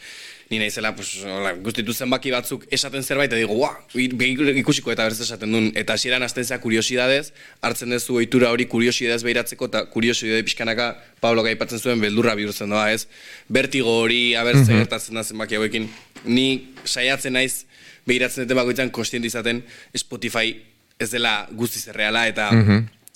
ni 0.51 0.59
naizela, 0.59 0.91
pues, 0.95 1.13
hola, 1.23 1.53
guztitu 1.63 1.93
zenbaki 1.95 2.31
batzuk 2.33 2.65
esaten 2.75 3.03
zerbait, 3.07 3.31
eta 3.31 3.37
digo, 3.39 3.55
guau, 3.55 3.71
i- 3.95 4.59
ikusiko 4.59 4.91
eta 4.91 5.05
berez 5.07 5.21
esaten 5.23 5.49
duen. 5.51 5.69
Eta 5.79 5.93
hasieran 5.95 6.21
hasten 6.23 6.43
zea 6.43 6.59
kuriosidadez, 6.59 7.31
hartzen 7.63 7.89
duzu 7.95 8.17
ohitura 8.19 8.49
hori 8.51 8.65
kuriosidadez 8.67 9.23
behiratzeko, 9.23 9.69
eta 9.71 9.85
kuriosidade 9.93 10.43
pixkanaka 10.43 10.89
Pablo 11.23 11.43
gaipatzen 11.47 11.79
zuen 11.79 12.01
beldurra 12.03 12.35
bihurtzen 12.35 12.69
doa, 12.69 12.89
ez? 12.91 13.07
Bertigo 13.47 13.95
hori, 14.03 14.35
abertze 14.35 14.73
gertatzen 14.83 15.15
da 15.15 15.23
zenbaki 15.23 15.55
hauekin. 15.55 15.87
Ni 16.25 16.73
saiatzen 16.83 17.33
naiz, 17.33 17.63
behiratzen 18.05 18.43
dute 18.43 18.53
bakoitzan 18.59 18.89
kostiente 18.91 19.27
izaten 19.31 19.63
Spotify 19.95 20.51
ez 20.99 21.09
dela 21.11 21.47
guztiz 21.55 21.87
erreala 21.87 22.27
eta 22.27 22.49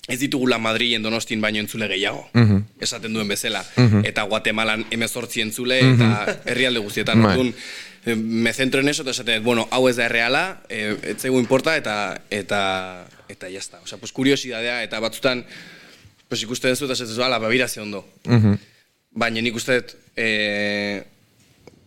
ez 0.08 0.18
ditugula 0.20 0.58
Madrilen 0.58 1.02
donostin 1.02 1.40
baino 1.42 1.58
entzule 1.60 1.88
gehiago. 1.90 2.28
Esaten 2.80 3.14
duen 3.14 3.28
bezala. 3.28 3.64
Eta 4.06 4.22
Guatemalan 4.30 4.86
emezortzi 4.94 5.42
entzule 5.42 5.80
eta 5.80 6.38
herrialde 6.44 6.82
guztietan. 6.84 7.22
Bai. 7.22 7.32
Orduan, 7.34 7.54
eh, 8.06 8.14
me 8.16 8.52
centro 8.52 8.80
en 8.80 8.88
eso 8.88 9.02
eta 9.02 9.10
esaten, 9.10 9.42
bueno, 9.42 9.66
hau 9.70 9.88
ez 9.88 9.96
da 9.96 10.06
erreala, 10.06 10.62
eh, 10.68 10.96
ez 11.02 11.24
importa 11.24 11.76
eta 11.76 12.20
eta 12.30 13.06
eta 13.28 13.48
ya 13.50 13.58
está. 13.58 13.80
Osea, 13.82 13.98
pues 13.98 14.12
kuriosidadea 14.12 14.82
eta 14.84 15.00
batzutan 15.00 15.44
pues 16.28 16.42
ikusten 16.42 16.70
duzu 16.70 16.86
eta 16.86 16.94
esaten 16.94 17.22
ala, 17.22 17.38
babira 17.38 17.68
ze 17.68 17.80
ondo. 17.80 18.06
Baina 19.10 19.40
nik 19.40 19.54
uste 19.56 19.82
eh, 20.16 21.02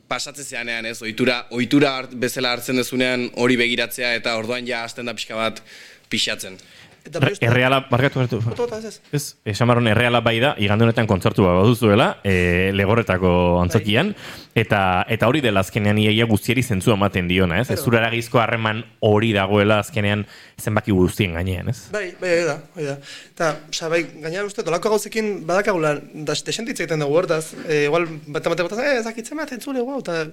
pasatzen 0.09 0.45
zeanean, 0.45 0.85
ez, 0.85 1.01
ohitura, 1.01 1.45
ohitura 1.51 1.93
bezala 2.11 2.51
hartzen 2.51 2.75
dezunean 2.75 3.29
hori 3.35 3.55
begiratzea 3.55 4.15
eta 4.17 4.35
orduan 4.37 4.67
ja 4.67 4.83
hasten 4.83 5.05
da 5.05 5.13
pixka 5.13 5.37
bat 5.37 5.61
pixatzen. 6.09 6.57
Eta 7.05 7.21
bai 7.23 7.31
Erreala, 7.45 7.79
barkatu 7.89 8.21
eta 8.21 8.77
ez 8.77 8.85
ez. 8.85 8.95
Ez, 9.15 9.23
esan 9.53 9.69
barron 9.71 9.87
erreala 9.87 10.19
bai 10.25 10.37
da, 10.41 10.53
igande 10.61 10.85
honetan 10.85 11.07
kontzertu 11.07 11.45
bat 11.45 11.57
baduzuela, 11.61 12.09
e, 12.23 12.71
legorretako 12.75 13.31
antzokian, 13.61 14.13
eta 14.57 14.81
eta 15.07 15.29
hori 15.29 15.41
dela 15.45 15.63
azkenean 15.65 15.97
iaia 16.01 16.27
guztieri 16.29 16.63
zentzua 16.63 16.97
ematen 16.99 17.27
diona, 17.31 17.61
ez? 17.63 17.69
Ez 17.71 17.79
zure 17.79 18.01
eragizko 18.01 18.41
harreman 18.43 18.83
hori 19.05 19.31
dagoela 19.35 19.79
azkenean 19.85 20.25
zenbaki 20.59 20.95
guztien 20.95 21.37
gainean, 21.39 21.71
ez? 21.73 21.87
Bai, 21.93 22.07
bai, 22.21 22.35
da, 22.47 22.59
hori 22.75 22.89
da. 22.91 22.97
Eta, 23.33 23.51
osea, 23.71 23.91
bai, 23.95 24.03
gainera 24.19 24.47
uste, 24.47 24.65
dolako 24.67 24.95
gauzekin 24.95 25.45
badakagula, 25.49 25.95
da, 26.13 26.37
desentitza 26.45 26.83
egiten 26.83 27.05
dugu 27.05 27.21
hortaz, 27.23 27.45
e, 27.65 27.85
igual, 27.87 28.09
bat 28.27 28.51
bat, 28.53 28.65
eh, 28.83 28.99
zakitzen 29.03 29.39
bat, 29.39 29.53
entzule, 29.55 29.85
guau, 29.85 30.01
eta, 30.03 30.25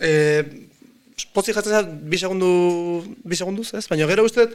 e, 0.00 0.12
pozik 1.34 1.56
jatzen 1.56 1.90
bi 2.08 2.18
segundu, 2.18 2.48
bi 3.24 3.36
segunduz, 3.36 3.72
ez? 3.76 3.84
Baina 3.90 4.08
gero 4.10 4.24
uste, 4.26 4.48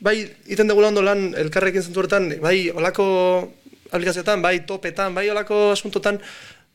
bai, 0.00 0.16
iten 0.46 0.68
dugula 0.68 0.90
ondo 0.92 1.02
lan 1.02 1.30
elkarrekin 1.38 1.82
zentu 1.82 2.02
horretan, 2.02 2.28
bai, 2.42 2.70
olako 2.70 3.06
aplikazioetan, 3.92 4.42
bai, 4.42 4.60
topetan, 4.66 5.14
bai, 5.14 5.28
olako 5.30 5.70
asuntotan, 5.72 6.20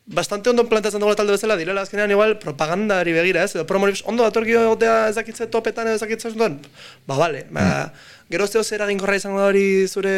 bastante 0.05 0.49
ondo 0.49 0.65
planteatzen 0.69 1.01
dugula 1.01 1.15
talde 1.19 1.35
bezala, 1.35 1.57
direla 1.59 1.83
azkenean 1.85 2.11
igual 2.11 2.37
propagandari 2.41 3.13
begira, 3.15 3.43
ez? 3.45 3.55
Edo 3.55 3.67
promori, 3.69 3.93
ondo 4.09 4.25
datorkio 4.25 4.63
egotea 4.67 4.95
ezakitze 5.11 5.47
topetan 5.53 5.91
edo 5.91 5.99
ezakitze 5.99 6.31
asuntoan, 6.31 6.57
ba, 7.07 7.17
bale, 7.19 7.45
ba, 7.53 7.67
gero 8.31 8.47
zeo 8.47 8.63
zer 8.63 8.79
eraginkorra 8.79 9.17
izango 9.19 9.41
da 9.41 9.49
hori 9.49 9.87
zure 9.87 10.11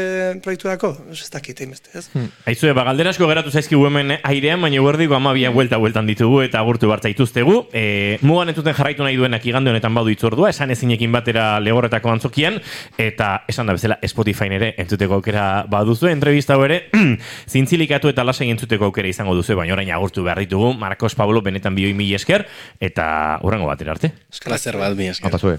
proiekturako, 0.43 0.91
ez 1.11 1.29
dakit, 1.33 1.59
beste, 1.69 1.89
ez? 1.97 2.03
Aizue, 2.49 2.73
ba, 2.77 2.85
galdera 2.85 3.11
asko 3.13 3.27
geratu 3.29 3.51
zaizkigu 3.51 3.87
hemen 3.89 4.15
airean, 4.21 4.61
baina 4.61 4.81
guerdiko 4.83 5.17
amabia 5.17 5.49
buelta 5.53 5.79
bueltan 5.81 6.07
ditugu 6.09 6.43
eta 6.45 6.61
agurtu 6.61 6.89
bartza 6.91 7.09
ituztegu. 7.09 7.55
E, 7.73 8.19
mugan 8.21 8.53
entzuten 8.53 8.77
jarraitu 8.77 9.05
nahi 9.05 9.17
duenak 9.17 9.45
igande 9.49 9.73
honetan 9.73 9.95
badu 9.97 10.13
itzordua, 10.13 10.51
esan 10.53 10.71
ezinekin 10.75 11.11
batera 11.11 11.59
legorretako 11.63 12.13
antzokian, 12.13 12.61
eta 13.01 13.33
esan 13.49 13.69
da 13.69 13.77
bezala 13.77 13.99
Spotify 14.07 14.51
ere 14.53 14.73
entzuteko 14.83 15.17
aukera 15.17 15.65
baduzu, 15.71 16.11
entrevista 16.11 16.59
ere, 16.67 16.83
zintzilikatu 17.53 18.13
eta 18.13 18.25
lasai 18.27 18.51
entzuteko 18.53 18.91
aukera 18.91 19.09
izango 19.09 19.35
duzu, 19.37 19.57
baina 19.57 19.73
orain 19.73 19.89
agurtu 19.91 20.25
behar 20.25 20.43
ditugu, 20.45 20.73
Marcos 20.77 21.15
Pablo 21.17 21.41
benetan 21.41 21.73
bioi 21.75 21.95
mil 21.97 22.13
esker, 22.13 22.45
eta 22.79 23.39
hurrengo 23.41 23.71
batera 23.71 23.97
arte. 23.97 24.13
Plazer 24.43 24.77
bat, 24.77 24.97
mi 24.97 25.09
esker. 25.09 25.31
Apa 25.31 25.39
zue. 25.41 25.57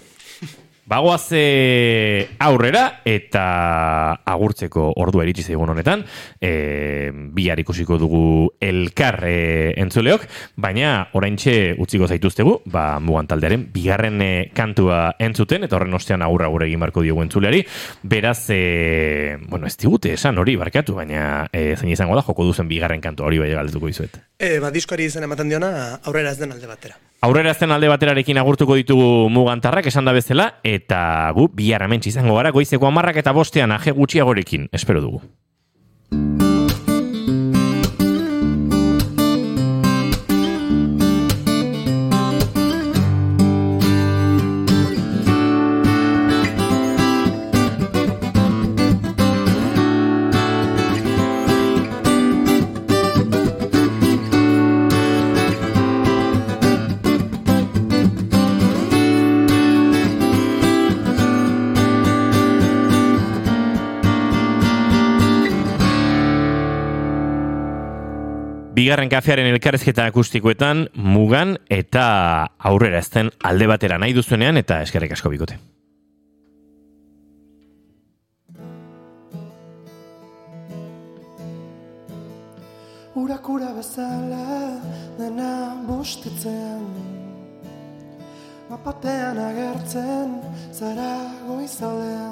Bagoaz 0.84 1.30
eh, 1.32 2.28
aurrera 2.44 3.00
eta 3.08 3.44
agurtzeko 4.28 4.90
ordua 5.00 5.24
iritsi 5.24 5.46
zaigun 5.46 5.70
honetan, 5.72 6.02
e, 6.44 7.08
bihar 7.32 7.62
ikusiko 7.62 7.96
dugu 7.96 8.24
elkar 8.60 9.16
e, 9.24 9.38
entzuleok, 9.80 10.26
baina 10.60 11.08
oraintxe 11.16 11.54
utziko 11.80 12.04
zaituztegu, 12.04 12.58
ba, 12.68 12.98
mugan 13.00 13.30
taldearen 13.30 13.64
bigarren 13.72 14.20
e, 14.20 14.30
kantua 14.52 15.14
entzuten, 15.24 15.64
eta 15.64 15.78
horren 15.78 15.96
ostean 15.96 16.26
aurra 16.26 16.52
gure 16.52 16.68
egin 16.68 16.84
barko 16.84 17.06
diogu 17.06 17.24
entzuleari, 17.24 17.62
beraz, 18.02 18.50
e, 18.52 19.38
bueno, 19.48 19.66
ez 19.66 19.78
digute 19.80 20.12
esan 20.18 20.36
hori 20.36 20.58
barkatu, 20.60 20.98
baina 21.00 21.46
e, 21.48 21.78
zein 21.78 21.96
izango 21.96 22.18
da 22.18 22.26
joko 22.28 22.44
duzen 22.44 22.68
bigarren 22.68 23.00
kantua 23.00 23.32
hori 23.32 23.40
bai 23.40 23.54
galdetuko 23.56 23.88
dizuet. 23.88 24.20
E, 24.36 24.58
ba, 24.60 24.68
diskoari 24.74 25.08
izen 25.08 25.24
ematen 25.24 25.48
diona, 25.48 25.72
aurrera 26.04 26.36
ez 26.36 26.42
den 26.44 26.52
alde 26.52 26.68
batera. 26.68 27.00
Aurrera 27.24 27.54
azten 27.54 27.70
alde 27.72 27.88
baterarekin 27.88 28.36
agurtuko 28.36 28.74
ditugu 28.76 29.30
mugantarrak 29.32 29.86
esan 29.88 30.04
da 30.04 30.12
bezala, 30.12 30.44
eta 30.60 31.32
gu 31.32 31.46
bihar 31.56 31.86
izango 32.04 32.34
gara 32.36 32.50
goizeko 32.52 32.86
amarrak 32.86 33.16
eta 33.16 33.32
bostean 33.32 33.72
aje 33.72 33.92
gutxiagorekin, 33.96 34.68
espero 34.72 35.00
dugu. 35.00 35.22
Bigarren 68.84 69.08
kafearen 69.08 69.46
elkarrezketa 69.48 70.04
akustikoetan, 70.10 70.82
mugan 70.92 71.54
eta 71.72 72.02
aurrera 72.68 72.98
ezten 73.00 73.30
alde 73.48 73.64
batera. 73.70 73.96
Nahi 73.96 74.12
duzuenean 74.12 74.60
eta 74.60 74.82
eskerrik 74.84 75.14
asko 75.14 75.30
bikote. 75.32 75.56
Urakura 83.22 83.72
bezala 83.78 84.60
dena 85.16 85.50
bustitzean 85.88 86.84
Mapatean 88.68 89.40
agertzen 89.48 90.36
zara 90.76 91.12
goizaldean 91.48 92.23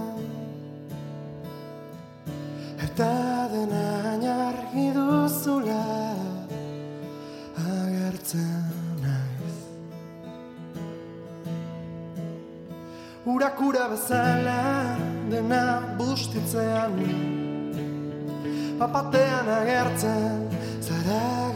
Urakura 13.73 13.89
bezala 13.89 14.63
dena 15.33 15.97
bustitzean 15.97 16.93
Papatean 18.79 19.49
agertzen 19.49 20.45
zara 20.85 21.52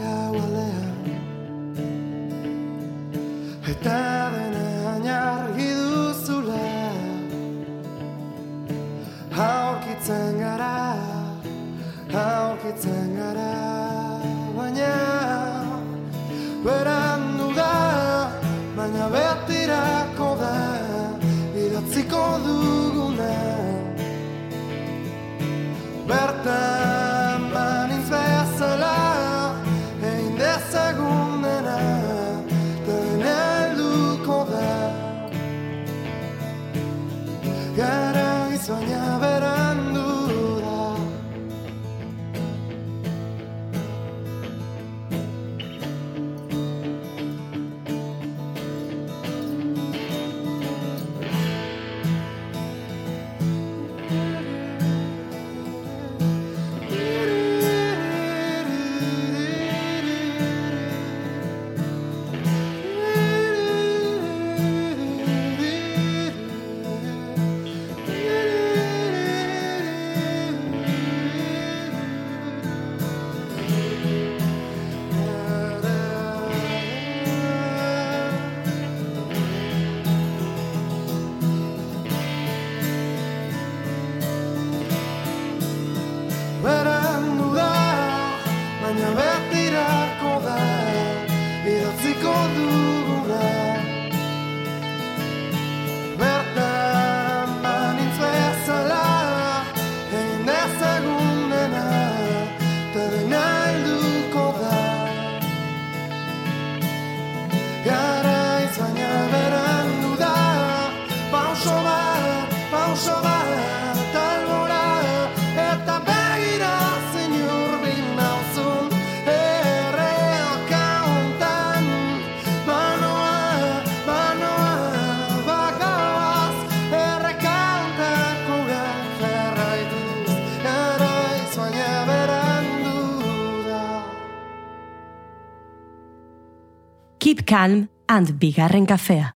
Keep 137.37 137.45
calm 137.45 137.87
and 138.09 138.31
bigarren 138.39 138.85
kafea. 138.85 139.36